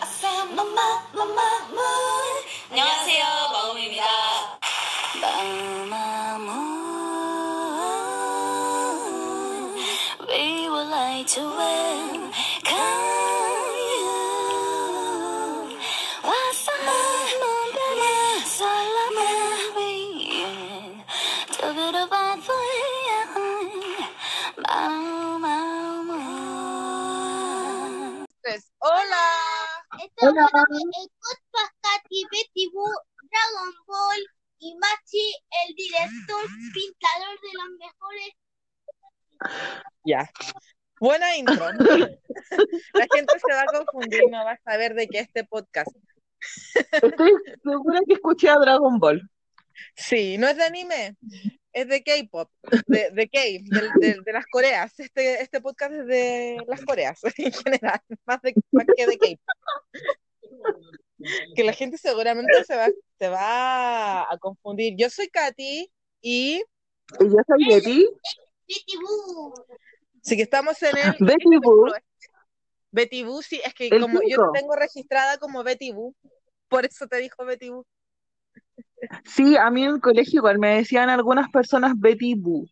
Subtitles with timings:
[0.00, 0.78] I found my
[30.34, 32.88] Podcast Katy, Betty Boo,
[33.30, 34.18] Dragon Ball
[34.60, 35.34] y Machi,
[35.68, 38.30] el director pintador de los mejores.
[40.04, 40.30] Ya.
[41.00, 41.54] Buena intro.
[42.94, 45.94] La gente se va a confundir, no va a saber de qué es este podcast.
[46.92, 49.28] Estoy segura que escuché a Dragon Ball.
[49.96, 51.16] Sí, no es de anime,
[51.72, 52.50] es de K-pop,
[52.86, 54.92] de, de K, del- del- de, las Coreas.
[54.98, 59.56] Este, este podcast es de las Coreas en general, más, de, más que de K-pop.
[61.56, 64.94] Que la gente seguramente se va, se va a confundir.
[64.96, 66.62] Yo soy Katy y
[67.20, 68.08] Y yo soy Betty.
[68.68, 69.54] Betty Boo.
[70.22, 71.92] sí que estamos en el Betty Boo.
[72.90, 76.14] Betty Boo, sí, es que El como yo te tengo registrada como Betty Boo,
[76.68, 77.86] por eso te dijo Betty Boo.
[79.24, 82.66] Sí, a mí en el colegio igual me decían algunas personas Betty Boo.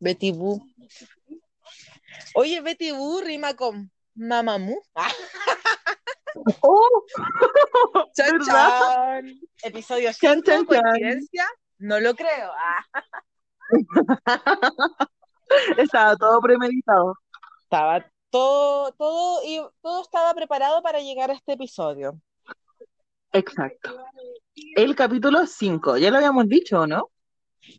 [0.00, 0.66] Betty Boo.
[2.34, 4.82] Oye, Betty Boo rima con Mamamoo.
[6.60, 7.04] ¡Oh!
[8.16, 9.40] chan, chan.
[9.62, 10.64] Episodio Chan, 5, chan, chan.
[10.66, 11.46] coincidencia.
[11.78, 12.50] No lo creo.
[12.56, 12.84] Ah,
[15.78, 17.14] Estaba todo premeditado.
[17.62, 22.20] estaba todo, todo, y todo estaba preparado para llegar a este episodio.
[23.32, 24.06] Exacto.
[24.76, 27.10] El capítulo 5, ya lo habíamos dicho, ¿no?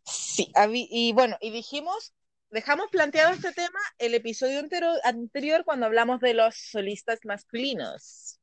[0.06, 2.14] Sí, y bueno, y dijimos,
[2.50, 8.40] dejamos planteado este tema el episodio entero- anterior cuando hablamos de los solistas masculinos.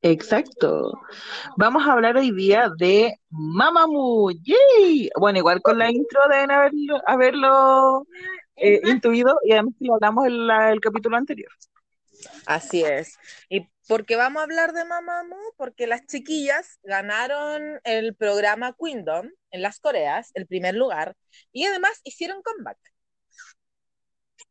[0.00, 0.92] Exacto.
[1.56, 4.30] Vamos a hablar hoy día de Mamamoo.
[4.30, 5.10] ¡Yay!
[5.18, 8.06] Bueno, igual con la intro deben haberlo, haberlo
[8.56, 11.50] eh, intuido y además lo hablamos en la- el capítulo anterior.
[12.46, 13.16] Así es.
[13.48, 15.54] ¿Y por qué vamos a hablar de Mamamoo?
[15.56, 21.16] Porque las chiquillas ganaron el programa Queendom en las Coreas, el primer lugar,
[21.52, 22.78] y además hicieron comeback.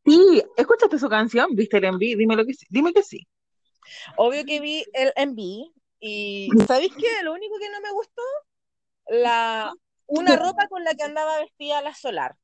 [0.05, 1.49] Sí, ¿escuchaste su canción?
[1.55, 1.99] ¿Viste el MV?
[2.17, 2.65] Dime lo que sí.
[2.69, 3.27] Dime que sí.
[4.15, 7.23] Obvio que vi el MV y ¿sabéis qué?
[7.23, 8.21] Lo único que no me gustó,
[9.07, 9.73] la
[10.07, 12.35] una ropa con la que andaba vestida la Solar.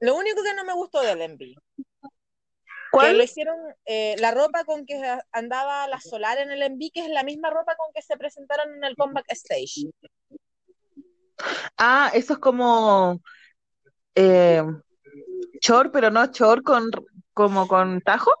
[0.00, 1.38] Lo único que no me gustó del MV.
[1.38, 1.54] Que
[2.90, 3.18] ¿Cuál?
[3.18, 5.00] lo hicieron, eh, la ropa con que
[5.32, 8.74] andaba la Solar en el MV, que es la misma ropa con que se presentaron
[8.74, 9.90] en el comeback stage.
[11.76, 13.20] Ah, eso es como
[14.14, 14.62] eh,
[15.60, 16.90] short, pero no short con
[17.34, 18.32] como con tajo.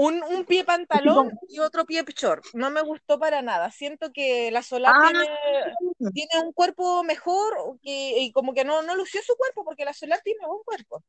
[0.00, 2.44] Un, un pie pantalón y otro pie short.
[2.52, 3.72] No me gustó para nada.
[3.72, 5.10] Siento que la Solar Ah.
[5.10, 9.84] tiene, tiene un cuerpo mejor que, y como que no, no lució su cuerpo porque
[9.84, 11.02] la Solar tiene buen cuerpo.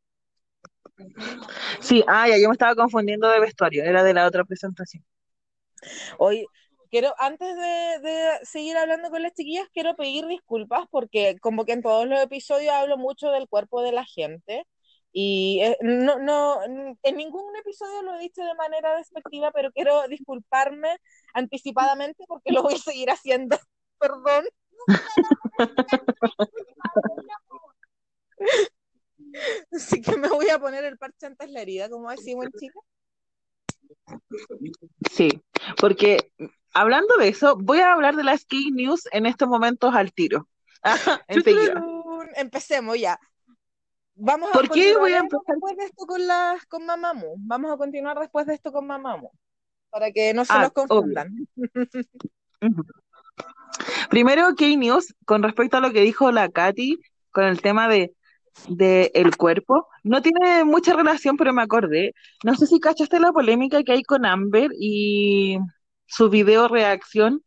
[1.80, 5.06] Sí, ah, ya yo me estaba confundiendo de vestuario, era de la otra presentación.
[6.18, 6.48] Hoy,
[6.90, 11.74] quiero, antes de, de seguir hablando con las chiquillas, quiero pedir disculpas porque como que
[11.74, 14.66] en todos los episodios hablo mucho del cuerpo de la gente
[15.12, 20.08] y eh, no, no, en ningún episodio lo he dicho de manera despectiva, pero quiero
[20.08, 20.98] disculparme
[21.34, 23.58] anticipadamente porque lo voy a seguir haciendo.
[24.00, 24.46] Perdón.
[29.72, 32.74] Así que me voy a poner el parche antes la herida, como decimos en Chile.
[35.12, 35.42] Sí,
[35.78, 36.32] porque
[36.74, 40.48] hablando de eso, voy a hablar de las key news en estos momentos al tiro.
[42.36, 43.20] Empecemos ya.
[44.22, 45.56] Vamos a ¿Por qué voy a continuar empezar?
[45.56, 47.36] después de esto con las con Mamamoo.
[47.38, 49.32] Vamos a continuar después de esto con Mamamoo.
[49.90, 51.34] Para que no se Ah, los confundan.
[54.10, 56.98] Primero, key news con respecto a lo que dijo la Katy
[57.32, 58.14] con el tema de,
[58.68, 59.88] de el cuerpo.
[60.04, 62.14] No tiene mucha relación, pero me acordé.
[62.44, 65.58] No sé si cachaste la polémica que hay con Amber y
[66.08, 67.42] su video reacción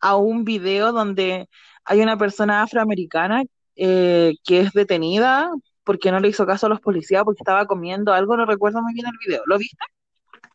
[0.00, 1.48] a un video donde
[1.84, 3.42] hay una persona afroamericana
[3.76, 5.50] eh, que es detenida
[5.84, 8.94] porque no le hizo caso a los policías porque estaba comiendo algo, no recuerdo muy
[8.94, 9.42] bien el video.
[9.46, 9.84] ¿Lo viste?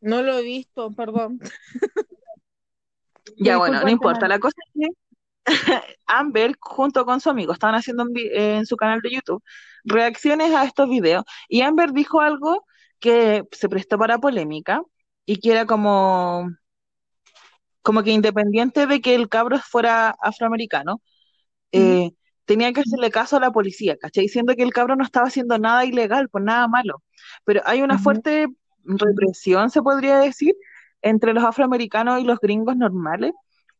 [0.02, 1.40] No lo he visto, perdón.
[3.38, 4.28] Ya, bueno, no importa.
[4.28, 4.90] La cosa es que
[6.08, 9.44] Amber, junto con su amigo, estaban haciendo eh, en su canal de YouTube
[9.84, 11.24] reacciones a estos videos.
[11.48, 12.66] Y Amber dijo algo
[13.00, 14.82] que se prestó para polémica
[15.26, 16.50] y que era como,
[17.82, 21.02] como que independiente de que el cabro fuera afroamericano,
[21.72, 22.12] eh,
[22.50, 24.24] tenía que hacerle caso a la policía, ¿cachai?
[24.24, 27.04] Diciendo que el cabro no estaba haciendo nada ilegal, pues nada malo.
[27.46, 28.48] Pero hay una fuerte
[28.84, 30.56] represión, se podría decir,
[31.04, 33.34] entre los afroamericanos y los gringos normales.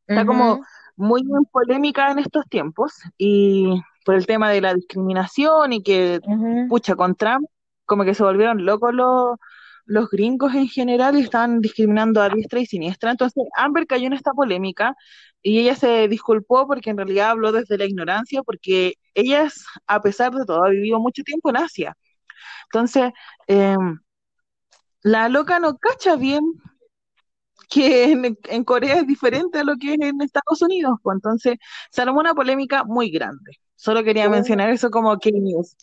[0.06, 0.62] Está como
[0.96, 6.20] muy en polémica en estos tiempos y por el tema de la discriminación y que,
[6.24, 6.68] ujú.
[6.68, 7.48] pucha, con Trump,
[7.86, 9.38] como que se volvieron locos los,
[9.86, 13.10] los gringos en general y estaban discriminando a diestra y siniestra.
[13.10, 14.96] Entonces, Amber cayó en esta polémica
[15.42, 20.02] y ella se disculpó porque en realidad habló desde la ignorancia, porque ella, es, a
[20.02, 21.96] pesar de todo, ha vivido mucho tiempo en Asia.
[22.72, 23.12] Entonces,
[23.48, 24.00] em,
[25.02, 26.44] la loca no cacha bien
[27.70, 31.58] que en, en Corea es diferente a lo que es en Estados Unidos, pues entonces
[31.92, 33.54] se armó una polémica muy grande.
[33.76, 35.76] Solo quería Uh, mencionar eso como que news.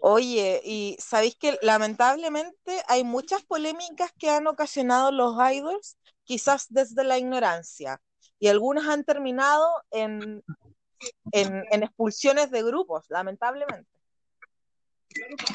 [0.00, 7.04] Oye, y sabéis que lamentablemente hay muchas polémicas que han ocasionado los idols, quizás desde
[7.04, 8.00] la ignorancia,
[8.38, 10.42] y algunas han terminado en,
[11.32, 13.88] en, en expulsiones de grupos, lamentablemente.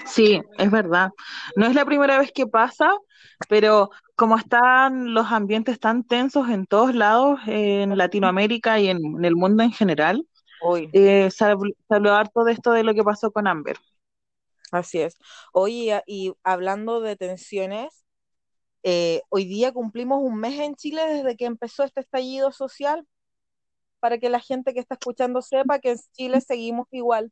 [0.06, 1.12] Sí, es verdad.
[1.56, 2.92] No es la primera vez que pasa,
[3.48, 9.26] pero como están los ambientes tan tensos en todos lados, en Latinoamérica y en, en
[9.26, 10.28] el mundo en general,
[10.94, 13.78] eh, se habló harto de esto de lo que pasó con Amber.
[14.72, 15.16] así es.
[15.54, 18.06] Oye, y hablando de tensiones,
[18.84, 23.08] eh, hoy día cumplimos un mes en Chile desde que empezó este estallido social,
[24.00, 27.32] para que la gente que está escuchando sepa que en Chile seguimos igual.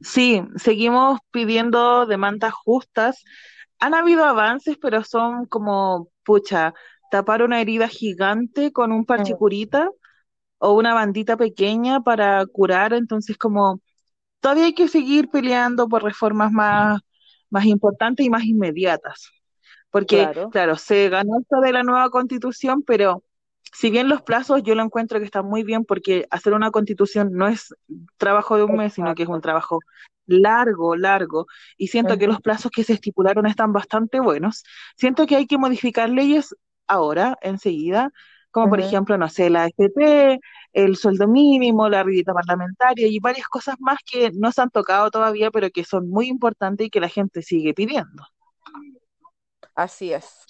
[0.00, 3.24] Sí, seguimos pidiendo demandas justas.
[3.78, 6.74] Han habido avances, pero son como, pucha,
[7.10, 9.90] tapar una herida gigante con un parche curita
[10.58, 12.92] o una bandita pequeña para curar.
[12.94, 13.80] Entonces, como
[14.40, 17.00] todavía hay que seguir peleando por reformas más,
[17.50, 19.30] más importantes y más inmediatas.
[19.90, 20.50] Porque, claro.
[20.50, 23.24] claro, se ganó esto de la nueva constitución, pero
[23.72, 27.30] si bien los plazos yo lo encuentro que están muy bien, porque hacer una constitución
[27.32, 27.74] no es
[28.16, 29.80] trabajo de un mes, sino que es un trabajo
[30.26, 31.46] largo, largo,
[31.76, 34.64] y siento que los plazos que se estipularon están bastante buenos.
[34.96, 36.54] Siento que hay que modificar leyes
[36.86, 38.12] ahora, enseguida,
[38.50, 40.40] como por ejemplo, no sé, la AFP,
[40.72, 45.10] el sueldo mínimo, la revista parlamentaria y varias cosas más que no se han tocado
[45.10, 48.24] todavía, pero que son muy importantes y que la gente sigue pidiendo.
[49.74, 50.46] Así es.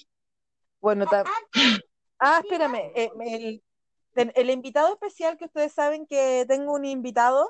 [0.80, 1.24] Bueno, ta-
[2.18, 3.60] ah, espérame, eh,
[4.14, 7.48] el, invitado especial que ustedes saben que tengo un invitado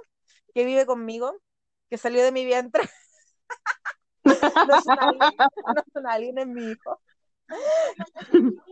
[0.54, 1.40] que vive conmigo,
[1.88, 2.82] que salió de mi vientre,
[4.24, 7.00] no es un alien, no es un alien, es mi hijo.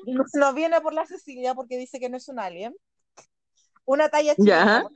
[0.06, 2.76] No, no viene por la Cecilia porque dice que no es un alien.
[3.84, 4.90] Una talla acaso.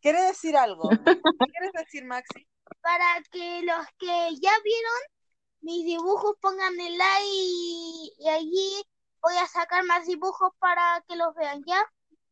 [0.00, 0.88] ¿Quiere decir algo?
[0.90, 0.94] ¿Qué
[1.52, 2.46] quieres decir, Maxi?
[2.80, 5.13] Para que los que ya vieron
[5.64, 8.84] mis dibujos pongan el like y, y allí
[9.22, 11.82] voy a sacar más dibujos para que los vean, ¿ya?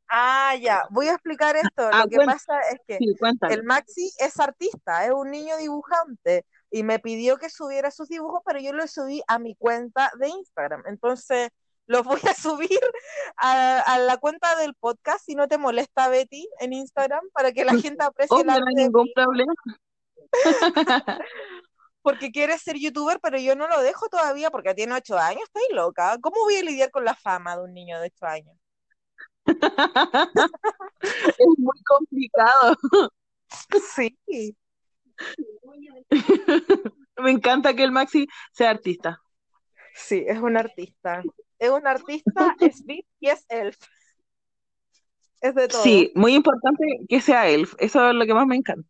[0.08, 1.88] Ah, ya, voy a explicar esto.
[1.90, 3.14] Ah, Lo que pasa es que sí,
[3.48, 8.42] el Maxi es artista, es un niño dibujante y me pidió que subiera sus dibujos,
[8.44, 10.82] pero yo los subí a mi cuenta de Instagram.
[10.86, 11.48] Entonces,
[11.86, 12.80] los voy a subir
[13.38, 17.64] a, a la cuenta del podcast, si no te molesta, Betty, en Instagram, para que
[17.64, 19.54] la gente aprecie Obvio, no hay ningún problema.
[22.02, 25.74] porque quiere ser youtuber, pero yo no lo dejo todavía porque tiene ocho años, estoy
[25.74, 26.18] loca.
[26.20, 28.56] ¿Cómo voy a lidiar con la fama de un niño de ocho años?
[31.38, 32.76] Es muy complicado.
[33.94, 34.16] Sí,
[37.18, 39.20] Me encanta que el Maxi sea artista.
[39.94, 41.22] sí, es un artista.
[41.58, 43.76] Es un artista, es beat y es elf.
[45.40, 45.82] Es de todo.
[45.82, 47.74] Sí, muy importante que sea elf.
[47.78, 48.88] Eso es lo que más me encanta.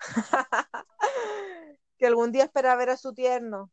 [1.98, 3.70] que algún día espera ver a su tierno.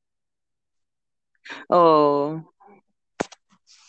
[1.69, 2.41] Oh,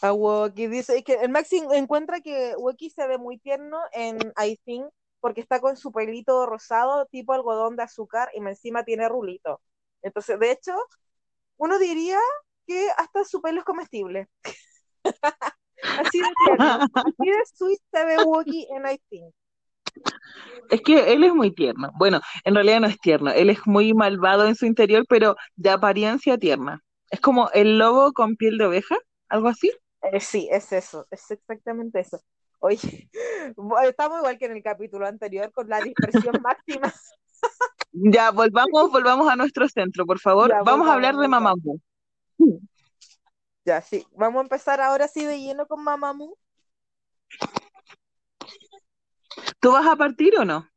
[0.01, 4.57] A Woki dice que el Maxi encuentra que Woki se ve muy tierno en I
[4.65, 4.87] Think
[5.21, 9.61] porque está con su pelito rosado tipo algodón de azúcar y encima tiene rulito.
[10.03, 10.75] Entonces, de hecho,
[11.57, 12.19] uno diría
[12.67, 14.29] que hasta su pelo es comestible.
[15.83, 19.35] Así de tierno, así de sweet se ve Woki en I Think.
[20.71, 21.91] Es que él es muy tierno.
[21.99, 23.31] Bueno, en realidad no es tierno.
[23.31, 26.83] Él es muy malvado en su interior, pero de apariencia tierna.
[27.11, 28.97] Es como el lobo con piel de oveja,
[29.29, 29.71] algo así.
[30.03, 32.21] Eh, sí, es eso, es exactamente eso.
[32.59, 33.09] Oye,
[33.89, 36.93] estamos igual que en el capítulo anterior con la dispersión máxima.
[37.93, 40.51] Ya, volvamos, volvamos a nuestro centro, por favor.
[40.51, 41.29] Ya, Vamos a hablar de.
[41.29, 41.79] Mamamoo.
[43.65, 44.07] Ya, sí.
[44.17, 46.37] Vamos a empezar ahora sí de lleno con Mamamoo.
[49.65, 50.69] ¿Tú vas a partir o no?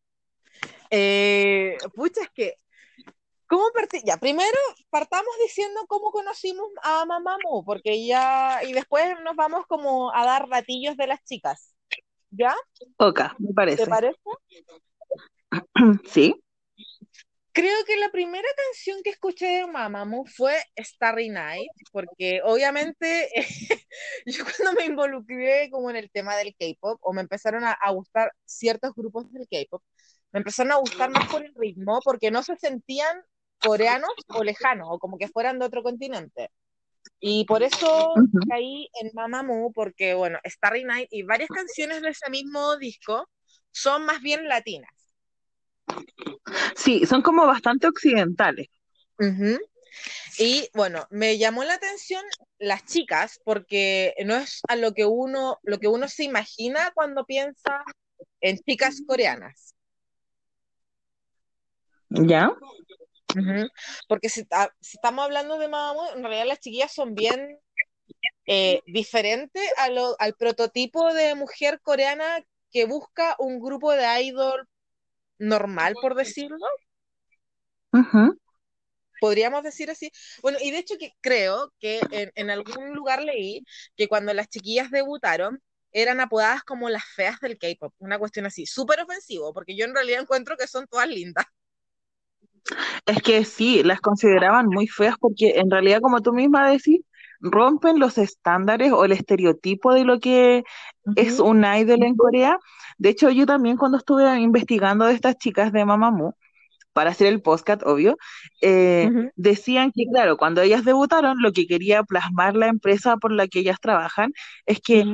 [0.90, 2.54] Eh, pucha, es que,
[3.46, 4.00] ¿cómo partí?
[4.06, 4.58] Ya, primero
[4.90, 10.48] partamos diciendo cómo conocimos a Mamamoo, porque ya, y después nos vamos como a dar
[10.48, 11.76] ratillos de las chicas.
[12.32, 12.56] ¿Ya?
[12.96, 13.86] Oka, me ¿Te parece.
[13.88, 14.20] parece?
[16.08, 16.42] Sí.
[17.58, 23.30] Creo que la primera canción que escuché de Mamamoo fue Starry Night, porque obviamente
[24.28, 27.90] yo cuando me involucré como en el tema del K-pop, o me empezaron a, a
[27.92, 29.82] gustar ciertos grupos del K-pop,
[30.34, 33.24] me empezaron a gustar más por el ritmo, porque no se sentían
[33.60, 36.52] coreanos o lejanos, o como que fueran de otro continente.
[37.20, 38.40] Y por eso Ujú.
[38.48, 43.28] caí en Mamamoo, porque bueno, Starry Night y varias canciones de ese mismo disco
[43.72, 44.92] son más bien latinas.
[46.76, 48.68] Sí, son como bastante occidentales.
[50.40, 52.24] Y bueno, me llamó la atención
[52.60, 57.26] las chicas, porque no es a lo que uno, lo que uno se imagina cuando
[57.26, 57.84] piensa
[58.42, 59.74] en chicas coreanas.
[62.10, 62.52] ¿Ya?
[64.08, 67.60] Porque si, ta- si estamos hablando de Mamamoo, en realidad las chiquillas son bien
[68.46, 72.40] eh, diferentes a lo- al prototipo de mujer coreana
[72.72, 74.68] que busca un grupo de idol
[75.40, 76.66] normal, por decirlo.
[79.20, 80.12] Podríamos decir así.
[80.42, 83.66] Bueno, y de hecho que creo que en, en algún lugar leí
[83.96, 88.66] que cuando las chiquillas debutaron eran apodadas como las feas del K-pop, una cuestión así,
[88.68, 91.46] súper ofensivo, porque yo en realidad encuentro que son todas lindas.
[93.06, 97.02] Es que sí, las consideraban muy feas porque en realidad, como tú misma decís,
[97.40, 100.64] rompen los estándares o el estereotipo de lo que
[101.16, 102.60] es un idol en Corea.
[102.98, 106.36] De hecho, yo también cuando estuve investigando de estas chicas de Mamamoo,
[106.94, 108.18] para hacer el podcast, obvio,
[108.60, 113.48] eh, decían que, claro, cuando ellas debutaron, lo que quería plasmar la empresa por la
[113.48, 114.32] que ellas trabajan
[114.66, 115.06] es que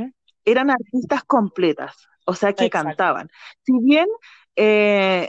[0.45, 2.87] eran artistas completas, o sea, que Exacto.
[2.87, 3.29] cantaban.
[3.65, 4.07] Si bien
[4.55, 5.27] eh,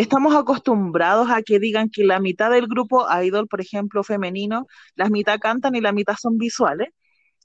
[0.00, 5.08] estamos acostumbrados a que digan que la mitad del grupo idol, por ejemplo, femenino, la
[5.10, 6.88] mitad cantan y la mitad son visuales,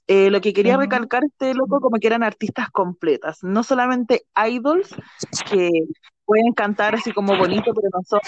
[0.06, 4.94] eh, lo que quería recalcar este loco como que eran artistas completas, no solamente idols
[5.50, 5.68] que
[6.24, 8.20] pueden cantar así como bonito, pero no son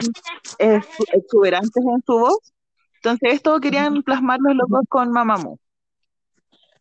[1.12, 2.52] exuberantes en su voz.
[2.96, 5.58] Entonces, esto querían plasmar los locos con Mamamoo.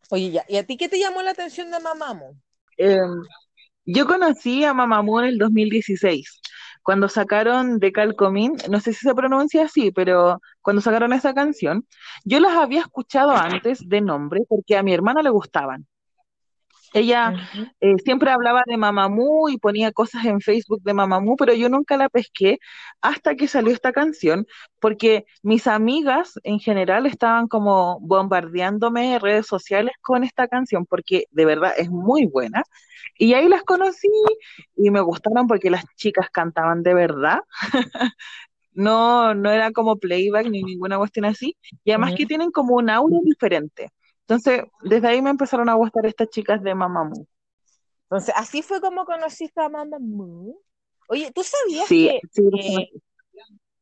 [0.09, 2.35] Oye, ya, ¿y a ti qué te llamó la atención de Mamamoo?
[2.77, 2.97] Eh,
[3.85, 6.41] yo conocí a Mamamoo en el 2016,
[6.87, 11.85] cuando sacaron de Calcomín, no sé si se pronuncia así, pero cuando sacaron esa canción,
[12.23, 15.85] yo las había escuchado antes de nombre porque a mi hermana le gustaban.
[16.93, 17.33] Ella
[17.81, 21.97] eh, siempre hablaba de Mamamoo y ponía cosas en Facebook de Mamamoo, pero yo nunca
[21.97, 22.59] la pesqué
[23.01, 24.45] hasta que salió esta canción,
[24.79, 31.25] porque mis amigas en general estaban como bombardeándome en redes sociales con esta canción, porque
[31.31, 32.63] de verdad es muy buena.
[33.17, 34.09] Y ahí las conocí
[34.75, 37.39] y me gustaron porque las chicas cantaban de verdad.
[38.77, 41.57] No, no era como playback ni ninguna cuestión así.
[41.83, 43.89] Y además que tienen como un aura diferente.
[44.27, 47.25] Entonces, desde ahí me empezaron a gustar estas chicas de Mamamoo.
[48.03, 50.59] Entonces, así fue como conociste a Mamamoo.
[51.07, 52.89] Oye, ¿tú sabías Sí, que sí, eh,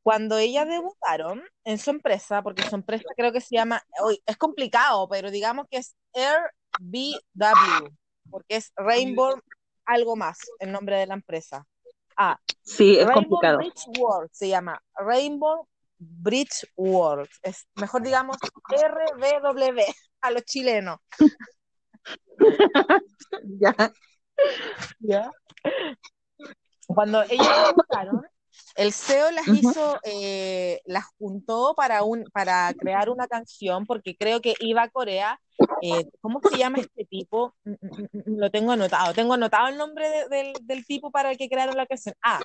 [0.04, 4.38] cuando ellas debutaron en su empresa, porque su empresa creo que se llama, hoy es
[4.38, 7.90] complicado, pero digamos que es RBW,
[8.30, 9.40] porque es Rainbow
[9.86, 11.66] algo más, el nombre de la empresa.
[12.16, 13.58] Ah, Sí, es Rainbow complicado.
[13.58, 18.38] Bridge World se llama, Rainbow Bridge World, es mejor digamos
[18.70, 19.82] RBW
[20.22, 21.00] a los chilenos.
[23.60, 23.76] Ya.
[25.00, 25.32] ¿Ya?
[26.88, 28.22] Cuando ellas debutaron,
[28.76, 34.42] el CEO las hizo, eh, las juntó para, un, para crear una canción, porque creo
[34.42, 35.40] que iba a Corea.
[35.82, 37.56] eh, ¿cómo se llama este tipo?
[37.64, 39.14] Mm, mm, mm, Lo tengo anotado.
[39.14, 42.16] Tengo anotado el nombre de- del, del tipo para el que crearon la canción.
[42.22, 42.42] Ah,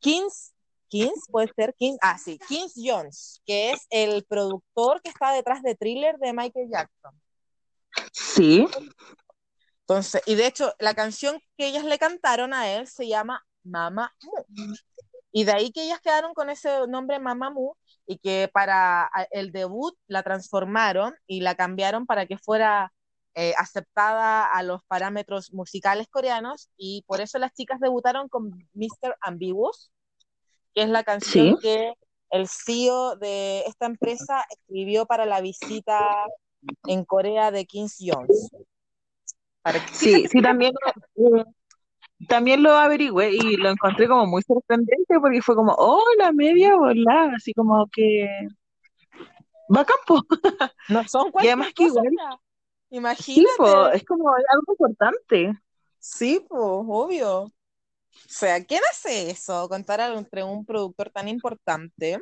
[0.00, 0.53] Kings,
[0.94, 5.60] Kings, puede ser Kings, ah, sí, Kings Jones, que es el productor que está detrás
[5.62, 7.20] de Thriller de Michael Jackson.
[8.12, 8.68] Sí.
[9.80, 14.14] Entonces, y de hecho, la canción que ellas le cantaron a él se llama Mama
[14.22, 14.74] Mu.
[15.32, 19.96] Y de ahí que ellas quedaron con ese nombre Mamamoo y que para el debut
[20.06, 22.92] la transformaron y la cambiaron para que fuera
[23.34, 29.16] eh, aceptada a los parámetros musicales coreanos y por eso las chicas debutaron con Mr.
[29.20, 29.90] Ambiguous,
[30.74, 31.56] que es la canción Sí.
[31.60, 31.94] que
[32.30, 35.98] el CEO de esta empresa escribió para la visita
[36.86, 38.50] en Corea de Kings Jones.
[39.92, 40.72] Sí, sí, también,
[41.16, 41.44] eh,
[42.28, 46.76] también lo averigüé y lo encontré como muy sorprendente porque fue como, oh, la media
[46.76, 48.28] volada, así como que
[49.74, 50.22] va campo.
[50.88, 52.36] No son Y cualquier además que igual, ya.
[52.90, 53.54] sí, Imagínate.
[53.56, 55.52] po, es como algo importante.
[55.98, 57.50] Sí, pues, obvio.
[58.14, 59.68] O sea, ¿quién hace eso?
[59.68, 62.18] Contar entre un productor tan importante.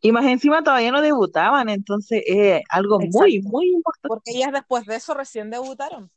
[0.00, 3.48] Y más encima todavía no debutaban, entonces es algo muy, Exacto.
[3.48, 4.08] muy importante.
[4.08, 6.10] Porque ellas después de eso recién debutaron.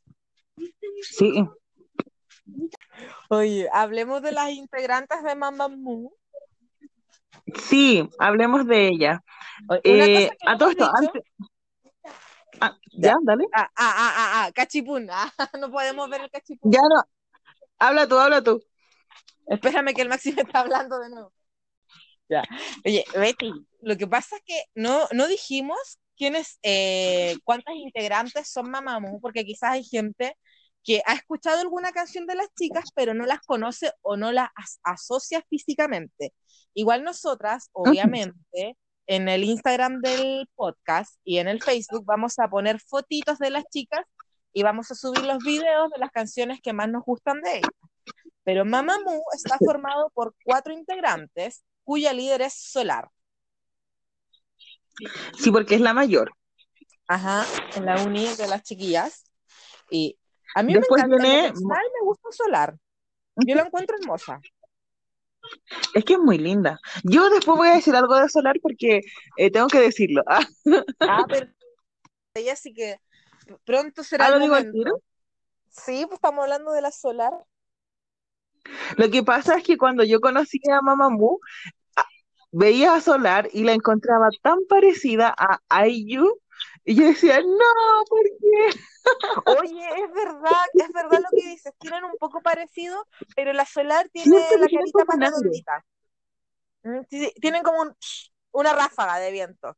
[7.68, 9.22] Sí, hablemos de ella.
[9.68, 11.22] Una Eh, cosa que no a todo esto, antes.
[12.60, 13.10] Ah, Ya.
[13.10, 13.44] ya, dale.
[13.52, 15.08] Ah, ah, ah, ah, ah, cachipún.
[15.38, 16.70] Ah, no podemos ver el cachipún.
[16.70, 17.02] Ya no.
[17.78, 18.62] Habla tú, habla tú.
[19.46, 21.32] Espérame que el Maxi me está hablando de nuevo.
[22.28, 22.42] Ya.
[22.84, 23.52] Oye, Betty,
[23.82, 25.78] lo que pasa es que no, no dijimos
[26.16, 30.36] quiénes, eh, cuántas integrantes son Mamamoo, porque quizás hay gente
[30.82, 34.48] que ha escuchado alguna canción de las chicas, pero no las conoce o no las
[34.54, 36.32] as- asocia físicamente.
[36.74, 38.76] Igual nosotras, obviamente,
[39.06, 43.64] en el Instagram del podcast y en el Facebook vamos a poner fotitos de las
[43.70, 44.04] chicas
[44.54, 47.70] y vamos a subir los videos de las canciones que más nos gustan de ellas.
[48.44, 53.08] Pero Mamamoo está formado por cuatro integrantes, cuya líder es Solar.
[55.38, 56.30] Sí, porque es la mayor.
[57.08, 57.44] Ajá,
[57.74, 59.24] en la uni de las chiquillas.
[59.90, 60.16] Y
[60.54, 62.76] a mí Después me encanta, viene- me gusta Solar.
[63.36, 64.40] Yo la encuentro hermosa.
[65.94, 66.78] Es que es muy linda.
[67.02, 69.00] Yo después voy a decir algo de Solar porque
[69.36, 70.22] eh, tengo que decirlo.
[70.26, 70.46] Ah,
[71.00, 71.50] Ah, pero
[72.34, 72.98] ella sí que
[73.64, 74.72] pronto será Ah, el ¿lo digo al momento.
[74.72, 75.00] tiro?
[75.70, 77.32] Sí, pues estamos hablando de la Solar.
[78.96, 81.40] Lo que pasa es que cuando yo conocí a Mamamoo,
[82.52, 85.34] veía a Solar y la encontraba tan parecida
[85.68, 86.40] a IU
[86.84, 88.80] y yo decía, no, ¿por qué?
[89.44, 94.08] Oye, es verdad, es verdad lo que dices, tienen un poco parecido, pero la Solar
[94.10, 95.84] tiene la carita más redondita.
[96.82, 97.00] Mm,
[97.40, 97.96] tienen como un-
[98.52, 99.76] una ráfaga de viento.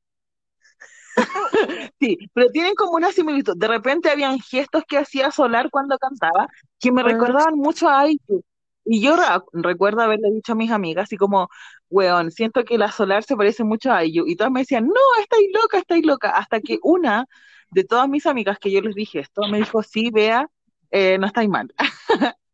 [2.01, 3.57] Sí, pero tienen como una similitud.
[3.57, 8.45] De repente habían gestos que hacía Solar cuando cantaba que me recordaban mucho a IU.
[8.85, 9.17] Y yo
[9.53, 11.49] recuerdo haberle dicho a mis amigas, así como,
[11.91, 14.27] weón, siento que la Solar se parece mucho a IU.
[14.27, 16.31] Y todas me decían, no, estáis loca, estáis loca.
[16.31, 17.27] Hasta que una
[17.71, 20.49] de todas mis amigas que yo les dije esto me dijo, sí, vea,
[20.91, 21.75] eh, no estáis mal.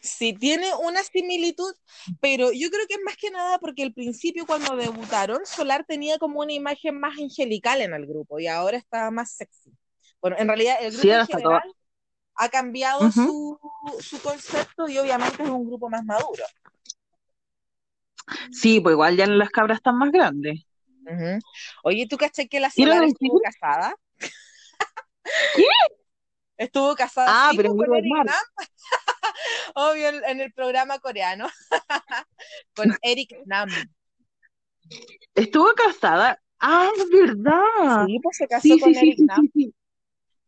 [0.00, 1.74] Sí, tiene una similitud,
[2.20, 6.18] pero yo creo que es más que nada porque al principio cuando debutaron, Solar tenía
[6.18, 9.70] como una imagen más angelical en el grupo y ahora está más sexy.
[10.20, 11.74] Bueno, en realidad el grupo Sí, en todo- general
[12.36, 13.58] ha cambiado su,
[14.00, 16.44] su concepto y obviamente es un grupo más maduro.
[18.52, 20.60] Sí, pues igual ya las cabras están más grandes.
[21.04, 21.38] Ujú.
[21.82, 23.94] Oye, ¿tú caché que la Solar estuvo casada?
[25.56, 25.64] ¿Qué?
[26.60, 28.12] Estuvo casada Ah, pero con Eric.
[28.12, 28.26] Nam,
[29.74, 31.48] obvio, en, en el programa coreano,
[32.76, 33.70] con Eric Nam.
[35.34, 36.38] Estuvo casada.
[36.58, 38.04] Ah, es verdad.
[38.06, 39.48] Sí, pues se casó Sí, con sí, Eric sí, Nam.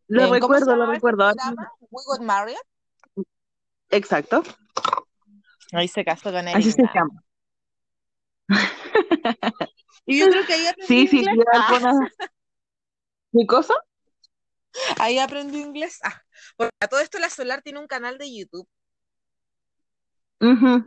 [0.08, 1.32] Lo Eh, ¿cómo se recuerdo, lo ese recuerdo.
[1.90, 2.56] We Got Married.
[3.88, 4.42] Exacto.
[5.72, 6.92] Ahí se casó con Eric Así se Nam.
[6.94, 7.24] llama.
[10.04, 12.10] Y yo creo que ahí Sí, sí, Ah, alguna-
[13.32, 13.72] ¿Qué cosa?
[14.98, 15.98] Ahí aprendí inglés.
[16.02, 16.22] Ah,
[16.56, 18.68] porque a todo esto la Solar tiene un canal de YouTube
[20.40, 20.84] Ujú.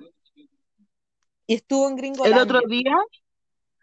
[1.47, 2.43] y estuvo en El Gringolandia.
[2.43, 2.95] otro día,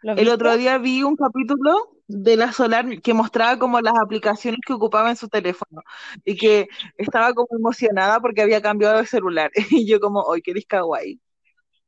[0.03, 4.61] ¿Lo el otro día vi un capítulo de la Solar que mostraba como las aplicaciones
[4.67, 5.83] que ocupaba en su teléfono
[6.25, 9.51] y que estaba como emocionada porque había cambiado de celular.
[9.71, 11.21] Y yo como, ¡ay, qué kawaii!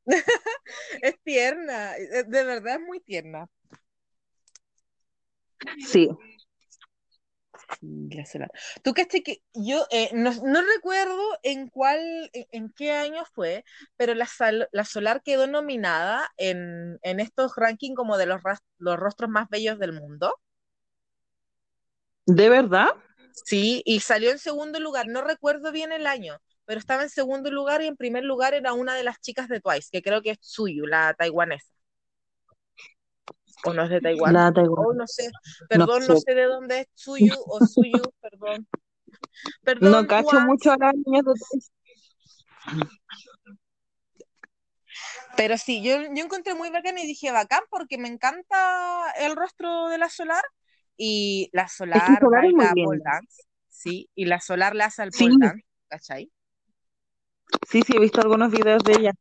[1.02, 3.48] Es tierna, eh, de verdad es muy tierna.
[5.78, 6.08] Sí.
[7.82, 8.50] La Solar.
[8.82, 12.00] Tú caché que yo eh, no, no recuerdo en cuál,
[12.32, 13.64] en, en qué año fue,
[13.96, 18.40] pero la, Sal- la Solar quedó nominada en, en estos rankings como de los,
[18.78, 20.34] los rostros más bellos del mundo.
[22.26, 22.88] ¿De verdad?
[23.32, 27.50] Sí, y salió en segundo lugar, no recuerdo bien el año, pero estaba en segundo
[27.50, 30.30] lugar y en primer lugar era una de las chicas de Twice, que creo que
[30.30, 31.66] es Tsuyu, la taiwanesa.
[33.64, 34.34] ¿O no es de Taiwán?
[34.34, 34.86] La Taiwán.
[34.86, 35.30] Oh, no sé,
[35.68, 36.34] perdón, No no sé.
[36.34, 38.66] de dónde es Tsuyu o Suyu, perdón.
[39.62, 41.70] Perdón, No cacho Juan, mucho a las niñas de Twice.
[45.36, 49.88] pero sí, yo, yo encontré muy bacán y dije bacán porque me encanta el rostro
[49.88, 50.44] de la Solar
[50.96, 55.24] y la Solar es baila pole dance, sí, y la Solar le hace al Sí.
[55.24, 56.30] pole dance, ¿cachai?
[57.68, 59.12] Sí, sí, he visto algunos videos de ella.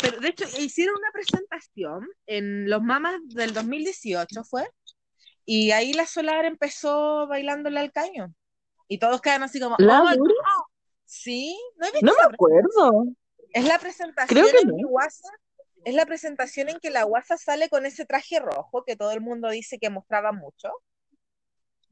[0.00, 4.68] Pero de hecho hicieron una presentación en los Mamas del 2018 fue,
[5.44, 8.32] y ahí la Solar empezó bailándole al caño.
[8.88, 10.32] Y todos quedan así como, ¿La "Oh my dura?
[10.34, 10.64] God".
[11.04, 13.04] Sí, ¿no he visto No me acuerdo.
[13.52, 14.88] Es la presentación Creo que en no.
[14.88, 15.28] Guasa,
[15.84, 19.20] es la presentación en que la Guasa sale con ese traje rojo que todo el
[19.20, 20.70] mundo dice que mostraba mucho.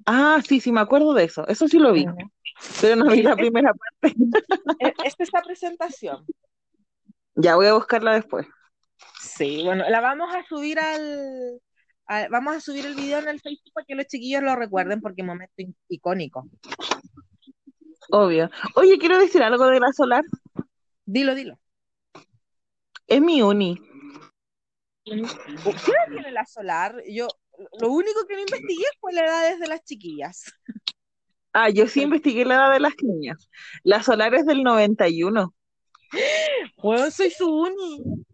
[0.06, 1.46] Ah, sí, sí, me acuerdo de eso.
[1.48, 2.06] Eso sí lo vi,
[2.80, 4.16] pero no vi la primera parte.
[4.78, 6.24] Es, es esa presentación.
[7.40, 8.46] Ya voy a buscarla después.
[9.20, 11.60] Sí, bueno, la vamos a subir al,
[12.06, 15.00] al- vamos a subir el video en el Facebook para que los chiquillos lo recuerden
[15.00, 15.54] porque es un momento
[15.88, 16.48] icónico.
[18.10, 18.50] Obvio.
[18.74, 20.24] Oye, quiero decir algo de la Solar.
[21.04, 21.58] Dilo, dilo.
[23.06, 23.80] Es mi uni.
[25.04, 26.96] ¿Qué edad tiene la solar?
[27.08, 27.28] Yo,
[27.80, 30.52] lo único que no investigué fue la edad de las chiquillas.
[31.52, 33.48] Ah, yo sí investigué la edad de las niñas.
[33.84, 35.54] La solar es del 91.
[36.82, 38.24] Bueno, soy su uni.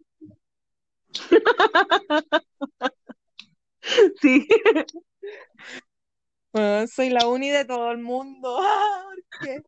[4.21, 4.47] Sí.
[6.51, 8.59] Bueno, soy la uni de todo el mundo.
[8.67, 9.61] Ah, ¿por qué?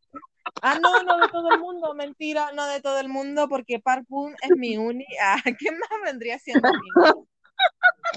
[0.61, 4.05] Ah, no, no de todo el mundo, mentira, no de todo el mundo, porque Park
[4.07, 5.05] Boon es mi uni.
[5.21, 7.13] Ah, ¿qué más vendría siendo mi?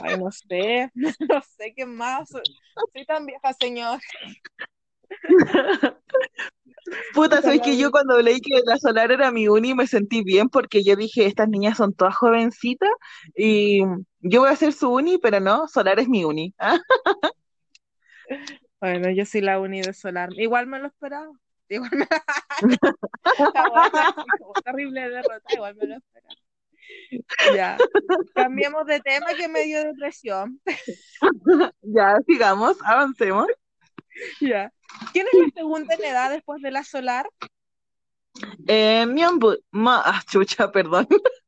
[0.03, 1.11] Ay, no sé, no
[1.57, 2.29] sé qué más.
[2.31, 2.43] Soy,
[2.95, 3.99] soy tan vieja, señor.
[7.15, 10.49] Puta, sabes que yo cuando leí que la Solar era mi uni me sentí bien
[10.49, 12.91] porque yo dije, estas niñas son todas jovencitas
[13.37, 13.81] y
[14.21, 16.55] yo voy a ser su uni, pero no, Solar es mi uni.
[18.81, 20.31] Bueno, yo soy la uni de Solar.
[20.39, 21.31] Igual me lo esperaba.
[21.69, 22.07] Igual me...
[24.65, 26.41] Terrible derrota, igual me lo esperaba.
[27.55, 27.77] Ya.
[28.35, 30.61] Cambiemos de tema que me dio depresión.
[31.83, 33.47] Ya, sigamos, avancemos.
[34.41, 34.73] Ya.
[35.13, 37.29] ¿Quién es la segunda en edad después de la Solar?
[38.67, 41.07] Eh, Myeonbul, ma, ah, chucha, perdón.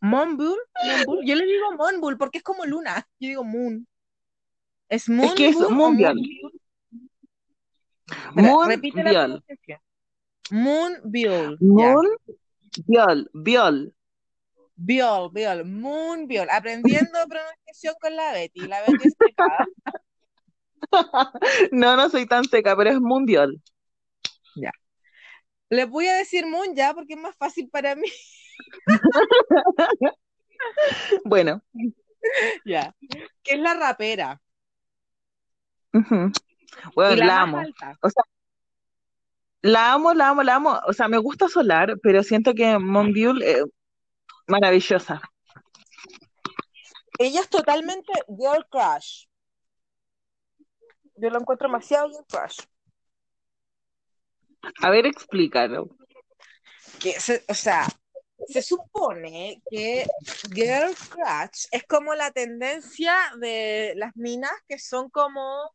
[0.00, 1.24] Monbul, Monbul.
[1.24, 3.06] Yo le digo Monbul porque es como luna.
[3.20, 3.86] Yo digo Moon.
[4.88, 5.28] ¿Es Moon?
[5.28, 6.16] Es que es o mundial.
[6.16, 6.52] Moonbul?
[8.36, 9.42] Espera, repite la Mundial.
[9.46, 9.80] pronunciación.
[10.50, 11.58] Moonbiol.
[11.60, 11.66] Ya.
[11.66, 12.06] Moon,
[12.86, 13.94] Biol, Biol.
[14.74, 16.48] Biol, Biol, Moonbiol.
[16.50, 18.60] Aprendiendo pronunciación con la Betty.
[18.66, 19.14] La Betty es.
[21.72, 23.60] No, no soy tan seca, pero es mundial.
[25.70, 28.08] Les voy a decir Moon ya porque es más fácil para mí.
[31.24, 31.60] Bueno,
[32.64, 32.94] Ya.
[33.42, 34.40] Que es la rapera.
[36.94, 37.58] Bueno, la amo.
[37.58, 37.98] alta.
[39.60, 40.80] La amo, la amo, la amo.
[40.86, 43.64] O sea, me gusta Solar, pero siento que Monbiul es
[44.46, 45.20] maravillosa.
[47.18, 49.26] Ella es totalmente girl crush.
[51.22, 52.58] Yo lo encuentro demasiado girl crush.
[54.82, 55.96] A ver, explícalo.
[57.00, 57.86] Que se- o sea,
[58.48, 60.04] se supone que
[60.52, 65.70] girl crush es como la tendencia de las minas que son como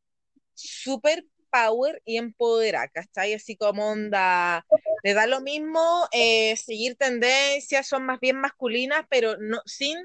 [0.54, 3.34] super power y empoderadas, ¿cachai?
[3.34, 4.66] Así como onda,
[5.02, 9.98] le da lo mismo eh, seguir tendencias, son más bien masculinas, pero no, sin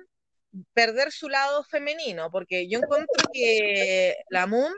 [0.72, 4.72] perder su lado femenino, porque yo encuentro que la Moon,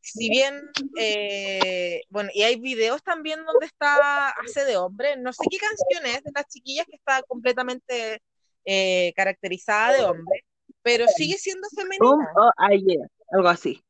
[0.00, 0.60] si bien,
[0.98, 6.06] eh, bueno, y hay videos también donde está, hace de hombre, no sé qué canción
[6.06, 8.20] es de las chiquillas que está completamente
[8.64, 10.44] eh, caracterizada de hombre,
[10.82, 12.32] pero sigue siendo Um, femenina.
[12.36, 12.50] oh,
[12.86, 13.80] yeah, algo así.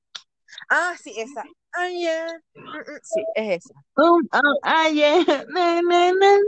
[0.68, 1.44] Ah, sí, esa.
[1.90, 2.26] Yeah.
[2.54, 3.74] Mm, mm, Sí, es esa.
[3.96, 5.24] Um, oh, ah, yeah.
[5.48, 6.38] Na, na, na, na,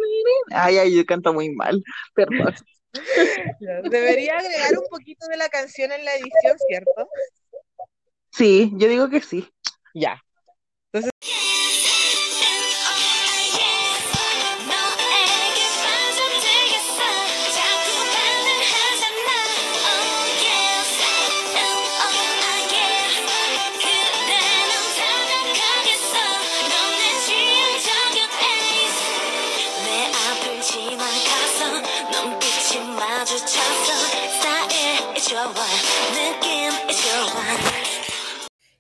[0.50, 0.64] na.
[0.64, 1.82] Ay, ay, yo canto muy mal.
[2.14, 2.54] Perdón.
[3.90, 7.08] Debería agregar un poquito de la canción en la edición, ¿cierto?
[8.34, 9.48] Sí, yo digo que sí.
[9.94, 10.20] Ya.
[10.92, 11.00] 너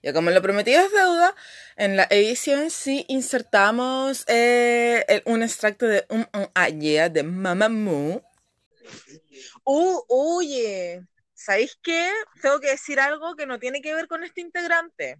[0.04, 1.34] Ya como lo prometido es deuda,
[1.76, 7.22] en la edición sí insertamos eh, el- un extracto de un, un ah, yeah, de
[7.22, 8.22] Mamamoo.
[9.64, 11.00] Uh, oye,
[11.32, 12.10] ¿sabéis qué?
[12.42, 15.18] Tengo que decir algo que no tiene que ver con este integrante,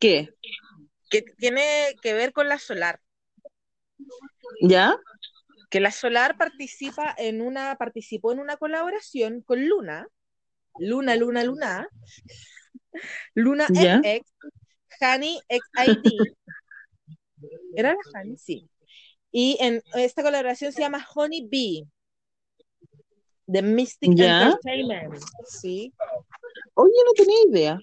[0.00, 0.34] ¿Qué?
[1.08, 3.00] que tiene que ver con la Solar.
[4.62, 4.96] ¿Ya?
[5.70, 10.08] Que la Solar participa en una, participó en una colaboración con Luna,
[10.80, 11.88] Luna, Luna, Luna,
[13.34, 13.98] Luna ¿Ya?
[13.98, 14.30] FX,
[15.00, 16.34] Honey XID.
[17.76, 18.36] ¿Era la Honey?
[18.36, 18.68] Sí.
[19.30, 21.86] Y en esta colaboración se llama Honey Bee,
[23.46, 24.42] de Mystic ¿Ya?
[24.42, 25.22] Entertainment.
[25.46, 25.92] Sí.
[26.74, 27.78] Oye, no tenía idea.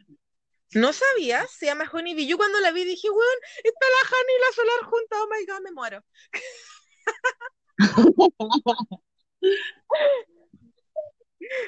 [0.74, 2.28] No sabía, se llama Honey Bee.
[2.28, 5.46] Yo cuando la vi dije, weón, está la Honey y la Solar juntas, oh my
[5.46, 6.04] god, me muero.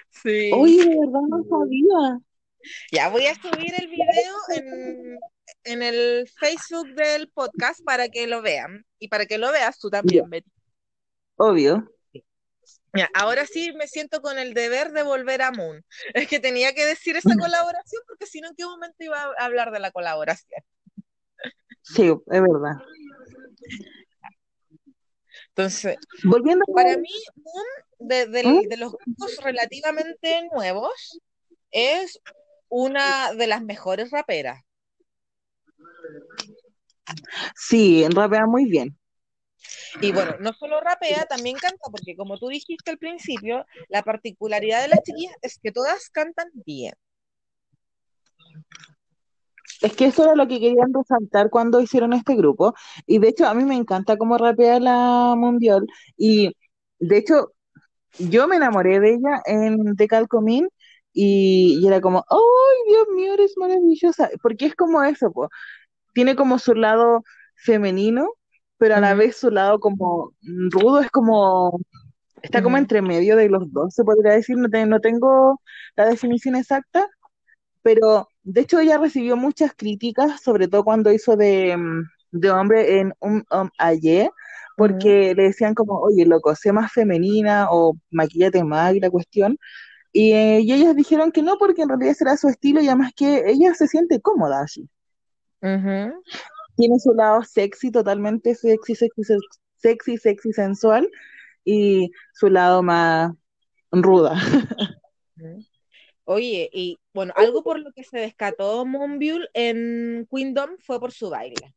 [0.10, 0.52] Sí.
[0.54, 2.20] Oye, de verdad no sabía.
[2.92, 5.20] Ya voy a subir el video en,
[5.64, 9.90] en el Facebook del podcast para que lo vean y para que lo veas tú
[9.90, 10.52] también, Betty.
[11.36, 11.92] Obvio.
[12.94, 15.86] Ya, ahora sí me siento con el deber de volver a Moon.
[16.14, 19.46] Es que tenía que decir esa colaboración porque si no, ¿en qué momento iba a
[19.46, 20.62] hablar de la colaboración?
[21.84, 22.76] Sí, es verdad.
[25.50, 27.66] Entonces, Volviendo a para mí, Moon
[28.00, 28.68] de, ¿Mm?
[28.68, 31.20] de los grupos relativamente nuevos,
[31.72, 32.20] es
[32.70, 34.64] una de las mejores raperas.
[37.56, 38.98] Sí, rapea muy bien.
[40.02, 44.82] Y bueno, no solo rapea, también canta, porque como tú dijiste al principio, la particularidad
[44.82, 46.94] de las chiquillas es que todas cantan bien.
[49.82, 52.74] Es que eso era lo que querían resaltar cuando hicieron este grupo.
[53.06, 55.86] Y de hecho, a mí me encanta cómo rapea la Mundial.
[56.18, 56.56] Y
[57.00, 57.54] de hecho,
[58.18, 60.70] yo me enamoré de ella en The Calcomín
[61.18, 64.30] y, y era como, ¡ay, Dios mío, eres maravillosa!
[64.42, 65.50] Porque es como eso, po.
[66.14, 67.24] Tiene como su lado
[67.56, 68.30] femenino,
[68.78, 70.34] pero a la vez su lado como
[70.72, 71.80] rudo, es como,
[72.44, 75.62] está como entre medio de los dos, se podría decir, no, te- no tengo
[75.98, 77.08] la definición exacta,
[77.82, 83.00] pero de hecho ella recibió muchas críticas, sobre todo cuando hizo de, mm, de hombre
[83.00, 84.30] en un um, ayer,
[84.76, 89.58] porque le decían como, oye, loco, sé más femenina o maquillate más y la cuestión.
[90.12, 93.14] Y, eh, y ellas dijeron que no, porque en realidad será su estilo y además
[93.16, 94.90] que ella se siente cómoda así.
[95.62, 96.24] Ujú.
[96.76, 101.10] Tiene su lado sexy, totalmente sexy, sexy, sex- sexy, sexy, sensual,
[101.66, 103.32] y su lado más
[103.92, 104.40] ruda.
[106.26, 111.30] Oye, y bueno, algo por lo que se descató Moonbyul en Queendom fue por su
[111.30, 111.74] baile,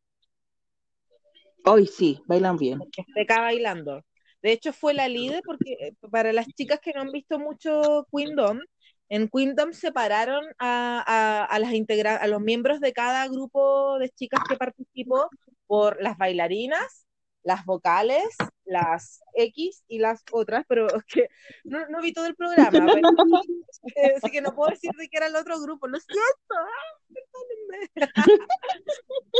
[1.64, 2.80] Hoy sí, bailan bien.
[2.90, 4.02] que seca bailando.
[4.42, 8.06] De hecho, fue la líder porque eh, para las chicas que no han visto mucho
[8.14, 8.60] Queendom,
[9.08, 14.08] en Queendom separaron a, a, a las integra a los miembros de cada grupo de
[14.10, 15.28] chicas que participó
[15.66, 17.06] por las bailarinas,
[17.42, 18.24] las vocales,
[18.64, 21.28] las X y las otras, pero es que
[21.64, 22.86] no, no vi todo el programa, pero,
[23.96, 26.98] eh, así que no puedo decir de qué era el otro grupo, lo siento, ah,
[27.08, 27.90] perdónenme.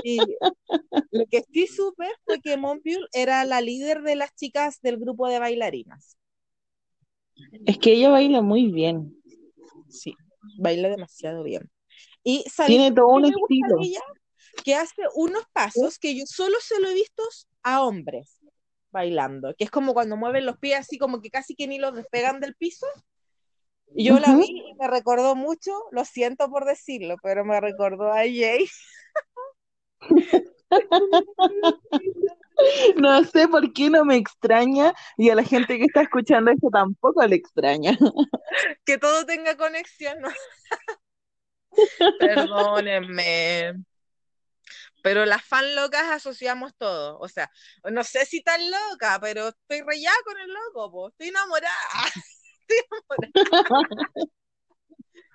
[0.05, 0.19] Y
[1.11, 5.29] lo que sí supe fue que Monpiul era la líder de las chicas del grupo
[5.29, 6.17] de bailarinas.
[7.67, 9.17] Es que ella baila muy bien.
[9.89, 10.15] Sí,
[10.59, 11.71] baila demasiado bien.
[12.23, 13.79] Y ¿sabes Tiene todo un estilo.
[13.81, 14.01] ella?
[14.65, 17.23] Que hace unos pasos que yo solo se lo he visto
[17.63, 18.39] a hombres
[18.91, 21.95] bailando, que es como cuando mueven los pies así como que casi que ni los
[21.95, 22.87] despegan del piso.
[23.95, 28.13] Y Yo la vi y me recordó mucho, lo siento por decirlo, pero me recordó
[28.13, 28.69] a Jay.
[32.97, 36.69] No sé por qué no me extraña y a la gente que está escuchando esto
[36.71, 37.97] tampoco le extraña.
[38.85, 40.21] que todo tenga conexión.
[40.21, 40.29] ¿no?
[42.21, 43.83] Perdónenme.
[45.03, 47.19] Pero las fan locas asociamos todo.
[47.19, 47.51] O sea,
[47.91, 51.09] no sé si tan loca, pero estoy re ya con el loco, po.
[51.09, 51.71] Estoy enamorada.
[52.69, 54.31] Estoy enamorada.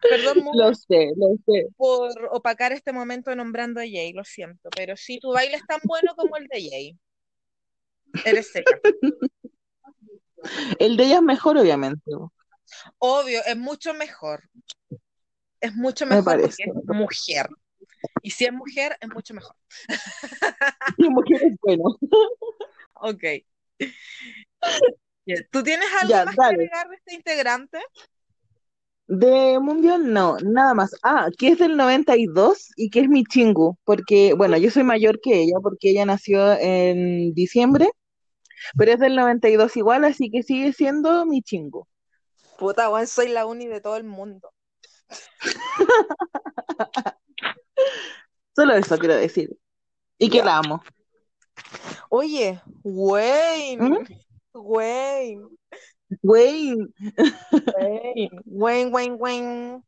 [0.02, 1.68] Perdón Mu, Lo sé, lo sé.
[1.78, 4.70] por opacar este momento nombrando a Jay, lo siento.
[4.76, 7.00] Pero sí, tu baile es tan bueno como el de Jay.
[8.24, 8.80] Eres seca.
[10.80, 12.12] El de ella es mejor, obviamente.
[13.00, 14.44] Obvio, es mucho mejor.
[15.60, 16.64] Es mucho Me mejor porque parece.
[16.64, 17.48] es mujer.
[18.26, 19.56] Y si es mujer, es mucho mejor.
[20.98, 21.84] Sí, mujer es bueno.
[22.96, 23.24] Ok.
[25.52, 26.58] ¿Tú tienes algo Ya, más dale.
[26.58, 27.78] que agregar de este integrante?
[29.08, 30.96] De Mundial, no, nada más.
[31.04, 35.20] Ah, que es del 92 y que es mi chingu, porque, bueno, yo soy mayor
[35.22, 37.92] que ella, porque ella nació en diciembre,
[38.76, 41.86] pero es del 92 igual, así que sigue siendo mi chingu.
[42.58, 44.52] Puta, weón, soy la uni de todo el mundo.
[48.56, 49.56] Solo eso quiero decir.
[50.18, 50.46] Y que Ya.
[50.46, 50.84] la amo.
[52.10, 54.06] Oye, Wayne, ¿Mm?
[54.54, 55.48] Wayne,
[56.22, 56.76] Güey,
[57.76, 59.82] Wayne, Wayne, Wayne, Wayne.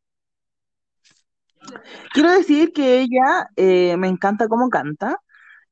[2.13, 5.21] quiero decir que ella eh, me encanta cómo canta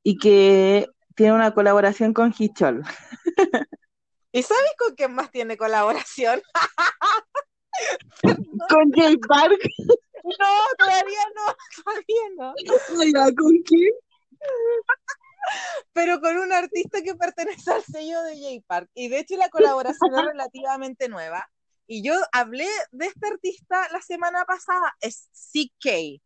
[0.03, 2.83] y que tiene una colaboración con Hichol.
[4.31, 6.41] ¿Y sabes con quién más tiene colaboración?
[8.69, 9.59] ¿Con Jay Park?
[10.25, 12.53] No, todavía no, todavía no.
[12.99, 13.93] Oiga, ¿Con quién?
[15.93, 18.89] Pero con un artista que pertenece al sello de J Park.
[18.95, 21.47] Y de hecho la colaboración es relativamente nueva.
[21.87, 26.19] Y yo hablé de este artista la semana pasada, es CK.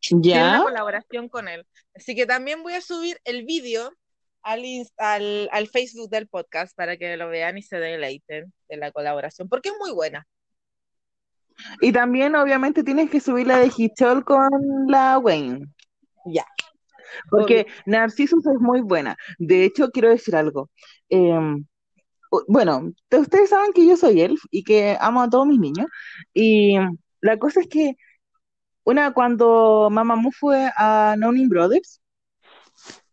[0.00, 0.62] Tiene una ¿Ya?
[0.62, 1.66] colaboración con él.
[1.94, 3.90] Así que también voy a subir el vídeo
[4.42, 4.62] al,
[4.98, 9.48] al, al Facebook del podcast para que lo vean y se deleiten de la colaboración,
[9.48, 10.26] porque es muy buena.
[11.80, 14.50] Y también, obviamente, tienes que subir la de Hichol con
[14.88, 15.66] la Wayne.
[16.26, 16.44] Ya.
[17.30, 19.16] Porque Narcissus es muy buena.
[19.38, 20.70] De hecho, quiero decir algo.
[21.08, 21.38] Eh,
[22.30, 25.60] u- bueno, te- ustedes saben que yo soy elf y que amo a todos mis
[25.60, 25.86] niños.
[26.32, 26.76] Y
[27.20, 27.94] la cosa es que
[28.84, 32.00] una cuando Mamamoo fue a No Name Brothers,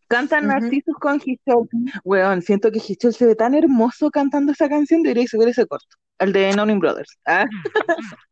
[0.08, 0.52] Cantan Ujú.
[0.60, 1.68] Narcisos con Hichol.
[2.04, 5.96] Weón, siento que Hichol se ve tan hermoso cantando esa canción, debería subir ese corto.
[6.18, 7.18] El de Nonin Brothers.
[7.24, 7.46] Ah,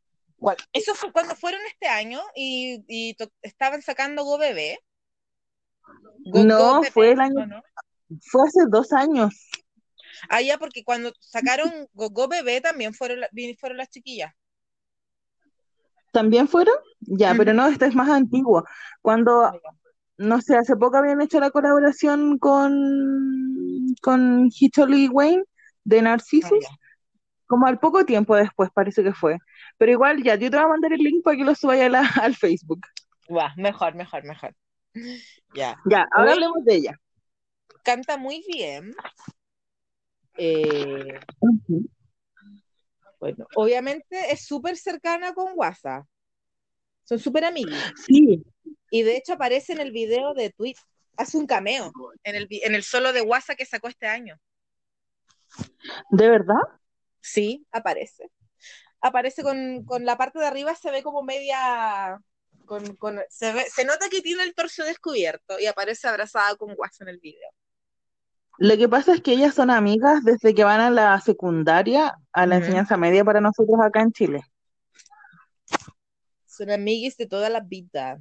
[0.73, 4.79] Eso fue cuando fueron este año y, y estaban sacando Go Bebé.
[6.25, 7.63] Go- No, Go Bebé, fue el año-
[8.23, 9.49] fue hace dos años.
[10.29, 13.21] Ah, ya, porque cuando sacaron Go, Go Bebé también fueron,
[13.59, 14.33] fueron las chiquillas.
[16.13, 16.75] ¿También fueron?
[17.01, 18.65] Ya, pero no, este es más antiguo.
[19.01, 19.55] Cuando, Ah,
[20.19, 25.45] no sé, hace poco habían hecho la colaboración con, con Hichol y Wayne
[25.85, 26.59] de Ah, Narcisos.
[26.61, 26.69] ya.
[27.51, 29.37] Como al poco tiempo después parece que fue.
[29.77, 31.53] Pero igual ya, yo te voy a mandar el link para que lo
[31.89, 32.87] la- al Facebook.
[33.29, 34.55] Va, mejor, mejor, mejor.
[35.53, 35.77] Ya.
[35.85, 37.01] Ya, ahora hablemos de ella.
[37.83, 38.95] Canta muy bien.
[40.37, 41.19] Eh,
[43.19, 46.07] bueno, obviamente es súper cercana con WhatsApp.
[47.03, 47.75] Son súper amigos.
[48.07, 48.45] Sí,
[48.93, 50.77] Y de hecho aparece en el video de Tweet.
[51.17, 51.91] Hace un cameo
[52.23, 54.37] en el, en el solo de WhatsApp que sacó este año.
[56.11, 56.63] ¿de verdad?
[57.21, 58.31] Sí, aparece.
[59.01, 62.21] Aparece con, con la parte de arriba, se ve como media.
[62.67, 66.75] Con, con- se, ve, se nota que tiene el torso descubierto y aparece abrazada con
[66.77, 67.51] WhatsApp en el video.
[68.59, 72.47] Lo que pasa es que ellas son amigas desde que van a la secundaria, a
[72.47, 74.43] la enseñanza media para nosotros acá en Chile.
[76.47, 78.21] Son amiguis de toda la vida.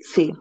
[0.00, 0.32] Sí.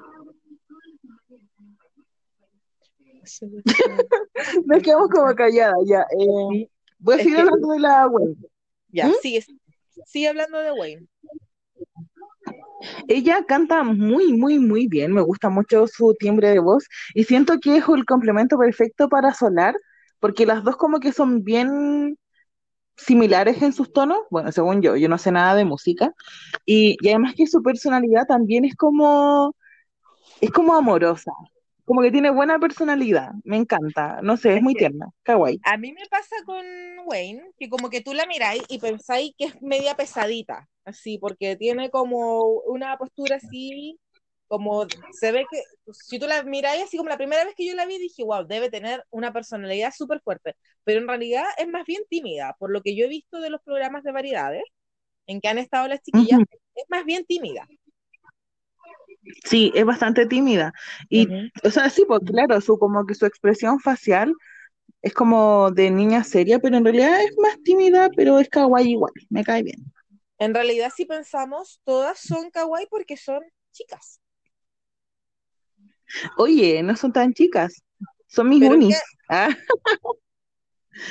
[4.65, 6.01] Nos quedamos como calladas ya.
[6.19, 6.69] eh,
[6.99, 8.36] voy a Es seguir que- hablando de la web.
[8.89, 9.13] Ya, ¿Mm?
[9.21, 9.45] sigue,
[10.05, 11.08] sigue hablando de Wayne.
[13.08, 15.13] Ella canta muy, muy, muy bien.
[15.13, 19.34] Me gusta mucho su timbre de voz y siento que es el complemento perfecto para
[19.34, 19.75] Solar,
[20.19, 22.17] porque las dos como que son bien
[22.95, 24.19] similares en sus tonos.
[24.29, 26.13] Bueno, según yo, yo no sé nada de música.
[26.65, 29.55] Y, y además que su personalidad también es como,
[30.41, 31.31] es como amorosa.
[31.85, 33.31] Como que tiene buena personalidad.
[33.43, 34.19] Me encanta.
[34.23, 35.07] No sé, es muy tierna.
[35.23, 35.59] Kawaii.
[35.63, 36.65] A mí me pasa con
[37.05, 41.55] Wayne, que como que tú la miráis y pensáis que es media pesadita, así, porque
[41.55, 43.99] tiene como una postura así,
[44.47, 45.61] como se ve que,
[45.93, 48.45] si tú la miráis así como la primera vez que yo la vi, dije, wow,
[48.45, 52.81] debe tener una personalidad súper fuerte, pero en realidad es más bien tímida, por lo
[52.81, 54.63] que yo he visto de los programas de variedades
[55.27, 56.59] en que han estado las chiquillas, Ujú.
[56.75, 57.67] es más bien tímida.
[59.43, 60.73] Sí, es bastante tímida.
[61.09, 61.27] Y,
[61.63, 64.33] o sea, sí, pues claro, su, como que su expresión facial
[65.01, 69.13] es como de niña seria, pero en realidad es más tímida, pero es kawaii igual.
[69.29, 69.83] Me cae bien.
[70.38, 74.19] En realidad, si pensamos, todas son kawaii porque son chicas.
[76.38, 77.83] Oye, no son tan chicas.
[78.27, 79.01] Son mis Pero ¿en unis.
[79.29, 79.49] Ah,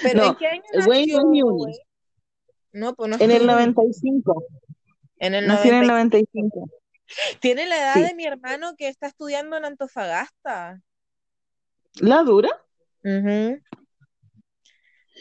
[0.03, 1.62] Pero No, ¿en qué año Wayne nació no es mi uni.
[1.62, 1.79] Wayne?
[2.72, 3.53] No, pues no en el tu uni.
[3.53, 4.44] 95.
[5.18, 6.70] En el en el 95.
[7.07, 7.38] 95.
[7.40, 8.03] Tiene la edad Sí.
[8.03, 10.81] de mi hermano que está estudiando en Antofagasta.
[12.01, 12.49] ¿La dura?
[13.05, 13.61] Ujú.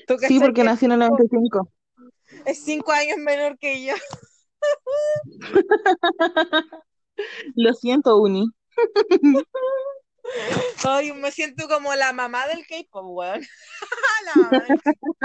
[0.07, 1.69] ¿Tú Sí, porque que nací en el 95.
[2.45, 3.93] es cinco años menor que yo?
[7.55, 8.47] Lo siento, uni.
[10.85, 13.41] Ay, me siento como la mamá del K-pop, weón.
[14.25, 15.17] La mamá del K-pop.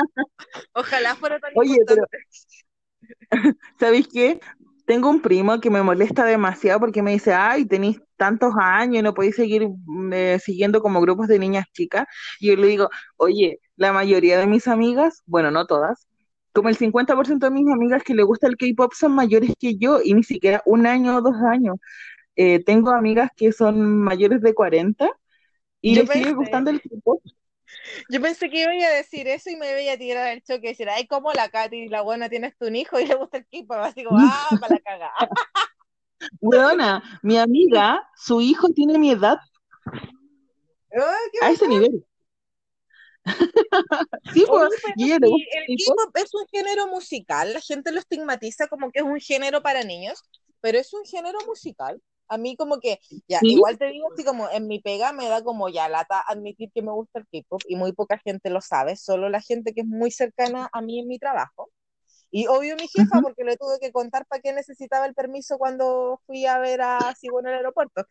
[0.75, 3.59] Ojalá fuera tan Oye, pero- importante.
[3.79, 4.41] ¿Sabéis qué?
[4.89, 9.03] Tengo un primo que me molesta demasiado porque me dice, ay, tenéis tantos años y
[9.03, 12.07] no podéis seguir mm, eh, siguiendo como grupos de niñas chicas.
[12.41, 16.09] Y yo le digo, oye, la mayoría de mis amigas, bueno, no todas,
[16.55, 20.01] como el 50% de mis amigas que le gusta el K-pop son mayores que yo
[20.03, 21.77] y ni siquiera un año o dos años.
[22.35, 25.11] Eh, tengo amigas que son mayores de 40
[25.83, 27.21] y Yo les sigue gustando el K-pop.
[28.11, 30.71] Yo pensé que iba a decir eso y me iba a tirar el choque y
[30.71, 33.79] decir, ay, como la Katy, la buena, tienes tu hijo y le gusta el K-pop.
[33.83, 35.31] Así como, ah, para la cagada.
[36.41, 39.39] Weona, mi amiga, su hijo tiene mi edad
[41.43, 42.05] a ese nivel.
[44.33, 45.77] sí, pues, Oye, el el.
[45.87, 49.83] K-pop es un género musical, la gente lo estigmatiza como que es un género para
[49.83, 50.23] niños,
[50.61, 52.01] pero es un género musical.
[52.29, 53.53] A mí como que, ya, Sí.
[53.55, 56.83] igual te digo así como en mi pega me da como ya lata admitir que
[56.83, 59.87] me gusta el K-pop y muy poca gente lo sabe, solo la gente que es
[59.87, 61.71] muy cercana a mí en mi trabajo.
[62.31, 66.21] Y obvio mi jefa, porque le tuve que contar para qué necesitaba el permiso cuando
[66.27, 68.05] fui a ver a Sigo en el aeropuerto.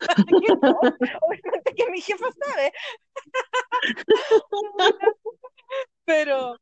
[0.62, 0.78] No,
[1.20, 2.72] obviamente que mi jefa sabe.
[6.04, 6.56] Pero,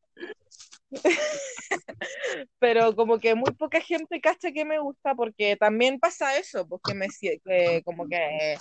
[2.58, 6.94] pero como que muy poca gente cacha que me gusta porque también pasa eso, porque
[6.94, 8.56] me sie- que como que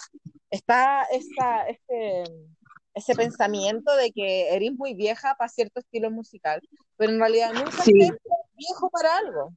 [0.49, 2.23] está esa, este,
[2.93, 6.61] ese pensamiento de que eres muy vieja para cierto estilo musical,
[6.97, 7.91] pero en realidad nunca Sí.
[7.95, 8.11] eres
[8.55, 9.53] viejo para algo.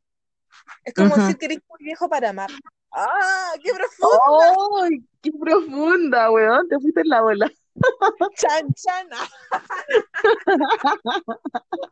[0.84, 1.20] Es como Ujú.
[1.20, 2.50] decir que eres muy viejo para amar.
[2.92, 3.52] ¡Ah!
[3.62, 4.82] ¡Qué profundo!
[4.82, 5.04] ¡Ay!
[5.22, 7.50] Qué profunda, weón, te fuiste en la bola.
[8.36, 9.08] Chan, chan.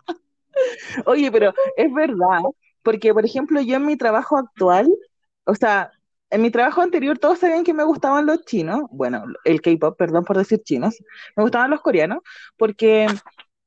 [1.06, 2.40] Oye, pero es verdad,
[2.82, 4.88] porque por ejemplo yo en mi trabajo actual,
[5.44, 5.90] o sea,
[6.30, 10.24] en mi trabajo anterior todos sabían que me gustaban los chinos, bueno, el K-pop, perdón
[10.24, 10.96] por decir chinos,
[11.36, 12.22] me gustaban los coreanos,
[12.56, 13.06] porque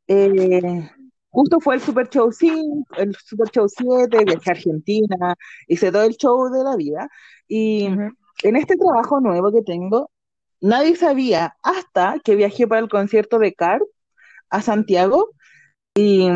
[0.07, 0.89] eh,
[1.29, 5.35] justo fue el Super Show 5, el Super Show 7, viajé a Argentina,
[5.67, 7.09] hice todo el show de la vida,
[7.47, 7.85] y
[8.43, 10.11] en este trabajo nuevo que tengo,
[10.61, 13.81] nadie sabía hasta que viajé para el concierto de Card
[14.49, 15.31] a Santiago
[15.95, 16.29] y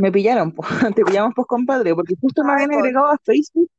[0.00, 0.62] me pillaron, po.
[0.96, 3.70] te pillamos pues compadre, porque justo me habían agregado a Facebook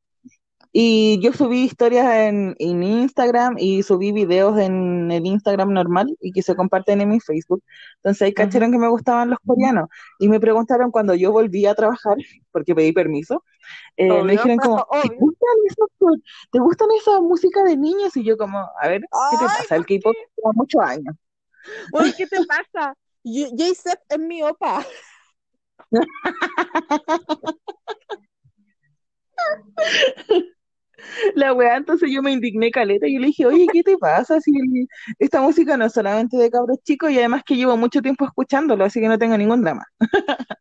[0.74, 6.32] y yo subí historias en, en Instagram y subí videos en el Instagram normal y
[6.32, 7.62] que se comparten en mi Facebook.
[7.98, 11.76] Entonces ahí cacharon que me gustaban los coreanos y me preguntaron cuando yo volví a
[11.76, 12.16] trabajar,
[12.52, 13.44] porque pedí permiso,
[13.98, 16.20] eh, me dijeron como, ¿te gustan esos,
[16.52, 18.16] ¿te gustan esa música de niños?
[18.16, 19.76] Y yo como, a ver, ¿qué te pasa?
[19.76, 21.16] El ¿por K-pop lleva muchos años.
[21.92, 22.96] Oye, ¿qué te pasa?
[23.24, 24.86] J-Sep es mi opa.
[31.36, 34.40] La weá, entonces yo me indigné caleta y yo le dije, oye, ¿qué te pasa?
[34.40, 34.52] Si
[35.20, 38.86] esta música no es solamente de cabros chicos y además que llevo mucho tiempo escuchándolo,
[38.86, 39.86] así que no tengo ningún drama.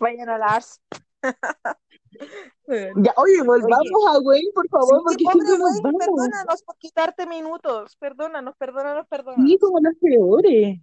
[0.00, 0.80] Vayan a Lars.
[2.68, 7.96] Ya, oye, volvamos a Wayne, por favor, Sí, porque pobre Wayne, perdónanos por quitarte minutos.
[7.96, 9.50] Perdónanos, perdónanos, perdónanos.
[9.50, 10.78] Sí, como los peores.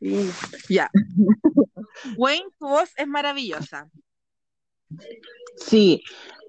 [0.00, 0.30] Sí.
[0.68, 0.90] Ya.
[2.16, 3.88] Wayne, tu voz es maravillosa.
[5.56, 6.02] Sí,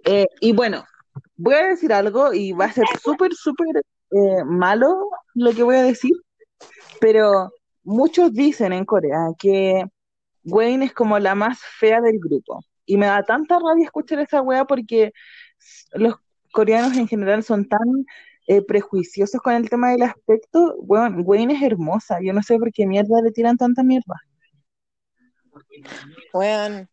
[0.06, 0.86] eh, y bueno,
[1.36, 3.82] voy a decir algo y va a ser súper, súper
[4.12, 6.14] eh, malo lo que voy a decir,
[7.00, 7.52] pero
[7.84, 9.84] muchos dicen en Corea que
[10.44, 12.64] Wayne es como la más fea del grupo.
[12.86, 15.12] Y me da tanta rabia escuchar esa wea porque
[15.94, 16.16] los
[16.52, 18.06] coreanos en general son tan
[18.48, 20.78] eh, prejuiciosos con el tema del aspecto.
[20.82, 24.16] Bueno, Wayne es hermosa, yo no sé por qué mierda le tiran tanta mierda.
[26.34, 26.88] Bueno,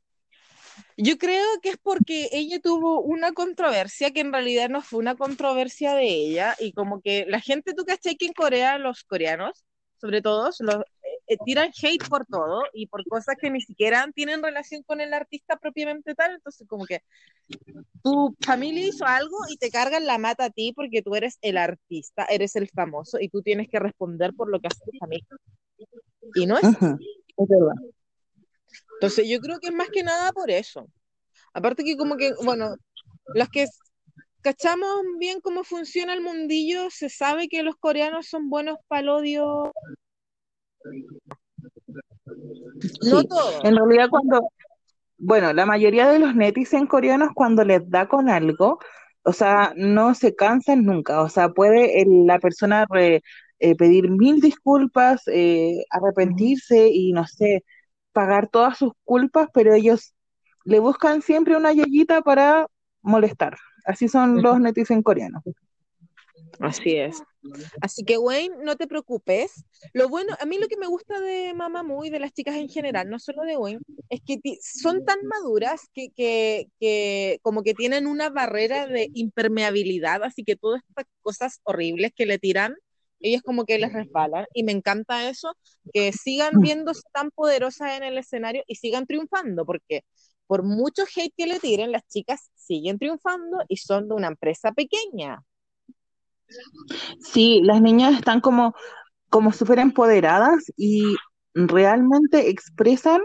[0.97, 5.17] yo creo que es porque ella tuvo una controversia que en realidad no fue una
[5.17, 9.65] controversia de ella y como que la gente, tú cachai que en Corea los coreanos,
[9.97, 10.85] sobre todo, los,
[11.27, 15.15] eh, tiran hate por todo y por cosas que ni siquiera tienen relación con el
[15.15, 17.01] artista propiamente tal, entonces como que
[18.03, 21.57] tu familia hizo algo y te cargan la mata a ti porque tú eres el
[21.57, 25.27] artista, eres el famoso y tú tienes que responder por lo que hace tu familia.
[26.35, 26.99] Y no es Ujú,
[27.37, 27.75] es verdad.
[28.95, 30.87] Entonces yo creo que es más que nada por eso.
[31.53, 32.77] Aparte que como que, bueno,
[33.35, 33.67] los que
[34.41, 39.09] cachamos bien cómo funciona el mundillo, se sabe que los coreanos son buenos para el
[39.09, 39.73] odio.
[43.03, 43.29] No Sí.
[43.29, 43.65] todos.
[43.65, 44.49] En realidad cuando,
[45.19, 48.79] bueno, la mayoría de los netizen coreanos cuando les da con algo,
[49.23, 53.23] o sea, no se cansan nunca, o sea, puede el- la persona re-
[53.61, 57.65] eh, pedir mil disculpas, eh, arrepentirse y no sé,
[58.13, 60.15] pagar todas sus culpas, pero ellos
[60.65, 62.67] le buscan siempre una yayita para
[63.03, 63.57] molestar.
[63.87, 65.43] Así son los netizen coreanos.
[66.61, 67.23] Así es.
[67.81, 69.65] Así que, Wayne, no te preocupes.
[69.93, 72.69] Lo bueno, a mí lo que me gusta de Mamamoo y de las chicas en
[72.69, 77.75] general, no solo de Wayne, es que son tan maduras que, que, que como que
[77.75, 82.75] tienen una barrera de impermeabilidad, así que todas estas cosas horribles que le tiran,
[83.21, 84.47] ellas como que les resbalan.
[84.55, 85.57] Y me encanta eso,
[85.93, 90.03] que sigan viéndose tan poderosas en el escenario y sigan triunfando, porque
[90.47, 94.73] por mucho hate que le tiren, las chicas siguen triunfando y son de una empresa
[94.73, 95.43] pequeña.
[97.21, 98.75] Sí, las niñas están como,
[99.31, 101.17] como súper empoderadas y
[101.55, 103.23] realmente expresan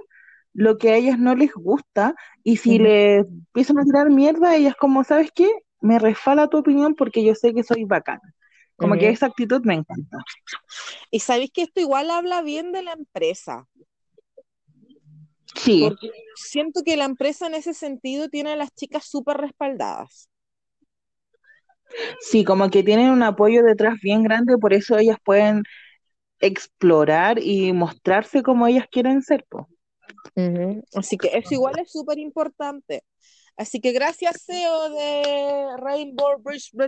[0.54, 2.80] lo que a ellas no les gusta y si Ujú.
[2.80, 5.50] les empiezan a tirar mierda, ellas como, ¿sabes qué?
[5.82, 8.20] Me resfala tu opinión porque yo sé que soy bacán.
[8.78, 10.20] Como que esa actitud me encanta.
[11.12, 13.68] Y sabéis que esto igual habla bien de la empresa,
[15.56, 20.29] Sí, porque siento que la empresa en ese sentido tiene a las chicas súper respaldadas.
[22.20, 25.64] Sí, como que tienen un apoyo detrás bien grande, por eso ellas pueden
[26.40, 29.68] explorar y mostrarse como ellas quieren ser, po.
[30.36, 30.84] Ujú.
[30.96, 33.04] Así que eso igual es súper importante.
[33.58, 36.72] Así que gracias, CEO de Rainbow Bridge.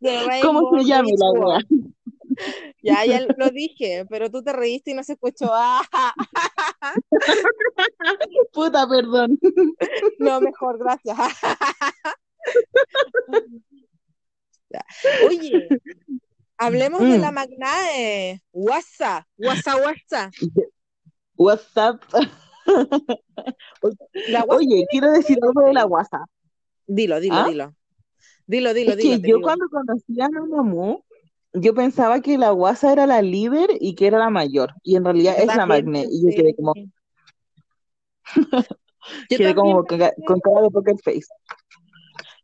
[0.00, 1.94] De ¿Cómo se llama Bridge la World.
[2.82, 5.48] Ya, ya lo dije, pero tú te reíste y no se escuchó.
[5.52, 5.82] Ah,
[8.52, 9.38] Puta, perdón.
[10.18, 11.16] no, mejor, gracias.
[15.26, 15.68] Oye,
[16.58, 17.20] hablemos de Mm.
[17.20, 18.42] la Magnae.
[18.52, 20.32] WhatsApp, WhatsApp, WhatsApp.
[21.36, 22.02] WhatsApp.
[24.28, 26.24] La Oye, quiero decir algo de la guasa.
[26.86, 27.48] Dilo, dilo, ¿Ah?
[27.48, 27.74] dilo.
[28.46, 29.10] Dilo, dilo, Es dilo.
[29.16, 29.42] que yo digo.
[29.42, 31.04] cuando conocí a Mamamoo,
[31.54, 34.74] yo pensaba que la guasa era la líder y que era la mayor.
[34.82, 36.08] Y en realidad es la Magnet.
[36.10, 36.74] Y yo quedé como,
[39.30, 41.26] Yo quedé como con, con cara de poker face.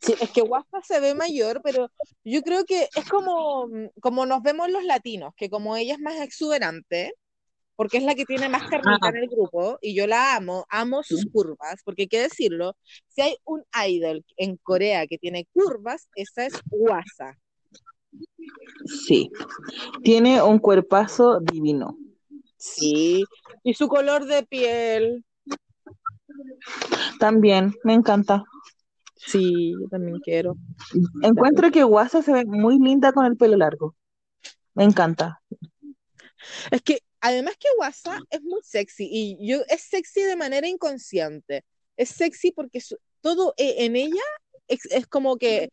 [0.01, 1.91] Sí, es que Guasa se ve mayor, pero
[2.23, 3.69] yo creo que es como,
[4.01, 7.15] como nos vemos los latinos, que como ella es más exuberante,
[7.75, 9.09] porque es la que tiene más carnita Ah.
[9.09, 12.77] en el grupo, y yo la amo, amo sus curvas, porque hay que decirlo,
[13.09, 17.37] si hay un idol en Corea que tiene curvas, esa es Guasa.
[19.07, 19.31] Sí.
[20.03, 21.99] Tiene un cuerpazo divino.
[22.57, 23.25] Sí,
[23.63, 25.25] y su color de piel.
[27.21, 28.45] También, me encanta.
[29.17, 30.57] Sí, yo también quiero.
[31.23, 33.97] Encuentro que Guasa se ve muy linda con el pelo largo.
[34.75, 35.41] Me encanta.
[36.71, 41.65] Es que además que Guasa es muy sexy y yo es sexy de manera inconsciente.
[41.97, 44.23] Es sexy porque su- todo e- en ella
[44.69, 45.71] es, es como que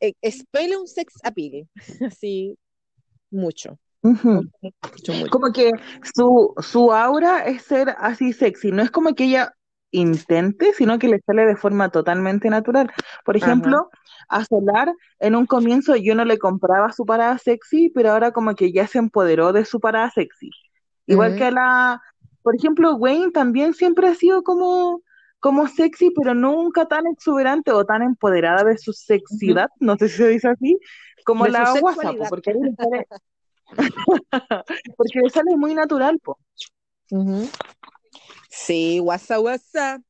[0.00, 1.68] eh, expele un sex appeal.
[2.12, 2.56] Así,
[3.30, 3.78] mucho.
[4.02, 5.30] Mucho, mucho.
[5.30, 5.70] Como que
[6.14, 8.70] su, su aura es ser así sexy.
[8.70, 9.52] No es como que ella
[9.90, 12.90] intente, sino que le sale de forma totalmente natural.
[13.24, 13.46] Por Ajá.
[13.46, 13.90] ejemplo,
[14.28, 18.54] a Solar, en un comienzo yo no le compraba su parada sexy, pero ahora como
[18.54, 20.50] que ya se empoderó de su parada sexy.
[21.06, 22.02] Igual que a la,
[22.42, 25.02] por ejemplo, Wayne también siempre ha sido como,
[25.40, 30.16] como sexy, pero nunca tan exuberante o tan empoderada de su sexidad, no sé si
[30.16, 30.78] se dice así,
[31.24, 33.06] como De la WhatsApp, porque a ella le sale,
[34.96, 36.38] porque le sale muy natural, po.
[38.48, 40.00] Sí, guasa, guasa.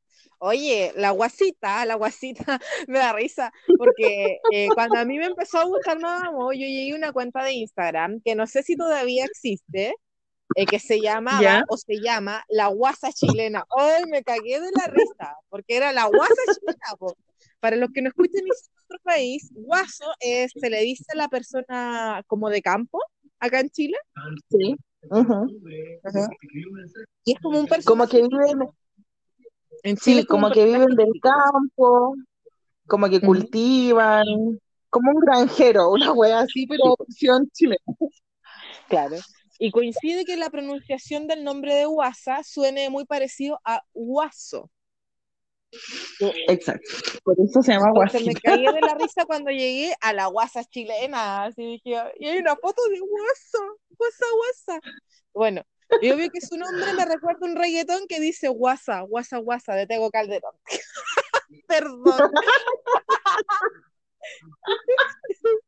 [0.41, 5.59] Oye, la guasita, la guasita me da risa, porque eh, cuando a mí me empezó
[5.59, 9.25] a gustar Mamamoo, yo llegué a una cuenta de Instagram que no sé si todavía
[9.25, 9.95] existe,
[10.55, 11.65] eh, que se llamaba ¿Ya?
[11.69, 13.65] o se llama La Guasa Chilena.
[13.71, 16.97] Hoy me cagué de la risa, porque era la Guasa Chilena.
[16.99, 17.17] po.
[17.61, 21.29] Para los que no escuchen en nuestro país, guaso es, se le dice a la
[21.29, 23.01] persona como de campo
[23.41, 23.97] acá en Chile,
[24.51, 24.77] Sí.
[25.11, 25.47] Ujú.
[27.25, 28.69] y es como un personaje Como que viven,
[29.85, 32.17] en Chile sí, como que viven del campo,
[32.87, 34.25] como que cultivan,
[34.91, 37.79] como un granjero, una wea así, pero opción chilena.
[38.89, 39.17] Claro.
[39.59, 44.71] Y coincide que la pronunciación del nombre de Guasa suene muy parecido a Guaso.
[46.49, 46.89] Exacto.
[47.25, 50.65] Por eso se llama Entonces me caí de la risa cuando llegué a la Guasa
[50.65, 51.45] chilena.
[51.45, 54.81] Así dije, y hay una foto de Guaso, Guasa, Guasa.
[55.35, 55.63] Bueno,
[56.03, 59.87] yo vi que su nombre me recuerda un reggaetón que dice Guasa, Guasa, Guasa, de
[59.87, 60.55] Tego Calderón.
[61.67, 62.31] Perdón.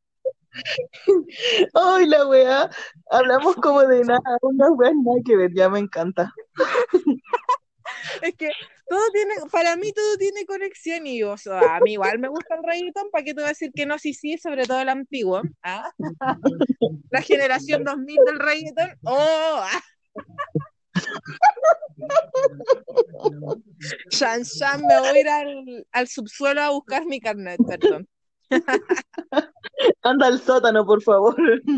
[1.73, 2.69] Ay, la wea.
[3.09, 6.33] Hablamos como de nada, una wea nada que ver, ya me encanta.
[8.21, 8.49] Es que
[8.87, 12.55] todo tiene, para mí todo tiene conexión y o sea, a mí igual me gusta
[12.55, 13.97] el reggaetón, ¿para qué te voy a decir que no?
[13.99, 15.41] Sí, sí, sobre todo el antiguo.
[15.63, 15.91] ¿ah?
[17.09, 18.89] La generación 2000 del reggaetón.
[19.03, 19.63] ¡Oh!
[19.63, 19.81] ah.
[24.09, 28.07] Shan Shan, me voy a ir al, al subsuelo a buscar mi carnet, perdón.
[30.03, 31.35] Anda al sótano, por favor.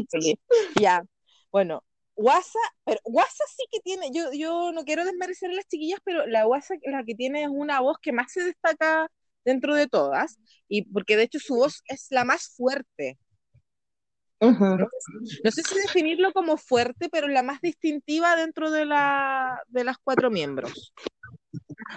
[0.09, 0.37] Sí.
[0.79, 1.03] Ya,
[1.51, 1.83] bueno,
[2.15, 6.25] Guasa, pero Guasa sí que tiene, yo, yo no quiero desmerecer a las chiquillas, pero
[6.27, 9.09] la Guasa la que tiene es una voz que más se destaca
[9.45, 13.17] dentro de todas, y porque de hecho su voz es la más fuerte.
[14.39, 19.97] No sé si definirlo como fuerte, pero la más distintiva dentro de, la, de las
[20.03, 20.93] cuatro miembros.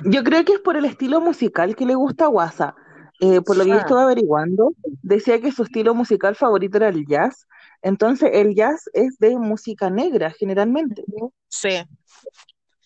[0.04, 2.76] Yo creo que es por el estilo musical que le gusta a Guasa.
[3.20, 3.80] Eh, por lo que yo Ah.
[3.80, 7.46] estuve averiguando, decía que su estilo musical favorito era el jazz.
[7.82, 11.04] Entonces, el jazz es de música negra, generalmente.
[11.48, 11.82] Sí,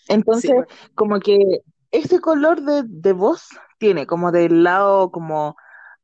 [0.09, 0.67] Entonces, bueno.
[0.95, 1.39] como que
[1.91, 5.57] ese color de, de voz tiene, como del lado como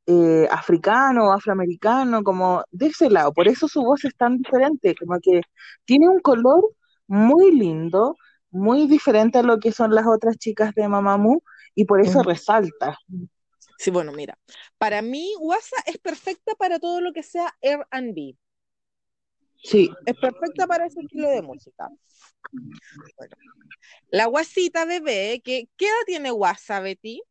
[0.07, 3.33] eh, africano, afroamericano, como de ese lado.
[3.33, 5.43] Por eso su voz es tan diferente, como que
[5.85, 6.65] tiene un color
[7.09, 8.17] muy lindo,
[8.51, 11.43] muy diferente a lo que son las otras chicas de Mamamoo,
[11.75, 12.97] y por eso resalta.
[13.79, 14.39] Sí, bueno, mira,
[14.79, 18.37] para mí Guasa es perfecta para todo lo que sea R&B.
[19.63, 21.89] Sí, Es perfecta para ese estilo de música.
[23.17, 23.37] Bueno,
[24.11, 27.23] la guasita bebé, que, ¿qué edad tiene guasa, Betty?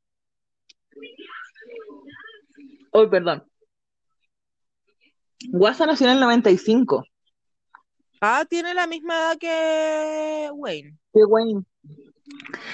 [2.92, 3.44] hoy perdón.
[5.50, 7.06] Guasa nació en el 95,
[8.22, 10.98] Ah, tiene la misma edad que Wayne.
[11.14, 11.64] qué Wayne.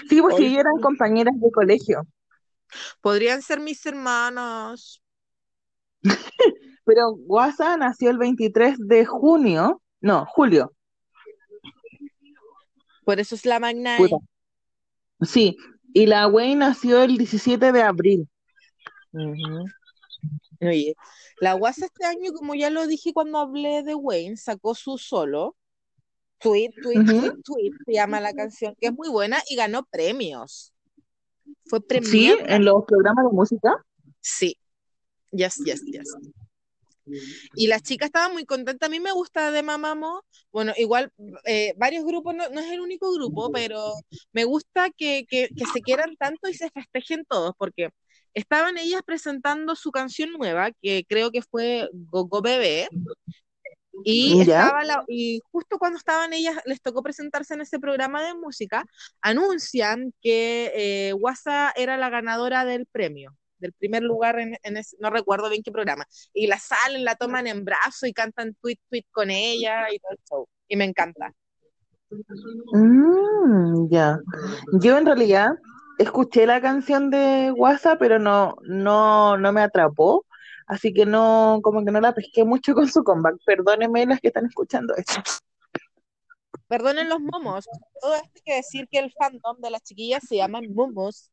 [0.07, 2.03] Sí, pues Oye, sí, eran compañeras de colegio,
[3.01, 5.01] Podrían ser mis hermanos.
[6.85, 10.73] pero Guasa nació el 23 de junio, no, julio.
[13.05, 13.97] Por eso es la Magnai.
[13.97, 14.17] Puta.
[15.21, 15.55] Sí,
[15.93, 18.27] y la Wayne nació el 17 de abril.
[19.11, 19.65] Ujú.
[20.61, 20.95] Oye,
[21.39, 25.55] la guasa este año, como ya lo dije cuando hablé de Wayne, sacó su solo.
[26.39, 30.70] Tweet, tweet, tweet, tweet, se llama la canción, que es muy buena y ganó premios.
[31.65, 32.55] Fue Sí, premiada.
[32.55, 33.85] en los programas de música.
[34.19, 34.55] Sí.
[35.31, 36.13] Yes, yes, yes.
[37.55, 38.87] Y las chicas estaban muy contentas.
[38.87, 40.23] A mí me gusta de Mamamoo.
[40.51, 41.11] Bueno, igual
[41.45, 43.93] eh, varios grupos, no, no es el único grupo, pero
[44.33, 47.89] me gusta que, que, que se quieran tanto y se festejen todos, porque
[48.33, 52.87] estaban ellas presentando su canción nueva, que creo que fue Gogo Bebé,
[54.03, 54.61] y Ya.
[54.63, 58.85] estaba la- y justo cuando estaban ellas, les tocó presentarse en ese programa de música,
[59.21, 64.97] anuncian que eh, Wasa era la ganadora del premio, del primer lugar en, en ese-
[64.99, 66.05] no recuerdo bien qué programa.
[66.33, 70.11] Y la salen, la toman en brazo y cantan tweet tweet con ella y todo
[70.11, 70.47] el show.
[70.67, 71.33] Y me encanta.
[72.73, 74.19] Mm, ya.
[74.73, 75.49] Yo en realidad
[75.97, 80.25] escuché la canción de WhatsApp, pero no, no, no me atrapó.
[80.71, 83.35] Así que no, como que no la pesqué mucho con su comeback.
[83.45, 85.21] Perdónenme las que están escuchando esto.
[86.69, 87.65] Perdonen los momos.
[87.99, 91.29] Todo esto hay que decir que el fandom de las chiquillas se llaman momos.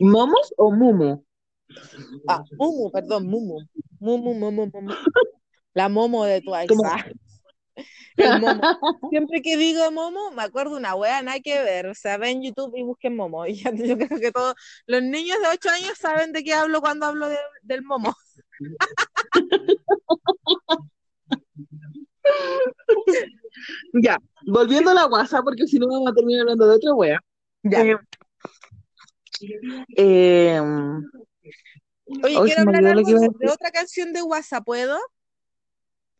[0.00, 1.24] ¿Momos o Mumu?
[2.26, 3.60] Ah, Mumu, perdón, Mumu.
[4.00, 4.92] Mumu, Mumu, Mumu.
[5.74, 6.66] La Momo de Twice.
[6.66, 7.06] Como- ah.
[8.16, 8.60] El Momo.
[9.10, 11.86] Siempre que digo Momo, me acuerdo una wea, nada que ver.
[11.86, 13.44] O sea, ven YouTube y busquen Momo.
[13.46, 14.54] Y yo creo que todos
[14.86, 18.14] los niños de 8 años saben de qué hablo cuando hablo de- del Momo.
[23.94, 27.20] Ya, volviendo a la WhatsApp, porque si no vamos a terminar hablando de otra wea.
[27.62, 27.82] Ya.
[27.82, 27.96] Eh,
[29.96, 30.60] eh,
[32.22, 34.98] Oye, quiero hablar algo de, de otra canción de WhatsApp, ¿puedo?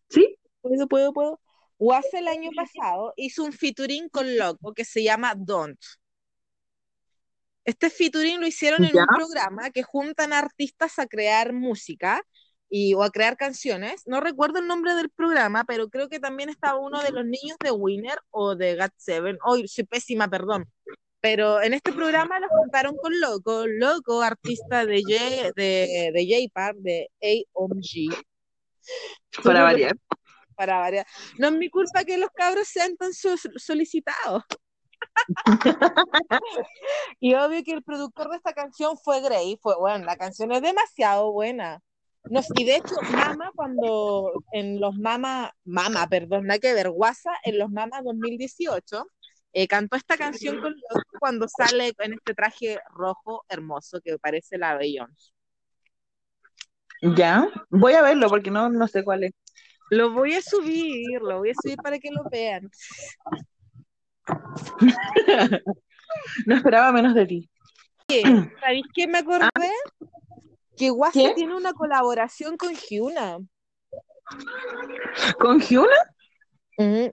[0.08, 0.36] ¿Sí?
[0.60, 1.40] ¿Puedo, puedo, puedo?
[1.82, 5.78] WhatsApp el año pasado hizo un featuring con Loco que se llama Don't.
[7.64, 9.00] Este featuring lo hicieron en Ya.
[9.00, 12.22] un programa que juntan artistas a crear música
[12.70, 14.02] y, o a crear canciones.
[14.06, 17.56] No recuerdo el nombre del programa, pero creo que también estaba uno de los niños
[17.62, 19.38] de Winner o de GOT7.
[19.44, 20.70] Hoy soy pésima, perdón.
[21.20, 26.76] Pero en este programa lo juntaron con Loco, Loco, artista de J, de, de J-Park,
[26.78, 28.24] de AOMG.
[29.42, 29.96] Para variar.
[30.56, 31.06] Para variar.
[31.38, 34.44] No es mi culpa que los cabros sean tan so- solicitados.
[37.20, 39.58] y obvio que el productor de esta canción fue Gray.
[39.60, 41.80] Fue, bueno, la canción es demasiado buena.
[42.24, 47.32] No, y de hecho, Mama, cuando en los Mama, Mama, perdón, nada que ver, Guasa,
[47.42, 49.06] en los Mama 2018,
[49.54, 54.56] eh, cantó esta canción con Loco cuando sale en este traje rojo hermoso que parece
[54.56, 55.32] la Beyoncé.
[57.02, 59.32] Ya, voy a verlo porque no, no sé cuál es.
[59.92, 62.70] Lo voy a subir, lo voy a subir para que lo vean.
[66.46, 67.50] No esperaba menos de ti.
[68.60, 69.48] ¿Sabéis qué me acordé?
[70.76, 71.32] Que Guasa ¿Qué?
[71.34, 73.38] tiene una colaboración con Hyuna.
[75.38, 75.96] ¿Con Hyuna?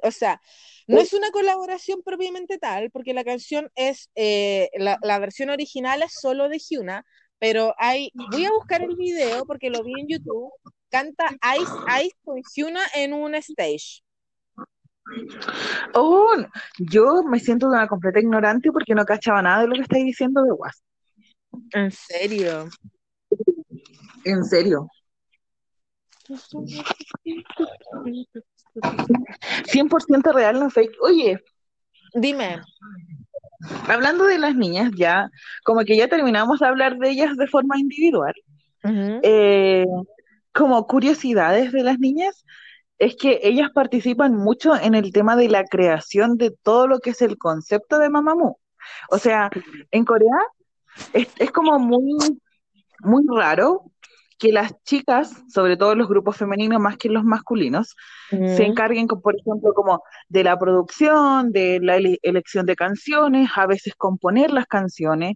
[0.03, 0.41] O sea,
[0.87, 6.01] no es una colaboración propiamente tal, porque la canción es, eh, la, la versión original
[6.01, 7.05] es solo de Hyuna,
[7.39, 10.51] pero hay, voy a buscar el video porque lo vi en YouTube,
[10.89, 11.71] canta Ice
[12.03, 14.03] Ice con Hyuna en un stage.
[15.93, 16.35] Oh,
[16.77, 20.43] yo me siento una completa ignorante porque no cachaba nada de lo que estáis diciendo
[20.43, 20.85] de WhatsApp.
[21.73, 22.69] ¿En serio?
[24.23, 24.87] En serio.
[29.65, 30.95] 100% real, no fake.
[31.01, 31.39] Oye,
[32.13, 32.61] Dime.
[33.87, 35.29] hablando de las niñas, ya,
[35.63, 38.33] como que ya terminamos de hablar de ellas de forma individual.
[38.83, 39.85] Eh,
[40.53, 42.45] como curiosidades de las niñas,
[42.97, 47.11] es que ellas participan mucho en el tema de la creación de todo lo que
[47.11, 48.59] es el concepto de Mamamoo.
[49.09, 49.49] O sea,
[49.91, 50.37] en Corea
[51.13, 52.17] es, es como muy,
[52.99, 53.83] muy raro
[54.37, 57.95] que las chicas, sobre todo los grupos femeninos más que los masculinos,
[58.29, 63.67] se encarguen, por ejemplo, como de la producción, de la ele- elección de canciones, a
[63.67, 65.35] veces componer las canciones,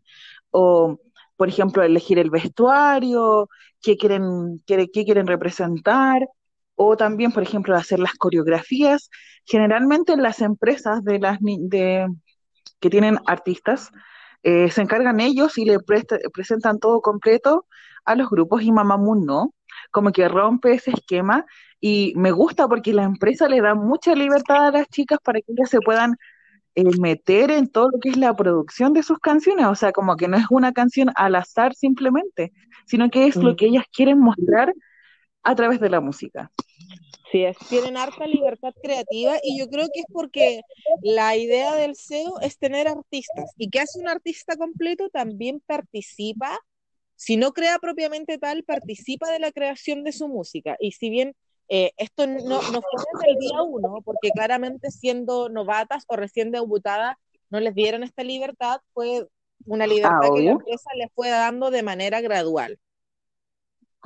[0.52, 0.98] o,
[1.36, 3.50] por ejemplo, elegir el vestuario,
[3.82, 6.28] qué quieren, qué, qué quieren representar,
[6.76, 9.10] o también, por ejemplo, hacer las coreografías.
[9.46, 12.08] Generalmente las empresas de las de,
[12.80, 13.92] que tienen artistas
[14.44, 17.66] eh, se encargan ellos y le presta- presentan todo completo
[18.06, 19.54] a los grupos y Mamamoo no,
[19.92, 21.46] como que rompe ese esquema
[21.80, 25.54] y me gusta porque la empresa le da mucha libertad a las chicas para que
[25.54, 26.16] ellas se puedan
[26.76, 30.16] eh, meter en todo lo que es la producción de sus canciones, o sea, como
[30.18, 32.54] que no es una canción al azar simplemente,
[32.86, 33.56] sino que es lo Mm.
[33.56, 34.74] que ellas quieren mostrar
[35.44, 36.52] a través de la música.
[37.32, 40.62] Sí, es, tienen harta libertad creativa y yo creo que es porque
[41.02, 46.60] la idea del SEO es tener artistas y que hace un artista completo también participa,
[47.16, 50.78] si no crea propiamente tal, participa de la creación de su música.
[50.80, 51.36] Y si bien
[51.70, 56.52] eh, esto no, no fue desde el día uno, porque claramente siendo novatas o recién
[56.52, 57.16] debutadas
[57.50, 59.28] no les dieron esta libertad, fue
[59.66, 62.80] una libertad Ah, que la empresa les fue dando de manera gradual.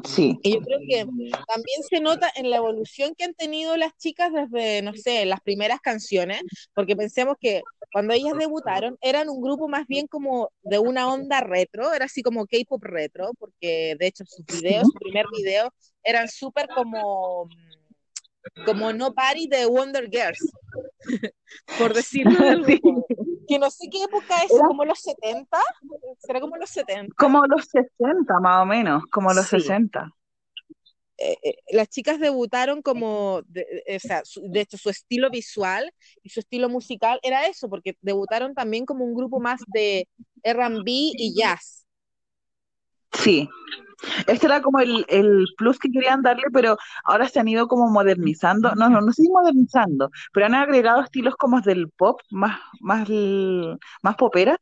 [0.03, 1.05] Sí, Y yo creo que
[1.47, 5.41] también se nota en la evolución que han tenido las chicas desde, no sé, las
[5.41, 6.41] primeras canciones,
[6.75, 11.41] porque pensemos que cuando ellas debutaron eran un grupo más bien como de una onda
[11.41, 15.73] retro, era así como K-pop retro, porque de hecho sus videos, su primer video,
[16.03, 17.49] eran súper como,
[18.65, 20.51] como No Party de Wonder Girls,
[21.77, 22.79] por decirlo del Sí.
[22.81, 23.07] grupo.
[23.47, 25.57] Que no sé qué época es, Era- como los 70,
[26.19, 27.15] será como los 70.
[27.17, 29.59] como los 60 más o menos, como los Sí.
[29.61, 30.11] 60.
[31.19, 35.91] eh, eh, las chicas debutaron como, de, o sea, su- de hecho su estilo visual
[36.21, 40.07] y su estilo musical era eso, porque debutaron también como un grupo más de
[40.43, 41.87] R&B y jazz.
[43.13, 43.49] Sí,
[44.27, 47.89] este era como el, el plus que querían darle, pero ahora se han ido como
[47.89, 52.59] modernizando, no, no, no sé si modernizando, pero han agregado estilos como del pop, más,
[52.81, 53.07] más,
[54.01, 54.59] más poperas,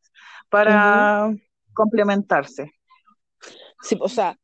[0.49, 1.31] para
[1.73, 2.71] complementarse.
[3.81, 4.37] Sí, o sea,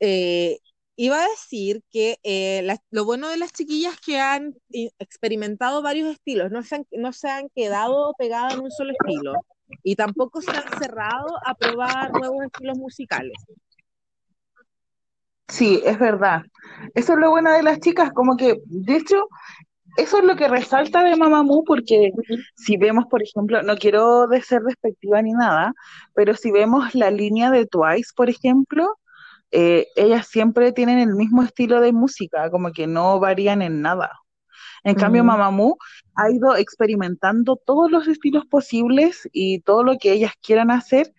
[0.00, 0.58] eh,
[0.96, 4.54] iba a decir que eh, la- lo bueno de las chiquillas que han
[4.98, 9.34] experimentado varios estilos, no se han, no se han quedado pegadas en un solo estilo
[9.82, 13.34] y tampoco se han cerrado a probar nuevos estilos musicales.
[15.48, 16.42] Sí, es verdad.
[16.94, 19.28] Eso es lo bueno de las chicas, como que, de hecho,
[19.96, 22.10] eso es lo que resalta de Mamamoo, porque
[22.54, 25.72] si vemos, por ejemplo, no quiero de ser despectiva ni nada,
[26.14, 28.98] pero si vemos la línea de Twice, por ejemplo,
[29.52, 34.10] eh, ellas siempre tienen el mismo estilo de música, como que no varían en nada.
[34.84, 35.24] En cambio.
[35.24, 35.78] Mamamoo
[36.14, 41.12] ha ido experimentando todos los estilos posibles y todo lo que ellas quieran hacer,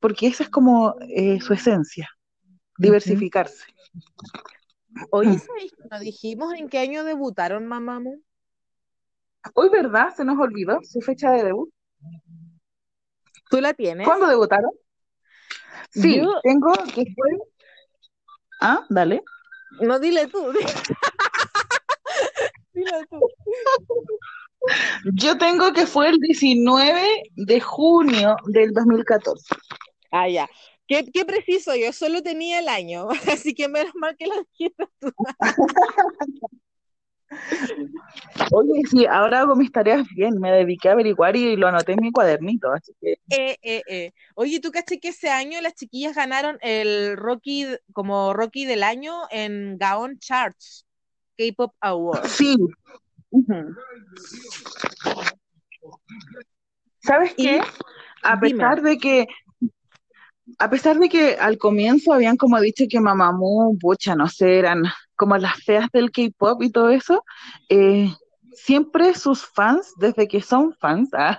[0.00, 2.08] porque esa es como eh, su esencia,
[2.82, 3.64] diversificarse.
[5.10, 5.38] Oye.
[5.38, 8.18] ¿sabéis no dijimos en qué año debutaron Mamamoo?
[9.54, 10.14] Hoy, ¿verdad?
[10.14, 11.70] Se nos olvidó su fecha de debut.
[13.50, 14.06] ¿Tú la tienes?
[14.06, 14.70] ¿Cuándo debutaron?
[15.90, 17.30] Sí, Yo- tengo que fue.
[18.60, 19.22] Ah, dale.
[19.80, 20.52] No, dile tú.
[22.72, 23.20] dile tú.
[25.14, 29.56] Yo tengo que fue el 19 de junio del 2014.
[30.12, 30.48] Ah, ya.
[30.92, 34.84] Qué, qué preciso, yo solo tenía el año, así que menos mal que lo dijiste
[35.00, 35.10] tú.
[38.52, 42.00] Oye, sí, ahora hago mis tareas bien, me dediqué a averiguar y lo anoté en
[42.02, 44.12] mi cuadernito, así que Eh, eh, eh.
[44.34, 49.14] Oye, ¿tú caché que ese año las chiquillas ganaron el Rocky como Rocky del año
[49.30, 50.84] en Gaon Charts,
[51.38, 52.30] K-Pop Awards?
[52.32, 52.54] sí.
[57.00, 57.60] ¿Sabes Y- qué?
[58.24, 58.50] A dime.
[58.50, 59.26] pesar de que,
[60.58, 63.76] a pesar de que al comienzo habían como dicho que Mamamoo,
[64.16, 64.84] no sé, eran
[65.16, 67.24] como las feas del K-pop y todo eso,
[67.68, 68.12] eh,
[68.54, 71.38] siempre sus fans, desde que son fans, ah,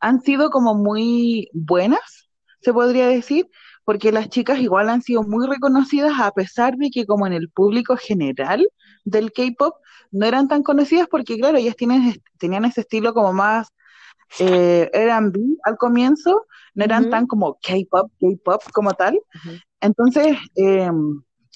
[0.00, 2.28] han sido como muy buenas,
[2.60, 3.48] se podría decir,
[3.84, 7.48] porque las chicas igual han sido muy reconocidas a pesar de que como en el
[7.50, 8.66] público general
[9.04, 9.74] del K-pop
[10.12, 13.68] no eran tan conocidas porque claro, ellas tienen, tenían ese estilo como más
[14.38, 19.18] eh, R&B al comienzo, no eran tan como K-pop, K-pop como tal.
[19.80, 20.90] Entonces, eh,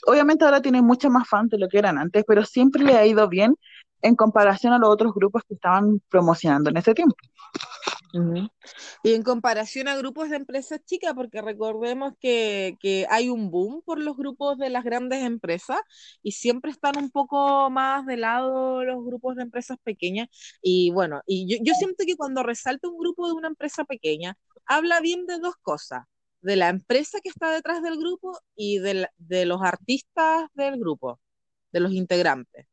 [0.06, 3.06] obviamente ahora tienen muchas más fans de lo que eran antes, pero siempre le ha
[3.06, 3.56] ido bien
[4.02, 7.16] en comparación a los otros grupos que estaban promocionando en ese tiempo.
[9.02, 13.82] Y en comparación a grupos de empresas chicas, porque recordemos que, que hay un boom
[13.84, 15.78] por los grupos de las grandes empresas
[16.22, 20.28] y siempre están un poco más de lado los grupos de empresas pequeñas.
[20.62, 24.36] Y bueno, y yo, yo siento que cuando resalta un grupo de una empresa pequeña,
[24.66, 26.04] habla bien de dos cosas,
[26.40, 31.20] de la empresa que está detrás del grupo y de, de los artistas del grupo,
[31.72, 32.66] de los integrantes.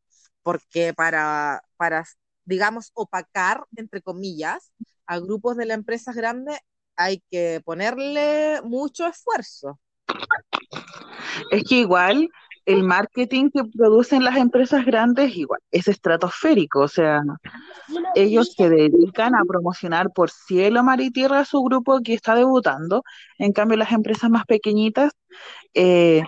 [0.43, 2.03] Porque para, para,
[2.45, 4.73] digamos, opacar, entre comillas,
[5.07, 6.57] a grupos de las empresas grandes
[6.95, 9.79] hay que ponerle mucho esfuerzo.
[11.51, 12.29] Es que igual
[12.65, 17.21] el marketing que producen las empresas grandes igual es estratosférico, o sea,
[18.15, 22.35] ellos se dedican a promocionar por cielo, mar y tierra a su grupo que está
[22.35, 23.03] debutando,
[23.37, 25.11] en cambio las empresas más pequeñitas
[25.73, 26.23] eh,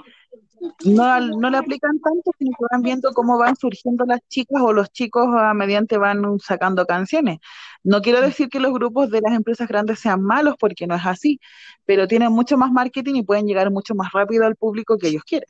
[0.86, 4.74] no, no le aplican tanto, sino que van viendo cómo van surgiendo las chicas o
[4.74, 7.40] los chicos a mediante van sacando canciones.
[7.84, 11.06] No quiero decir que los grupos de las empresas grandes sean malos, porque no es
[11.06, 11.40] así,
[11.86, 15.24] pero tienen mucho más marketing y pueden llegar mucho más rápido al público que ellos
[15.24, 15.50] quieren.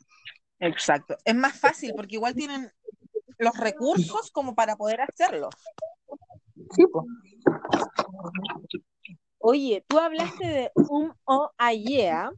[0.58, 1.16] Exacto.
[1.24, 2.70] Es más fácil porque igual tienen
[3.38, 5.50] los recursos como para poder hacerlo.
[6.72, 7.04] Sí, po.
[9.38, 12.30] Oye, tú hablaste de Um O Ayea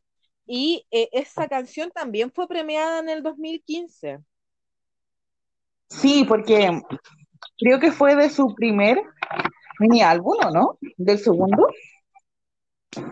[0.48, 4.18] y eh, esa canción también fue premiada en el 2015.
[5.90, 6.80] Sí, porque
[7.58, 8.98] creo que fue de su primer
[9.78, 10.78] mini álbum, ¿o no?
[10.96, 11.68] ¿Del segundo?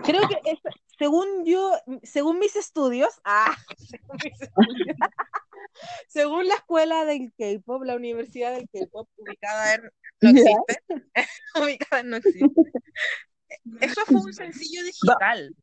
[0.02, 0.58] Creo que es,
[0.98, 1.72] según yo,
[2.02, 4.96] según mis estudios, ah, según, mis estudios,
[6.08, 9.82] según la escuela del K-pop, la universidad del K-pop, ubicada en,
[10.22, 10.82] no existe,
[11.62, 12.62] ubicada en no existe.
[13.80, 15.54] Eso fue un sencillo digital.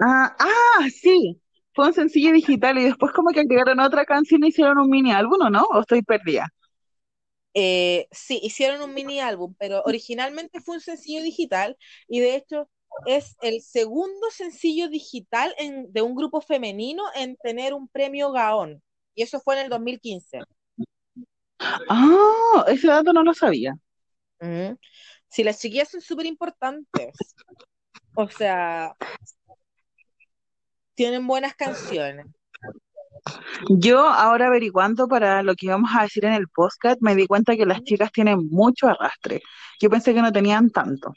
[0.00, 1.40] Ah, ah, sí.
[1.74, 5.12] Fue un sencillo digital y después como que agregaron otra canción y hicieron un mini
[5.12, 5.62] álbum, ¿o no?
[5.70, 6.48] ¿O estoy perdida?
[7.54, 12.70] Eh, sí, hicieron un mini álbum, pero originalmente fue un sencillo digital y de hecho
[13.06, 18.82] es el segundo sencillo digital en- de un grupo femenino en tener un premio Gaón.
[19.14, 20.46] Y eso fue en el 2015.
[21.88, 23.74] Ah, ese dato no lo sabía.
[25.28, 27.36] Sí, las chiquillas son súper importantes.
[28.14, 28.96] O sea,
[30.98, 32.26] tienen buenas canciones.
[33.68, 37.56] Yo ahora averiguando para lo que íbamos a decir en el podcast, me di cuenta
[37.56, 39.40] que las chicas tienen mucho arrastre.
[39.80, 41.12] Yo pensé que no tenían tanto.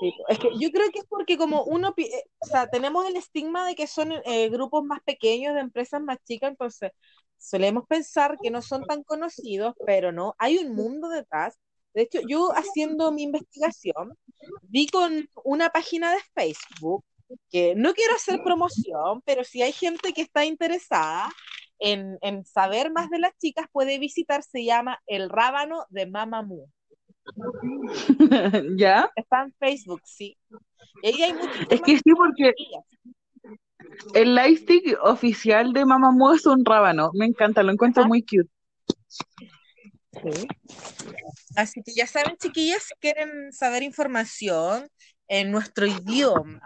[0.00, 3.16] Sí, es que yo creo que es porque como uno, eh, o sea, tenemos el
[3.16, 6.92] estigma de que son eh, grupos más pequeños, de empresas más chicas, entonces
[7.38, 11.58] solemos pensar que no son tan conocidos, pero no, hay un mundo detrás.
[11.94, 14.16] De hecho, yo haciendo mi investigación,
[14.62, 17.04] vi con una página de Facebook,
[17.50, 21.30] que no quiero hacer promoción, pero si hay gente que está interesada
[21.78, 26.68] en, en saber más de las chicas, puede visitar, se llama El Rábano de Mamamoo.
[28.78, 29.10] ¿Ya?
[29.14, 30.36] Está en Facebook, sí.
[31.02, 31.14] Hay
[31.70, 32.52] Es que sí, porque
[34.14, 37.10] el lightstick oficial de Mamamoo es un rábano.
[37.14, 38.08] Me encanta, lo encuentro Ajá.
[38.08, 38.50] muy cute.
[41.56, 44.88] Así que ya saben, chiquillas, si quieren saber información
[45.28, 46.60] en nuestro idioma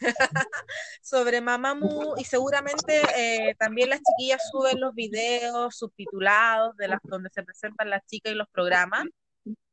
[1.02, 7.28] sobre Mamamoo y seguramente eh, también las chiquillas suben los videos subtitulados de las donde
[7.30, 9.04] se presentan las chicas y los programas.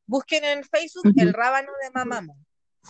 [0.05, 2.35] Busquen en Facebook el rábano de Mamamoo.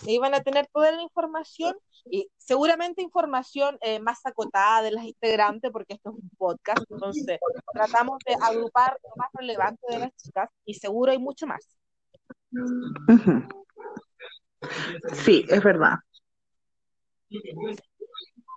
[0.02, 1.76] Ahí van a tener toda la información
[2.10, 7.38] y seguramente información eh, más acotada de las integrantes, porque esto es un podcast, entonces
[7.72, 11.78] tratamos de agrupar lo más relevante de las chicas y seguro hay mucho más.
[15.24, 15.96] Sí, es verdad.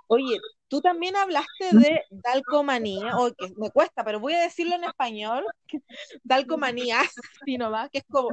[0.07, 4.85] Oye, tú también hablaste de Dalcomanía, o que me cuesta, pero voy a decirlo en
[4.85, 5.45] español,
[6.23, 7.01] Dalcomanía,
[7.41, 8.29] así nomás, que es como,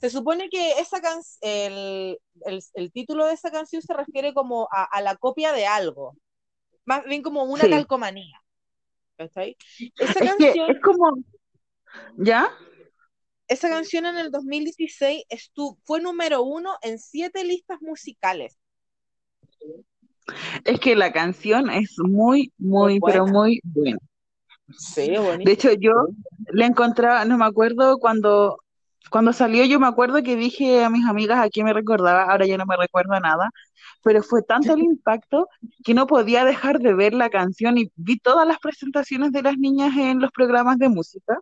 [0.00, 4.68] se supone que esa can- el, el, el título de esa canción se refiere como
[4.72, 6.16] a, a la copia de algo,
[6.86, 7.70] más bien como una Sí.
[7.70, 8.40] calcomanía.
[9.18, 9.56] ¿Cachai?
[9.98, 11.16] Esa Es que canción, es como,
[12.18, 12.48] ¿ya?
[13.48, 18.58] esa canción en el 2016 estuvo, fue número uno en siete listas musicales.
[20.64, 23.98] Es que la canción es muy, muy, pero muy buena.
[24.76, 25.52] Sí, De buenísimo.
[25.52, 25.92] hecho, yo
[26.52, 28.58] la encontraba, no me acuerdo cuando,
[29.10, 32.46] cuando salió, yo me acuerdo que dije a mis amigas a quién me recordaba, ahora
[32.46, 33.50] ya no me recuerdo nada,
[34.02, 35.48] pero fue tanto el impacto
[35.84, 39.56] que no podía dejar de ver la canción y vi todas las presentaciones de las
[39.58, 41.38] niñas en los programas de música.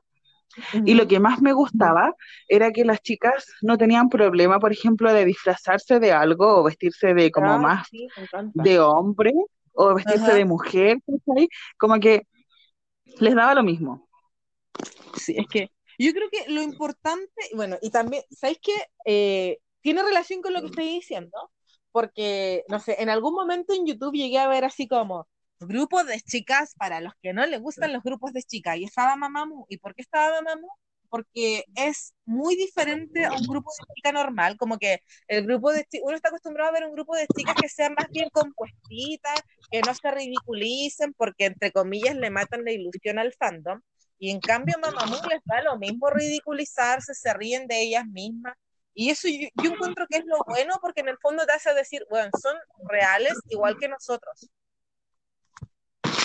[0.85, 2.15] Y lo que más me gustaba
[2.49, 7.15] era que las chicas no tenían problema, por ejemplo, de disfrazarse de algo o vestirse
[7.15, 8.09] de como Ah, más sí,
[8.55, 9.33] de hombre
[9.73, 11.49] o vestirse de mujer, ¿cachai?
[11.79, 12.23] Como que
[13.21, 14.09] les daba lo mismo.
[15.17, 15.71] Sí, es que
[16.07, 18.75] yo creo que lo importante, bueno, y también, ¿sabéis qué?
[19.05, 21.51] Eh, tiene relación con lo que estoy diciendo,
[21.93, 25.29] porque, no sé, en algún momento en YouTube llegué a ver así como
[25.61, 29.17] grupos de chicas para los que no les gustan los grupos de chicas, y estaba
[29.17, 29.67] Mamamoo.
[29.69, 30.71] ¿Y por qué estaba Mamamoo?
[31.11, 35.87] Porque es muy diferente a un grupo de chicas normal, como que el grupo de
[36.03, 39.41] uno está acostumbrado a ver un grupo de chicas que sean más bien compuestitas,
[39.71, 43.81] que no se ridiculicen, porque entre comillas le matan la ilusión al fandom.
[44.19, 48.55] Y en cambio Mamamoo les da lo mismo ridiculizarse, se ríen de ellas mismas.
[48.95, 51.73] Y eso yo, yo encuentro que es lo bueno porque en el fondo te hace
[51.75, 52.57] decir, bueno, son
[52.89, 54.51] reales igual que nosotros.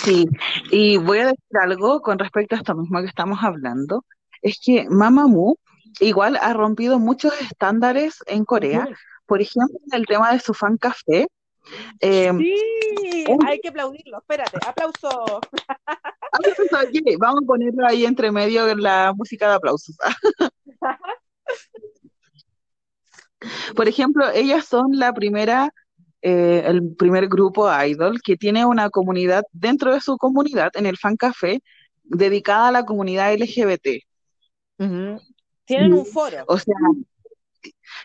[0.03, 0.25] Sí,
[0.71, 4.03] y voy a decir algo con respecto a esto mismo que estamos hablando,
[4.41, 5.57] es que Mamamoo
[5.99, 8.87] igual ha rompido muchos estándares en Corea,
[9.25, 11.27] por ejemplo, en el tema de su fan café.
[11.99, 14.17] Eh, Sí, un- hay que aplaudirlo.
[14.17, 15.09] Espérate, aplauso.
[16.31, 16.67] aplausos
[17.19, 19.95] vamos a ponerlo ahí entre medio en la música de aplausos.
[23.75, 25.69] Por ejemplo, ellas son la primera
[26.21, 30.97] eh, el primer grupo idol que tiene una comunidad dentro de su comunidad, en el
[30.97, 31.61] Fan Café,
[32.03, 34.01] dedicada a la comunidad LGBT.
[35.65, 36.37] Tienen un foro.
[36.47, 36.75] O sea,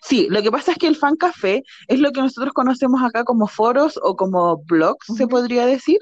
[0.03, 3.25] sí, lo que pasa es que el Fan Café es lo que nosotros conocemos acá
[3.25, 5.99] como foros o como blogs, se podría decir,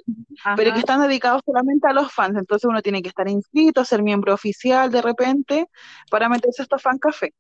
[0.57, 2.37] pero que están dedicados solamente a los fans.
[2.39, 5.67] Entonces uno tiene que estar inscrito, ser miembro oficial de repente
[6.11, 7.35] para meterse a estos Fan Café.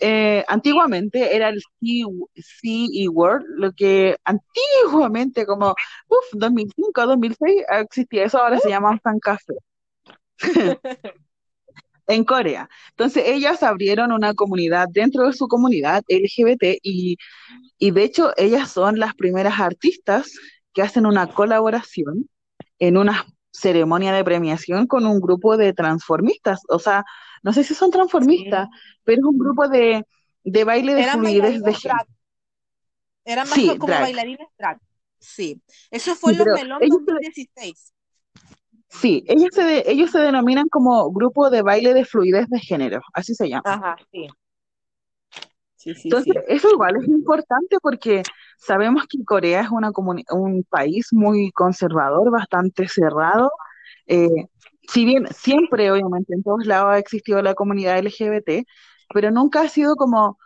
[0.00, 5.74] Eh, antiguamente era el CE World, lo que antiguamente, como
[6.08, 9.54] uf, 2005, 2006, existía eso, ahora se llaman Fan Café
[12.08, 12.68] en Corea.
[12.90, 17.16] Entonces ellas abrieron una comunidad dentro de su comunidad LGBT y,
[17.78, 20.32] y de hecho ellas son las primeras artistas
[20.72, 22.28] que hacen una colaboración
[22.80, 26.60] en una ceremonia de premiación con un grupo de transformistas.
[26.68, 27.04] O sea,
[27.42, 29.00] no sé si son transformistas, Sí.
[29.04, 30.04] pero es un grupo de,
[30.44, 32.06] de baile de Eran fluidez de drag.
[33.24, 34.00] Eran más Sí, como drag.
[34.02, 34.78] bailarines drag.
[35.18, 35.60] Sí.
[35.90, 37.92] Eso fue en los Melón ellos se, 2016.
[38.88, 43.00] Sí, ellos se, de- ellos se denominan como grupo de baile de fluidez de género,
[43.14, 43.64] así se llama.
[43.64, 44.28] Ajá, sí.
[45.76, 46.44] Sí, sí, Entonces, sí.
[46.48, 48.22] eso igual es importante porque
[48.58, 49.90] sabemos que Corea es una
[50.30, 53.50] un país muy conservador, bastante cerrado.
[54.06, 54.28] Eh,
[54.88, 58.64] si bien siempre, obviamente, en todos lados ha existido la comunidad LGBT,
[59.12, 60.38] pero nunca ha sido como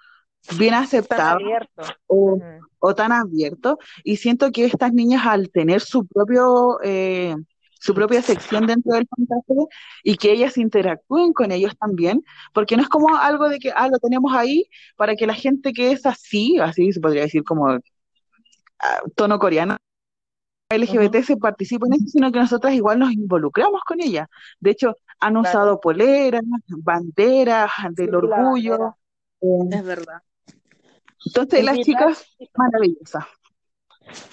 [0.58, 0.74] bien
[1.08, 1.82] Tan abierto.
[2.08, 2.38] o,
[2.80, 3.78] o tan abierto.
[4.04, 7.36] Y siento que estas niñas al tener su propio, eh,
[7.82, 9.64] su propia sección dentro del fantasma
[10.04, 12.24] y que ellas interactúen con ellos también,
[12.54, 14.66] porque no es como algo de que, ah, lo tenemos ahí
[14.96, 17.68] para que la gente que es así, así se podría decir como
[18.80, 19.76] ah, tono coreano,
[20.70, 24.28] LGBT se participe en eso, sino que nosotras igual nos involucramos con ellas.
[24.60, 25.48] De hecho, han Claro.
[25.48, 28.96] usado poleras, banderas del Sí, orgullo.
[29.42, 30.22] eh, Es verdad.
[31.26, 32.26] entonces, Es las chicas,
[32.56, 33.24] maravillosas.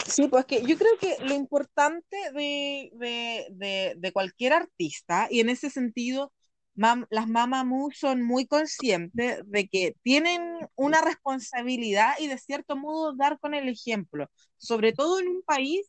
[0.08, 5.40] Sí, pues que yo creo que lo importante de, de, de, de cualquier artista, y
[5.40, 6.34] en ese sentido,
[6.76, 10.42] mam- las Mamamoo son muy conscientes de que tienen
[10.76, 15.88] una responsabilidad y de cierto modo dar con el ejemplo, sobre todo en un país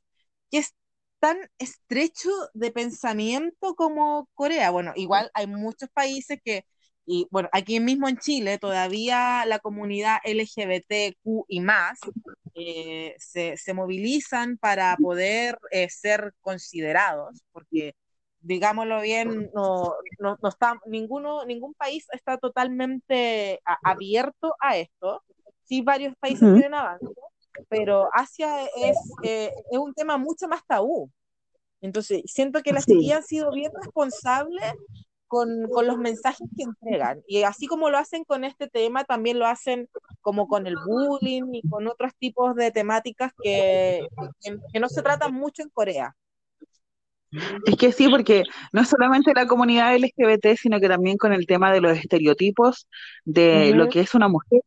[0.51, 0.75] que es
[1.21, 4.71] tan estrecho de pensamiento como Corea.
[4.71, 6.65] Bueno, igual hay muchos países que,
[7.13, 11.99] y bueno, aquí mismo en Chile todavía la comunidad LGBTQ y más
[12.55, 17.95] eh, se, se movilizan para poder eh, ser considerados, porque
[18.43, 25.25] digámoslo bien, no, no, no está, ninguno, ningún país está totalmente a- abierto a esto.
[25.65, 26.53] Sí, varios países Ujú.
[26.53, 27.07] tienen avance,
[27.69, 31.11] pero Asia es, eh, es un tema mucho más tabú.
[31.81, 33.11] Entonces, siento que las Sí.
[33.11, 34.75] han sido bien responsables
[35.31, 37.23] con, con los mensajes que entregan.
[37.29, 39.89] Y así como lo hacen con este tema, también lo hacen
[40.21, 44.09] como con el bullying y con otros tipos de temáticas que,
[44.43, 46.17] que, que no se tratan mucho en Corea.
[47.65, 51.73] Es que sí, porque no solamente la comunidad LGBT, sino que también con el tema
[51.73, 52.89] de los estereotipos
[53.25, 54.63] de lo que es una mujer.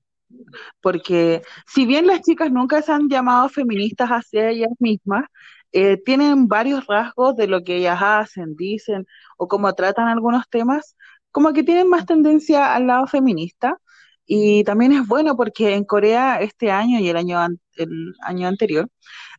[0.79, 5.25] Porque si bien las chicas nunca se han llamado feministas hacia ellas mismas,
[5.73, 9.05] eh, tienen varios rasgos de lo que ellas hacen, dicen
[9.37, 10.95] o cómo tratan algunos temas,
[11.31, 13.77] como que tienen más tendencia al lado feminista.
[14.25, 18.47] Y también es bueno porque en Corea este año y el año, an- el año
[18.47, 18.89] anterior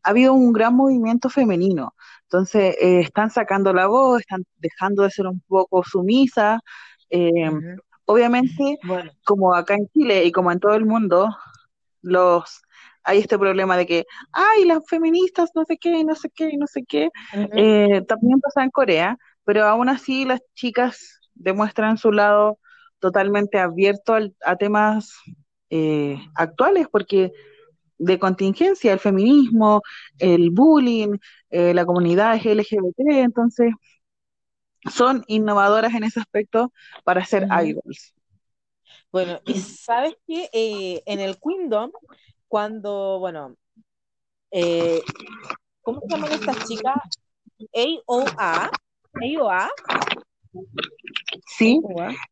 [0.02, 1.94] ha habido un gran movimiento femenino.
[2.24, 6.60] Entonces, eh, están sacando la voz, están dejando de ser un poco sumisas.
[7.10, 7.82] eh, Ujú.
[8.06, 11.28] obviamente, Bueno, como acá en Chile y como en todo el mundo,
[12.02, 12.62] los
[13.04, 16.66] hay este problema de que, ay, las feministas, no sé qué, no sé qué, no
[16.66, 17.10] sé qué.
[17.54, 22.58] Eh, también pasa en Corea, pero aún así las chicas demuestran su lado
[22.98, 25.12] totalmente abierto al- a temas
[25.70, 27.32] eh, actuales, porque
[27.98, 29.82] de contingencia, el feminismo,
[30.18, 31.16] el bullying,
[31.50, 33.72] eh, la comunidad LGBT, entonces
[34.90, 36.72] son innovadoras en ese aspecto
[37.04, 37.60] para ser Ujú.
[37.64, 38.14] idols.
[39.12, 40.48] Bueno, y sabes que
[41.06, 41.90] en el Kingdom,
[42.54, 43.56] cuando, bueno,
[44.52, 45.02] eh,
[45.82, 47.02] ¿cómo se llaman estas chicas?
[47.74, 48.70] AOA,
[49.20, 49.70] AOA,
[51.48, 51.80] Sí,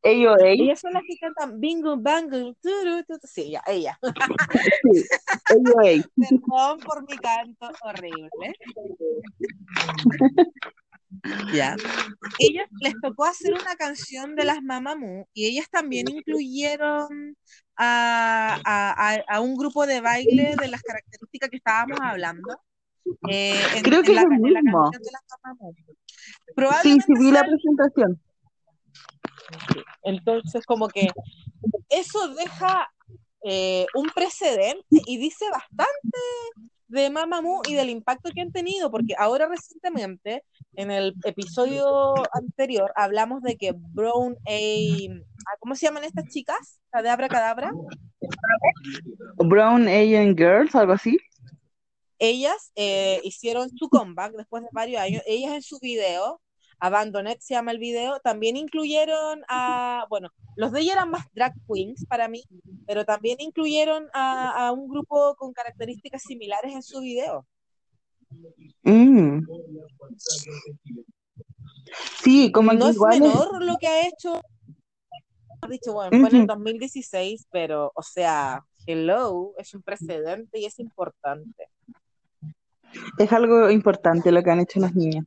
[0.04, 0.48] AOA.
[0.52, 3.26] Ellas son las que cantan Bingo Bango, turu, tu, tu.
[3.26, 3.98] sí, ya, ella.
[4.00, 5.04] sí.
[6.16, 8.30] Perdón por mi canto horrible.
[11.54, 11.76] Ya.
[12.38, 17.36] Ellas les tocó hacer una canción de las Mamamoo y ellas también incluyeron
[17.76, 22.58] a, a, a, a un grupo de baile de las características que estábamos hablando.
[23.28, 24.82] eh, en, Creo que en es la, en mismo.
[24.90, 25.74] canción de las Mamamoo.
[25.76, 28.20] Sí, Probablemente sí, vi la presentación.
[30.02, 31.08] Entonces, como que
[31.88, 32.90] eso deja
[33.44, 36.18] eh, un precedente y dice bastante
[36.92, 42.92] de Mamamoo y del impacto que han tenido, porque ahora recientemente, en el episodio anterior,
[42.94, 45.56] hablamos de que Brown A.
[45.58, 46.80] ¿Cómo se llaman estas chicas?
[46.90, 47.72] Cadabra, cadabra.
[49.38, 51.18] Brown Asian Girls, algo así.
[52.18, 55.22] Ellas eh, hicieron su comeback después de varios años.
[55.26, 56.42] Ellas en su video,
[56.84, 61.54] Abandoned se llama el video, también incluyeron a, bueno, los de ellas eran más drag
[61.72, 62.42] queens para mí,
[62.88, 67.46] pero también incluyeron a, a un grupo con características similares en su video.
[68.82, 69.46] Mm.
[72.20, 74.40] Sí, como No es igual es- menor lo que ha hecho.
[75.60, 80.64] Has dicho, bueno, fue en el 2016, pero, o sea, hello, es un precedente y
[80.64, 81.68] es importante.
[83.18, 85.24] es algo importante lo que han hecho las niñas.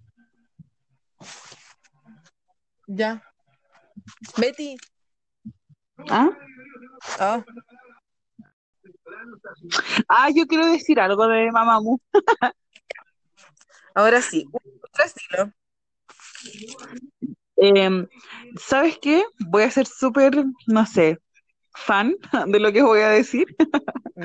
[2.88, 3.22] Ya.
[4.38, 4.78] Betty.
[6.10, 6.30] ¿Ah?
[7.20, 7.44] Ah,
[10.08, 12.00] Ah, yo quiero decir algo de Mamamoo.
[13.96, 14.46] ahora sí.
[14.52, 15.52] Otro estilo.
[17.58, 18.08] Em,
[18.60, 19.24] ¿sabes qué?
[19.48, 21.20] Voy a ser súper, no sé,
[21.74, 22.16] fan
[22.48, 23.48] de lo que voy a decir.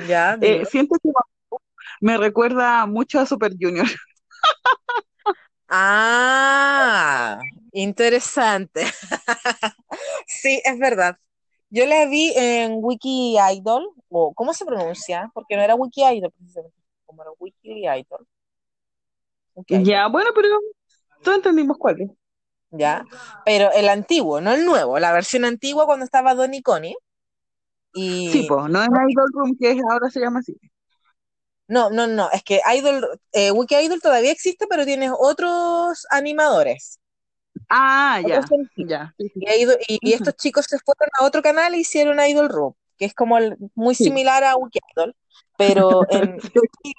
[0.07, 1.61] Ya, Eh, siento que Mamamoo
[2.01, 3.87] me recuerda mucho a Super Junior.
[5.73, 7.39] Ah,
[7.73, 8.83] interesante.
[10.27, 11.17] Sí, es verdad.
[11.69, 15.31] Yo la vi en Wiki Idol, o ¿cómo se pronuncia?
[15.33, 18.27] Porque no era Wiki Idol, precisamente, como era Wiki Idol.
[19.55, 20.47] Wiki Idol, Ya, bueno, pero
[21.23, 22.11] todos entendimos cuál es.
[22.71, 23.05] ya.
[23.45, 26.95] Pero el antiguo, no el nuevo, la versión antigua cuando estaba Donny Connie.
[28.23, 30.55] Sí, Y po, no en Idol Room, que es- ahora se llama así.
[31.71, 36.99] No, no, no, es que Idol, eh, Wiki Idol todavía existe, pero tienes otros animadores.
[37.69, 38.41] Ah, ya,
[38.75, 39.15] ya.
[39.17, 43.13] Y, y- estos chicos se fueron a otro canal e hicieron Idol Room, que es
[43.13, 44.05] como el- muy Sí.
[44.05, 45.15] similar a Wiki Idol,
[45.57, 46.93] pero en, yo vi,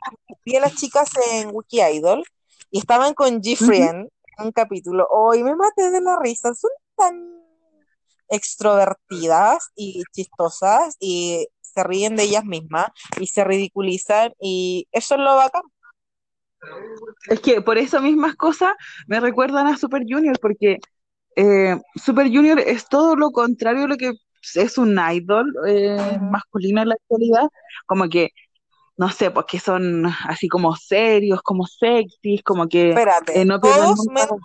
[0.45, 2.25] vi a las chicas en Wiki Idol
[2.70, 4.09] y estaban con G-Friend
[4.39, 5.07] en un capítulo.
[5.11, 7.43] Hoy me maté de la risa, son tan
[8.29, 12.87] extrovertidas y chistosas y se ríen de ellas mismas
[13.18, 15.62] y se ridiculizan y eso es lo bacán.
[17.29, 18.73] Es que por esas mismas cosas
[19.07, 20.79] me recuerdan a Super Junior, porque
[21.37, 24.12] eh, Super Junior es todo lo contrario a lo que
[24.55, 27.49] es un idol eh, masculino en la actualidad,
[27.87, 28.31] como que,
[28.97, 33.61] no sé, pues que son así como serios, como sexys, como que Espérate, eh, no
[33.61, 34.41] todos menos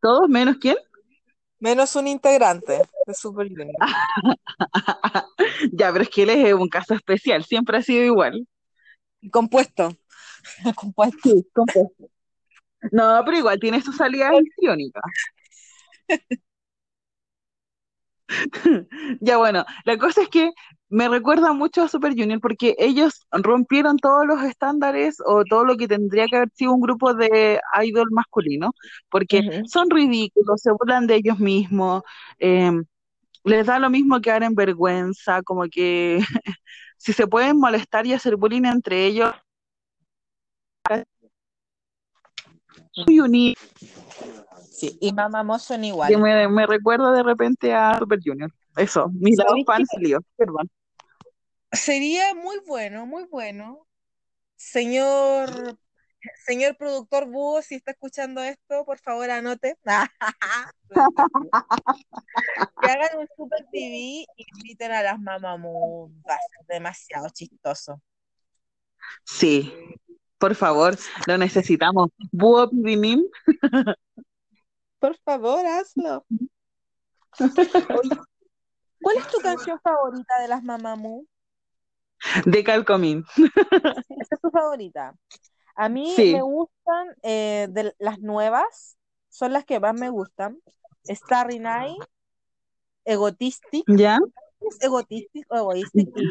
[0.00, 0.76] Todos menos quién.
[1.60, 3.76] Menos un integrante de Super Junior.
[5.72, 8.46] Ya, pero es que él es un caso especial, siempre ha sido igual.
[9.30, 9.90] Compuesto.
[10.76, 11.18] Compuesto.
[11.22, 12.08] Sí, compuesto.
[12.92, 15.02] No, pero igual tiene sus salidas histriónicas.
[19.20, 20.50] Ya bueno, la cosa es que
[20.88, 25.76] me recuerda mucho a Super Junior porque ellos rompieron todos los estándares o todo lo
[25.76, 28.72] que tendría que haber sido un grupo de idol masculino,
[29.08, 32.02] porque son ridículos, se burlan de ellos mismos,
[32.40, 32.72] eh,
[33.44, 36.18] les da lo mismo que en vergüenza, como que
[36.96, 39.32] si se pueden molestar y hacer bullying entre ellos,
[43.06, 43.58] muy unidos,
[44.80, 46.18] Sí, y Mamamoo son que iguales.
[46.18, 48.50] me, me recuerda de repente a Super Junior.
[48.76, 49.84] Eso, mi lado ¿Sabéis fan qué?
[49.86, 50.70] salió, perdón.
[51.72, 53.86] Sería muy bueno, muy bueno.
[54.56, 55.78] Señor,
[56.46, 59.76] señor productor Búho, si está escuchando esto, por favor anote.
[62.82, 64.26] Que hagan un Super TV y
[64.56, 66.10] inviten a las Mamamoo.
[66.28, 68.00] Va a ser demasiado chistoso.
[69.24, 69.72] Sí,
[70.38, 70.96] por favor,
[71.26, 72.10] lo necesitamos.
[72.32, 73.22] Búho Pidinim
[75.00, 76.24] Por favor, hazlo.
[76.30, 76.46] Oye,
[79.02, 81.24] ¿cuál es tu canción favorita de las Mamamoo?
[82.44, 83.24] de Calcomín.
[84.20, 85.14] Esa es tu favorita.
[85.74, 86.32] A mí Sí.
[86.34, 88.96] me gustan eh, de las nuevas,
[89.30, 90.58] son las que más me gustan.
[91.08, 92.02] Starry Night,
[93.06, 94.18] Egotistic, ¿Ya?
[94.60, 96.08] ¿es Egotistic o Egoistic?
[96.14, 96.28] Y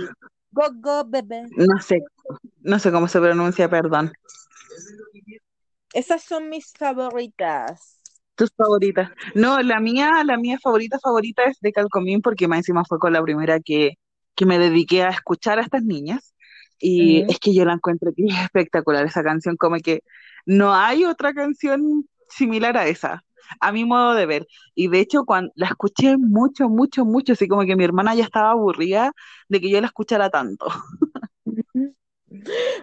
[0.52, 1.48] Go Go Bebé.
[1.56, 2.04] No sé,
[2.62, 4.12] no sé cómo se pronuncia, perdón.
[5.94, 7.99] Esas son mis favoritas.
[8.40, 9.12] Tus favoritas.
[9.36, 13.14] No, la mía, la mía favorita, favorita es de Calcomín porque más encima fue con
[13.14, 13.96] la primera que,
[14.36, 16.36] que me dediqué a escuchar a estas niñas.
[16.80, 17.28] Y Ujú.
[17.28, 20.02] es que yo la encuentro que es espectacular esa canción, como que
[20.46, 23.26] no hay otra canción similar a esa,
[23.62, 24.48] a mi modo de ver.
[24.76, 28.26] Y de hecho, cuando la escuché mucho, mucho, mucho, así como que mi hermana ya
[28.26, 29.14] estaba aburrida
[29.50, 30.68] de que yo la escuchara tanto.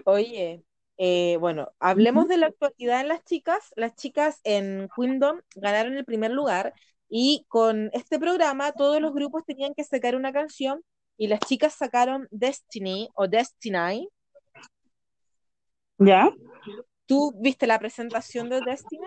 [0.06, 0.64] Oye,
[0.98, 3.72] eh, bueno, hablemos de la actualidad en las chicas.
[3.76, 6.74] Las chicas en Queendom ganaron el primer lugar
[7.08, 10.82] y con este programa todos los grupos tenían que sacar una canción
[11.16, 14.08] y las chicas sacaron Destiny o Destiny.
[15.98, 16.30] ¿Ya?
[17.06, 19.06] ¿Tú viste la presentación de Destiny?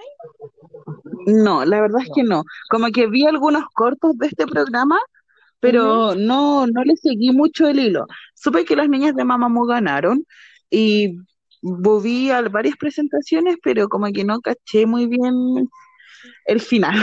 [1.27, 2.43] No, la verdad es que no.
[2.69, 4.99] Como que vi algunos cortos de este programa,
[5.59, 8.07] pero no, no le seguí mucho el hilo.
[8.33, 10.25] Supe que las niñas de Mamamoo ganaron
[10.69, 11.17] y
[11.61, 15.69] vi varias presentaciones, pero como que no caché muy bien
[16.45, 16.95] el final.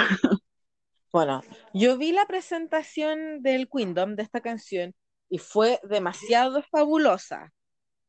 [1.12, 1.40] Bueno,
[1.72, 4.94] yo vi la presentación del Kingdom de esta canción
[5.30, 7.54] y fue demasiado fabulosa,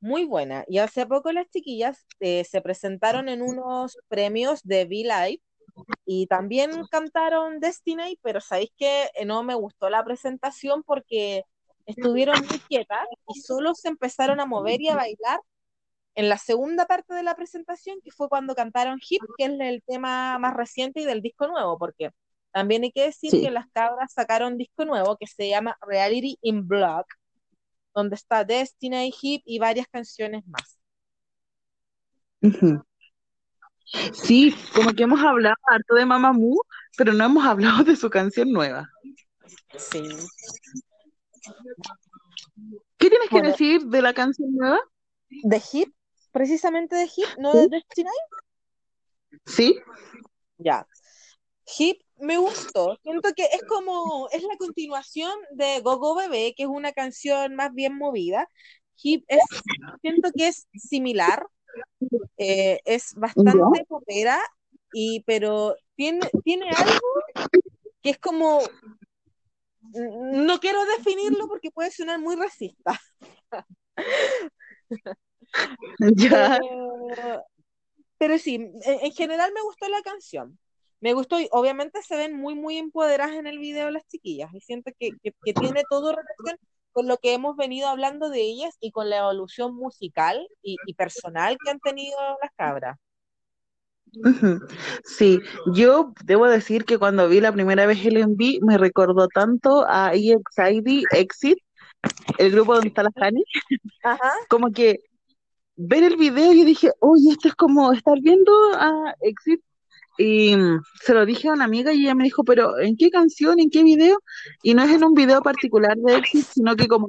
[0.01, 0.65] muy buena.
[0.67, 5.41] Y hace poco las chiquillas eh, se presentaron en unos premios de V-Live
[6.05, 11.43] y también cantaron Destiny, pero sabéis que no me gustó la presentación porque
[11.85, 15.39] estuvieron muy quietas y solo se empezaron a mover y a bailar
[16.17, 19.83] en la segunda parte de la presentación, que fue cuando cantaron Hip, que es el
[19.83, 22.09] tema más reciente y del disco nuevo, porque
[22.51, 23.39] también hay que decir Sí.
[23.43, 27.05] que las cabras sacaron disco nuevo que se llama Reality in Block,
[27.93, 30.79] donde está Destiny, Hip y varias canciones más.
[34.11, 36.63] Sí, como que hemos hablado harto de Mamamoo,
[36.97, 38.89] pero no hemos hablado de su canción nueva.
[39.77, 40.01] Sí.
[42.97, 44.79] ¿Qué tienes que decir de la canción nueva?
[45.29, 45.93] De Hip,
[46.31, 48.09] precisamente de Hip, no de Destiny.
[49.45, 49.77] Sí,
[50.57, 50.87] Ya.
[51.77, 52.97] Hip me gustó.
[53.03, 57.73] Siento que es como, es la continuación de Gogo Bebé, que es una canción más
[57.73, 58.47] bien movida.
[59.03, 59.43] Hip es,
[60.01, 61.45] siento que es similar,
[62.37, 64.39] eh, es bastante popera,
[64.93, 67.07] y, pero tiene, tiene algo
[68.01, 68.61] que es como,
[69.93, 72.99] no quiero definirlo porque puede sonar muy racista.
[76.15, 76.59] ya.
[76.59, 77.43] Pero,
[78.17, 80.57] pero sí, en, en general me gustó la canción.
[80.99, 84.61] Me gustó y obviamente se ven muy, muy empoderadas en el video las chiquillas y
[84.61, 86.57] siento que, que, que tiene todo relación
[86.91, 90.95] con lo que hemos venido hablando de ellas y con la evolución musical y, y
[90.95, 92.97] personal que han tenido las cabras.
[95.03, 95.39] Sí,
[95.73, 100.13] yo debo decir que cuando vi la primera vez el MV me recordó tanto a
[100.13, 101.59] EXID, Exit,
[102.39, 103.11] el grupo donde está la
[104.03, 104.31] Ajá.
[104.49, 105.01] como que
[105.77, 109.61] ver el video yo dije, oye, esto es como estar viendo a Exit
[110.17, 113.09] y mm, se lo dije a una amiga y ella me dijo, pero ¿en qué
[113.09, 114.19] canción, en qué video?
[114.63, 117.07] Y no es en un video particular de Exit, sino que como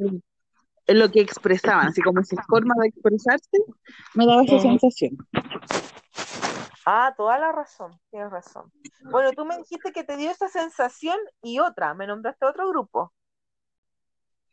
[0.86, 3.59] en lo que expresaban, así como su forma de expresarse,
[4.15, 4.62] me daba esa Ujú.
[4.62, 5.16] sensación.
[6.85, 8.70] Ah, toda la razón, tienes razón.
[9.01, 13.12] Bueno, tú me dijiste que te dio esa sensación y otra, me nombraste otro grupo.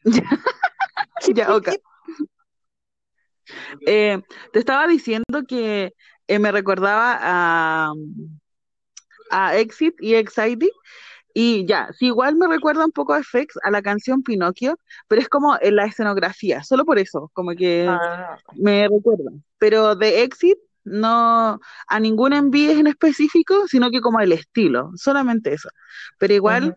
[1.34, 1.70] Ya, ok.
[3.86, 4.22] Eh,
[4.54, 5.94] te estaba diciendo que
[6.28, 7.94] eh, me recordaba a,
[9.32, 10.68] a Exit y Excited.
[11.34, 15.22] Y ya, sí, igual me recuerda un poco a FX, a la canción Pinocchio, pero
[15.22, 19.32] es como en la escenografía, solo por eso, como que Ah, me recuerda.
[19.60, 25.54] Pero de Exit, no a ningún envío en específico, sino que como el estilo, solamente
[25.54, 25.70] eso.
[26.20, 26.76] Pero igual, ujú.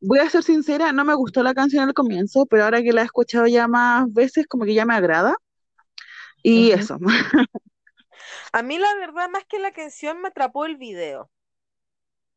[0.00, 3.02] voy a ser sincera, no me gustó la canción al comienzo, pero ahora que la
[3.02, 5.36] he escuchado ya más veces, como que ya me agrada.
[6.42, 6.98] Y eso.
[8.52, 11.30] A mí la verdad, más que la canción, me atrapó el video,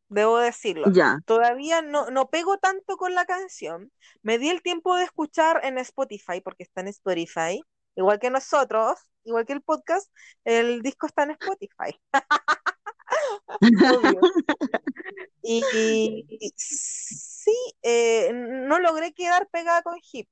[0.09, 0.91] debo decirlo.
[0.91, 1.19] Ya.
[1.25, 3.91] Todavía no, no pego tanto con la canción.
[4.21, 7.61] Me di el tiempo de escuchar en Spotify, porque está en Spotify,
[7.95, 10.11] igual que nosotros, igual que el podcast,
[10.43, 11.99] el disco está en Spotify.
[15.43, 17.51] Y, y sí,
[17.81, 20.27] eh, no logré quedar pegada con Hip.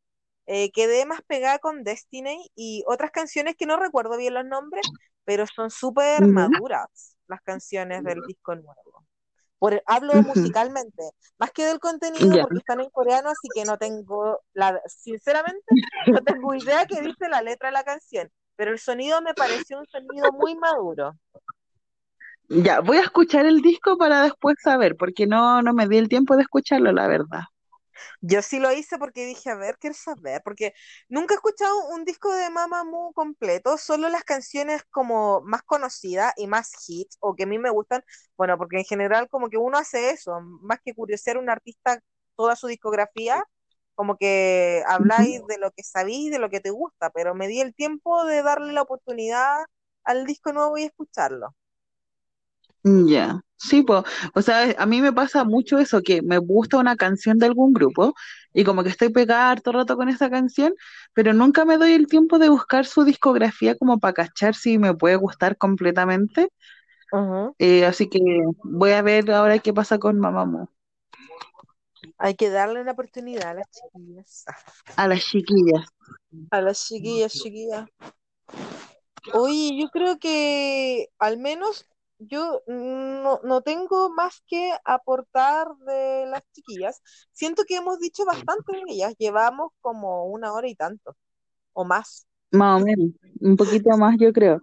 [0.51, 4.83] Eh, quedé más pegada con Destiny y otras canciones que no recuerdo bien los nombres,
[5.23, 9.05] pero son súper maduras las canciones del disco nuevo.
[9.59, 11.03] Por, hablo musicalmente,
[11.37, 15.67] más que del contenido, porque están en coreano, así que no tengo, la, sinceramente,
[16.19, 19.77] no tengo idea qué dice la letra de la canción, pero el sonido me pareció
[19.77, 21.15] un sonido muy maduro.
[22.47, 26.09] Ya, voy a escuchar el disco para después saber, porque no, no me di el
[26.09, 27.41] tiempo de escucharlo, la verdad.
[28.21, 30.73] Yo sí lo hice porque dije, a ver, quiero saber, porque
[31.09, 36.47] nunca he escuchado un disco de Mamamoo completo, solo las canciones como más conocidas y
[36.47, 38.03] más hits, o que a mí me gustan,
[38.37, 41.99] bueno, porque en general como que uno hace eso, más que curiosear a un artista
[42.35, 43.43] toda su discografía,
[43.95, 47.61] como que habláis de lo que sabéis, de lo que te gusta, pero me di
[47.61, 49.65] el tiempo de darle la oportunidad
[50.03, 51.55] al disco nuevo y escucharlo.
[52.89, 54.03] Ya, sí, pues,
[54.33, 57.73] o sea, a mí me pasa mucho eso, que me gusta una canción de algún
[57.73, 58.13] grupo
[58.53, 60.73] y como que estoy pegada harto rato con esa canción,
[61.13, 64.93] pero nunca me doy el tiempo de buscar su discografía como para cachar si me
[64.93, 66.49] puede gustar completamente.
[67.57, 68.19] Eh, así que
[68.63, 70.69] voy a ver ahora qué pasa con Mamamoo.
[72.17, 74.45] Hay que darle una oportunidad a las chiquillas.
[74.95, 75.85] A las chiquillas.
[76.51, 77.89] A las chiquillas, chiquillas.
[79.33, 81.85] Oye, yo creo que al menos
[82.19, 87.01] yo no, no tengo más que aportar de las chiquillas.
[87.31, 89.15] Siento que hemos dicho bastante de ellas.
[89.17, 91.15] Llevamos como una hora y tanto,
[91.73, 92.27] o más.
[92.51, 93.09] Más o menos.
[93.39, 94.61] Un poquito más, yo creo.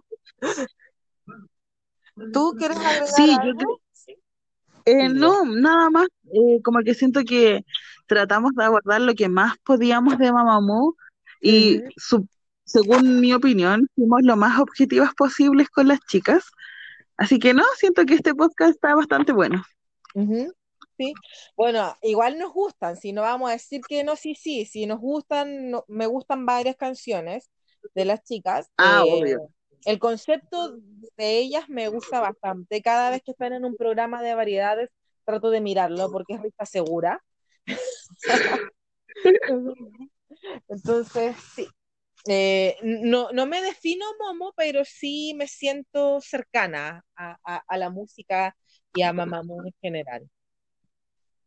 [2.33, 3.79] ¿Tú quieres agregar Sí, yo creo.
[4.85, 6.07] Eh, Sí, no, nada más.
[6.31, 7.65] eh, como que siento que
[8.07, 10.95] tratamos de abordar lo que más podíamos de Mamamoo
[11.41, 12.27] y su-
[12.63, 16.43] según mi opinión, fuimos lo más objetivas posibles con las chicas.
[17.17, 19.63] Así que no, siento que este podcast está bastante bueno.
[20.97, 21.13] Sí,
[21.55, 24.99] bueno, igual nos gustan, si no vamos a decir que no, sí, sí, si nos
[24.99, 27.51] gustan, no- me gustan varias canciones
[27.93, 28.71] de las chicas.
[28.77, 29.49] Ah, eh, obvio.
[29.85, 30.77] el concepto
[31.17, 32.81] de ellas me gusta bastante.
[32.81, 34.89] Cada vez que están en un programa de variedades,
[35.23, 37.23] trato de mirarlo porque es risa segura.
[40.67, 41.67] Entonces, sí.
[42.27, 47.89] Eh, no, no me defino Momo, pero sí me siento cercana a, a- a la
[47.89, 48.55] música
[48.93, 50.29] y a Mamamoo en general.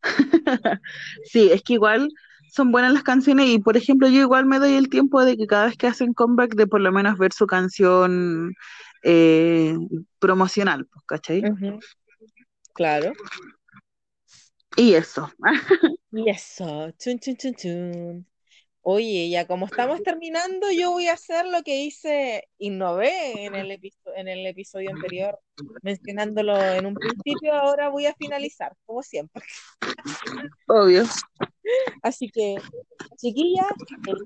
[1.24, 2.09] Sí, es que igual
[2.52, 5.47] son buenas las canciones y por ejemplo yo igual me doy el tiempo de que
[5.47, 8.55] cada vez que hacen comeback de por lo menos ver su canción
[9.02, 9.77] eh,
[10.19, 11.43] promocional, pues, ¿cachai?
[12.74, 13.12] Claro.
[14.77, 15.31] Y eso.
[16.12, 18.27] Y eso, chun, chun, chun, chun.
[18.82, 23.70] Oye, ya como estamos terminando, yo voy a hacer lo que hice, innové en el
[24.16, 25.39] en el episodio anterior,
[25.82, 29.44] mencionándolo en un principio, ahora voy a finalizar, como siempre.
[30.66, 31.05] Obvio.
[32.02, 32.57] Así que,
[33.19, 33.66] chiquillas,
[34.07, 34.16] el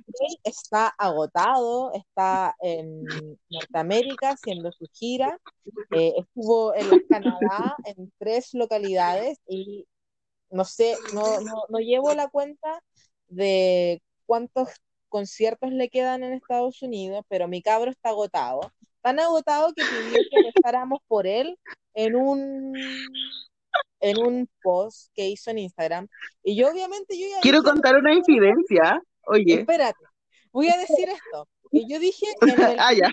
[0.44, 3.04] está agotado, está en
[3.50, 5.36] Norteamérica haciendo su gira,
[5.90, 9.86] eh, estuvo en Canadá en tres localidades y
[10.50, 12.80] no sé, no, no, no llevo la cuenta
[13.26, 14.68] de cuántos
[15.08, 20.20] conciertos le quedan en Estados Unidos, pero mi cabro está agotado, tan agotado que pidió
[20.30, 21.58] que rezáramos por él
[21.94, 22.74] en un
[24.00, 26.08] en un post que hizo en Instagram.
[26.42, 29.00] Y yo obviamente yo Quiero dije, contar una infidencia.
[29.26, 29.60] Oye.
[29.60, 30.04] espérate,
[30.52, 31.48] voy a decir esto.
[31.70, 33.10] Y yo dije en el Ah, ya.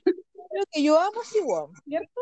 [0.72, 2.22] que yo amo Siwon, ¿cierto?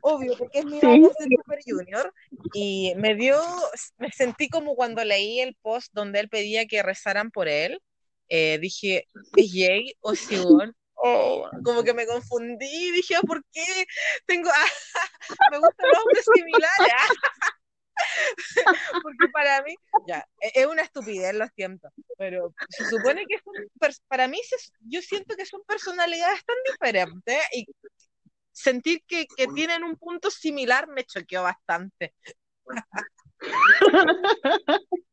[0.00, 0.86] Obvio, porque es mi Sí.
[1.02, 2.14] de Super Junior.
[2.54, 3.36] Y me dio,
[3.98, 7.80] me sentí como cuando leí el post donde él pedía que rezaran por él.
[8.28, 9.06] Eh, dije,
[9.36, 10.74] ¿es Jay o Siwon?
[10.94, 13.86] Oh, como que me confundí, dije, "Ah, ¿por qué
[14.26, 14.50] tengo,
[15.52, 16.92] me gustan los hombres similares?
[16.96, 17.08] ah".
[19.02, 19.74] Porque para mí,
[20.06, 23.54] ya, e- es una estupidez, lo siento, pero se supone que son,
[24.08, 24.40] para mí,
[24.88, 27.66] yo siento que son personalidades tan diferentes y
[28.52, 32.14] sentir que, que tienen un punto similar me choqueó bastante.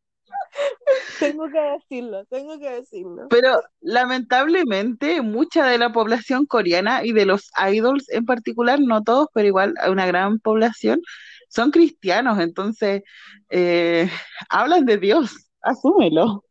[1.20, 3.28] Tengo que decirlo, tengo que decirlo.
[3.30, 9.28] Pero lamentablemente mucha de la población coreana y de los idols en particular, no todos,
[9.34, 11.02] pero igual hay una gran población,
[11.49, 13.03] son cristianos, entonces
[13.49, 14.10] eh,
[14.49, 16.44] hablan de Dios, asúmelo.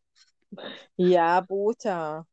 [0.97, 2.25] Ya, pucha.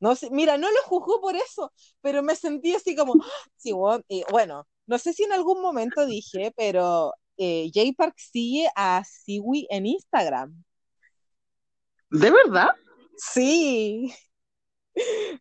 [0.00, 3.50] No sé, mira, no lo juzgo por eso, pero me sentí así como, ¡ah!
[3.56, 8.14] sí, bueno, y bueno, no sé si en algún momento dije, pero eh, Jay Park
[8.16, 10.64] sigue a Siwi en Instagram.
[12.10, 12.70] ¿De verdad?
[13.16, 14.14] Sí.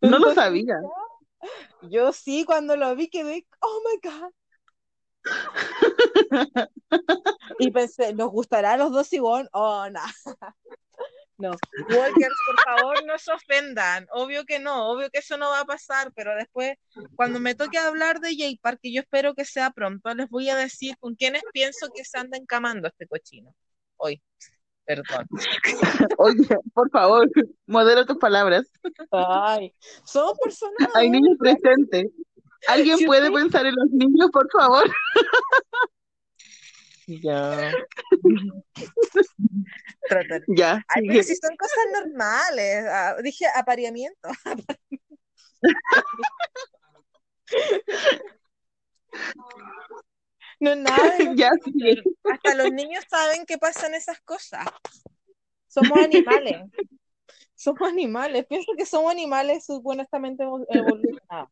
[0.01, 0.79] No lo sabía.
[1.83, 4.31] yo sí, cuando lo vi quedé, oh my God.
[7.59, 9.49] Y pensé, ¿nos gustará a los dos Siwon?
[9.51, 9.99] Oh, no.
[11.37, 11.51] No,
[11.89, 14.05] Walkers, por favor, no se ofendan.
[14.11, 16.73] Obvio que no, obvio que eso no va a pasar, pero después,
[17.15, 20.49] cuando me toque hablar de Jay Park, que yo espero que sea pronto, les voy
[20.49, 23.55] a decir con quiénes pienso que se anda encamando este cochino.
[23.95, 24.21] Hoy,
[24.89, 25.27] perdón.
[26.17, 27.29] Oye, por favor,
[27.67, 28.65] modera tus palabras.
[29.11, 32.07] Ay, somos personas Hay niños presentes.
[32.67, 34.89] ¿Alguien Si puede usted- pensar en los niños, por favor?
[37.07, 37.71] Ya.
[40.09, 40.41] Tratar.
[40.47, 42.85] Ya, Ay, pero si son cosas normales.
[42.89, 44.29] Ah, dije apareamiento.
[50.59, 52.01] No es nada de Ya, sigue.
[52.31, 54.65] Hasta los niños saben que pasan esas cosas.
[55.67, 56.61] Somos animales.
[57.55, 58.45] Somos animales.
[58.47, 61.49] Pienso que somos animales supuestamente evo- evolucionados.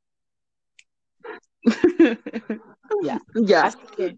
[3.03, 3.19] Ya.
[3.35, 3.63] Ya.
[3.65, 4.17] Así que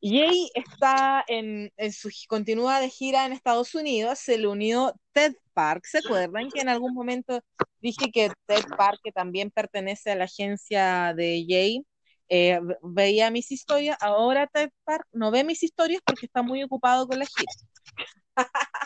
[0.00, 4.18] Jay está en, en su continúa de gira en Estados Unidos.
[4.18, 5.84] Se le unió Ted Park.
[5.86, 7.40] ¿Se acuerdan que en algún momento
[7.80, 11.84] dije que Ted Park, que también pertenece a la agencia de Jay,
[12.28, 13.96] eh, ve- veía mis historias?
[14.00, 17.52] Ahora Ted Park no ve mis historias porque está muy ocupado con la gira.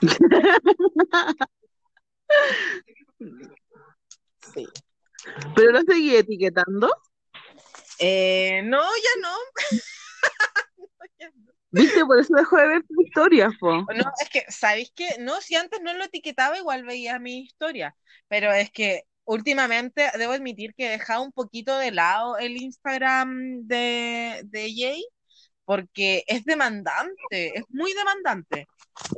[4.54, 4.66] Sí.
[5.54, 6.90] ¿Pero lo seguí etiquetando?
[7.98, 9.34] Eh, no, ya no.
[11.70, 12.04] ¿Viste?
[12.04, 13.72] Por eso dejó de ver tu historia, po.
[13.72, 15.16] No, es que, ¿sabéis qué?
[15.20, 17.96] No, si antes no lo etiquetaba, igual veía mi historia.
[18.28, 23.66] Pero es que últimamente debo admitir que he dejado un poquito de lado el Instagram
[23.66, 25.04] de, de Jay,
[25.64, 28.66] porque es demandante, es muy demandante.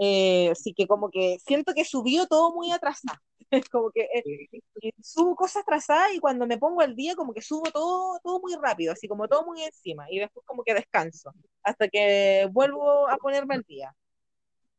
[0.00, 3.18] Eh, así que como que siento que subió todo muy atrasado.
[3.50, 7.42] Es como que eh, subo cosas atrasadas y cuando me pongo al día como que
[7.42, 11.32] subo todo, todo muy rápido, así como todo muy encima y después como que descanso
[11.62, 13.94] hasta que vuelvo a ponerme al día.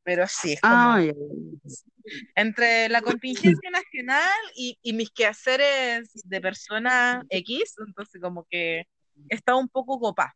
[0.06, 1.02] Pero sí, es como Ah,
[2.36, 8.84] entre la contingencia nacional y, y mis quehaceres de persona X, entonces como que
[9.30, 10.36] está un poco copa.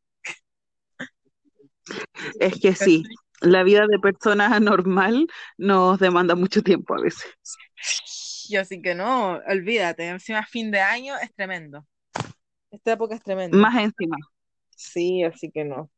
[2.40, 3.04] Es que sí,
[3.42, 5.28] la vida de persona normal
[5.58, 7.26] nos demanda mucho tiempo a veces.
[8.50, 11.86] Yo así que no, olvídate, encima fin de año es tremendo.
[12.72, 13.58] Esta época es tremenda.
[13.58, 14.18] Más encima.
[14.76, 15.92] Sí, así que no.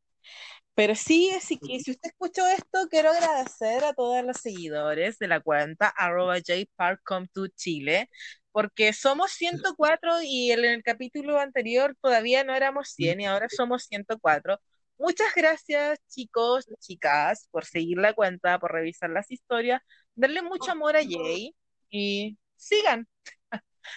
[0.81, 5.27] Pero sí, así que si usted escuchó esto, quiero agradecer a todos los seguidores de
[5.27, 8.09] la cuenta arroba jparkcom2chile,
[8.51, 13.83] porque somos 104 y en el capítulo anterior todavía no éramos 100 y ahora somos
[13.83, 14.59] 104.
[14.97, 19.83] Muchas gracias, chicos, chicas, por seguir la cuenta, por revisar las historias,
[20.15, 21.55] darle mucho amor a Jay
[21.91, 23.07] y sigan,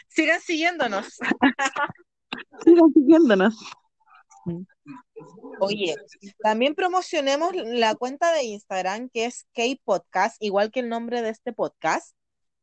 [0.09, 1.17] sigan siguiéndonos.
[2.63, 3.57] Sigan siguiéndonos.
[5.61, 5.95] Oye,
[6.43, 11.53] también promocionemos la cuenta de Instagram que es K-Podcast, igual que el nombre de este
[11.53, 12.15] podcast,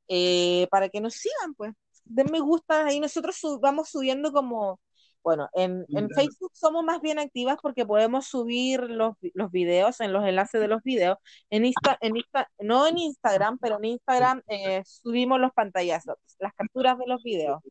[0.07, 1.73] eh, para que nos sigan, pues.
[2.03, 4.79] Den me gusta, ahí nosotros su- vamos subiendo como,
[5.23, 10.11] bueno, en, en Facebook somos más bien activas porque podemos subir los, los videos en
[10.11, 11.17] los enlaces de los videos.
[11.51, 16.53] En Insta, en Insta, no en Instagram, pero en Instagram eh, subimos los pantallazos, las
[16.55, 17.61] capturas de los videos.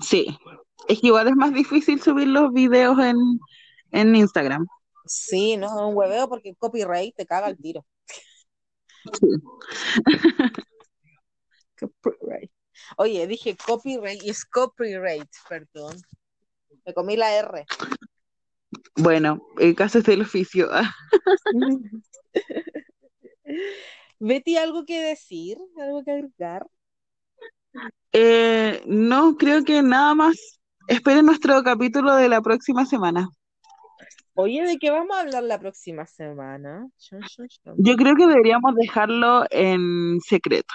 [0.00, 0.28] Sí,
[0.86, 3.16] es que igual es más difícil subir los videos en,
[3.90, 4.66] en Instagram.
[5.06, 7.84] Sí, no, es un hueveo porque copyright te caga el tiro.
[11.78, 12.50] Copyright.
[12.96, 15.96] Oye, dije copyright y es copyright, perdón.
[16.84, 17.66] Me comí la R.
[18.96, 20.68] Bueno, el caso es del oficio.
[24.18, 25.58] Betty, ¿algo que decir?
[25.80, 26.66] ¿Algo que agregar?
[28.12, 30.57] Eh, no, creo que nada más.
[30.88, 33.28] Esperen nuestro capítulo de la próxima semana.
[34.34, 36.88] Oye, ¿de qué vamos a hablar la próxima semana?
[37.76, 40.72] Yo creo que deberíamos dejarlo en secreto.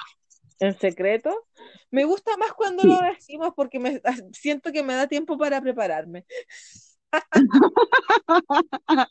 [0.59, 1.47] ¿En secreto?
[1.89, 2.89] Me gusta más cuando Sí.
[2.89, 3.99] lo decimos porque me
[4.33, 6.25] siento que me da tiempo para prepararme.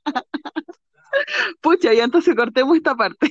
[1.60, 3.28] Pucha, ya entonces cortemos esta parte.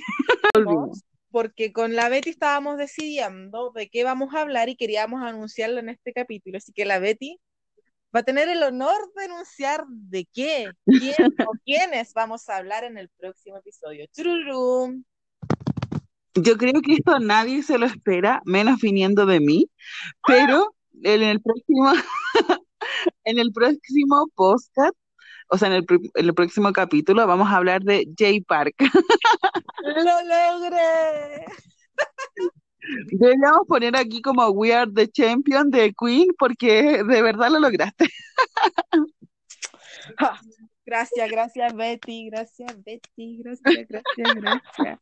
[1.32, 5.88] Porque con la Betty estábamos decidiendo de qué vamos a hablar y queríamos anunciarlo en
[5.88, 6.58] este capítulo.
[6.58, 7.40] Así que la Betty
[8.16, 12.84] va a tener el honor de anunciar de qué, quién o quiénes vamos a hablar
[12.84, 14.06] en el próximo episodio.
[14.14, 15.04] Chururum.
[16.36, 19.70] Yo creo que esto nadie se lo espera, menos viniendo de mí,
[20.26, 21.92] pero en el próximo,
[23.26, 24.96] en el próximo podcast,
[25.50, 28.76] o sea, en el, en el próximo capítulo vamos a hablar de Jay Park.
[29.84, 31.46] ¡Lo logré!
[33.12, 38.08] Deberíamos poner aquí como We Are the Champion de Queen porque de verdad lo lograste.
[40.18, 40.40] Ja,
[40.84, 45.00] Gracias, gracias Betty, gracias Betty, gracias, gracias, gracias.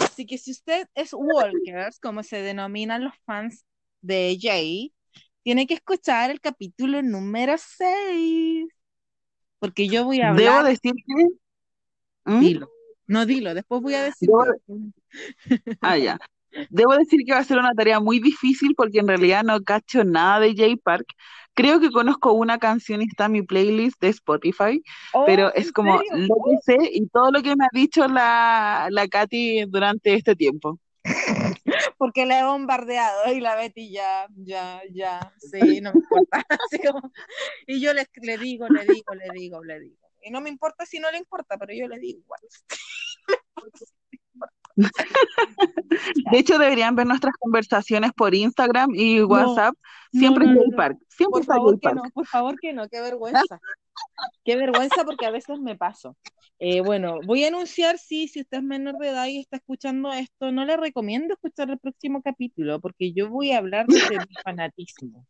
[0.00, 3.66] Así que si usted es Walkers, como se denominan los fans
[4.00, 4.94] de Jay,
[5.42, 8.68] tiene que escuchar el capítulo número 6.
[9.58, 10.72] Porque yo voy a Debo hablar.
[10.72, 11.26] decir que...
[12.24, 12.40] ¿Mm?
[12.40, 12.70] Dilo.
[13.06, 14.28] No dilo, después voy a decir.
[14.28, 14.44] Debo.
[15.80, 16.18] Ah, ya.
[16.70, 20.04] Debo decir que va a ser una tarea muy difícil porque en realidad no cacho
[20.04, 21.06] nada de Jay Park.
[21.54, 24.82] Creo que conozco una canción y está en mi playlist de Spotify,
[25.14, 26.26] Oh, pero es ¿en como serio?
[26.28, 30.36] lo que sé y todo lo que me ha dicho la, la Katy durante este
[30.36, 30.78] tiempo.
[31.98, 36.44] Porque la he bombardeado y la Betty ya, ya, ya, sí, no me importa.
[37.66, 39.96] Y yo le, le digo, le digo, le digo, le digo.
[40.22, 42.40] Y no me importa si no le importa, pero yo le digo igual.
[46.30, 49.74] De hecho, deberían ver nuestras conversaciones por Instagram y WhatsApp.
[50.12, 50.70] Siempre no, no, Jay.
[50.76, 50.98] Park.
[51.08, 51.96] Siempre Por está favor Jay Park.
[51.96, 53.40] no, por favor que no, qué vergüenza.
[54.44, 56.18] Qué vergüenza porque a veces me paso.
[56.58, 60.12] Eh, bueno, voy a anunciar, sí, si usted es menor de edad y está escuchando
[60.12, 64.26] esto, no le recomiendo escuchar el próximo capítulo porque yo voy a hablar desde mi
[64.44, 65.26] fanatismo.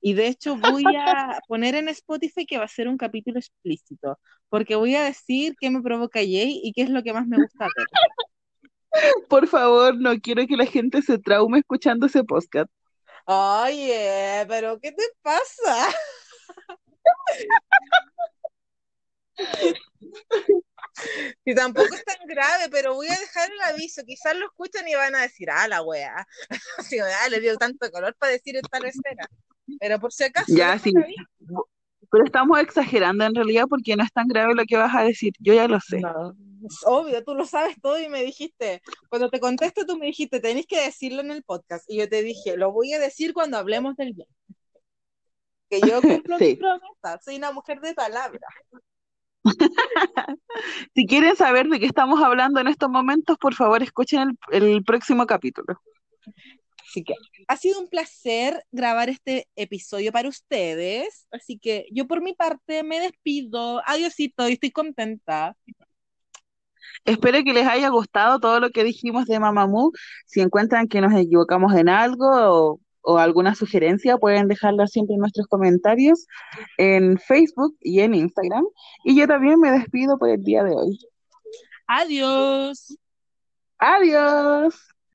[0.00, 4.18] Y de hecho voy a poner en Spotify que va a ser un capítulo explícito,
[4.48, 7.38] porque voy a decir qué me provoca Jay y qué es lo que más me
[7.38, 7.86] gusta ver.
[9.28, 12.70] Por favor, no quiero que la gente se traume escuchando ese podcast.
[13.26, 15.88] Oye, pero ¿qué te pasa?
[21.44, 24.02] Y tampoco es tan grave, pero voy a dejar el aviso.
[24.04, 26.26] Quizás lo escuchan y van a decir, ah, la wea.
[26.88, 29.28] Sí, ah, le dio tanto color para decir esta escena.
[29.80, 30.54] Pero por si acaso.
[30.54, 30.92] Ya, sí.
[30.96, 31.68] aviso.
[32.14, 35.32] Pero estamos exagerando en realidad porque no es tan grave lo que vas a decir.
[35.40, 35.98] Yo ya lo sé.
[35.98, 36.30] No,
[36.64, 40.38] es obvio, tú lo sabes todo y me dijiste, cuando te contesto tú me dijiste,
[40.38, 41.84] tenés que decirlo en el podcast.
[41.90, 44.28] Y yo te dije, lo voy a decir cuando hablemos del bien.
[45.68, 46.44] Que yo cumplo Sí.
[46.44, 48.46] mi promesa, soy una mujer de palabra.
[50.94, 54.84] Si quieren saber de qué estamos hablando en estos momentos, por favor, escuchen el, el
[54.84, 55.80] próximo capítulo.
[56.94, 57.14] Así que
[57.48, 61.26] ha sido un placer grabar este episodio para ustedes.
[61.32, 63.82] Así que yo por mi parte me despido.
[63.84, 65.56] Adiosito, y estoy contenta.
[67.04, 69.90] Espero que les haya gustado todo lo que dijimos de Mamamoo.
[70.26, 75.20] Si encuentran que nos equivocamos en algo o, o alguna sugerencia, pueden dejarla siempre en
[75.20, 76.26] nuestros comentarios
[76.78, 78.64] en Facebook y en Instagram.
[79.04, 80.98] Y yo también me despido por el día de hoy.
[81.88, 82.96] Adiós.
[83.78, 84.93] Adiós.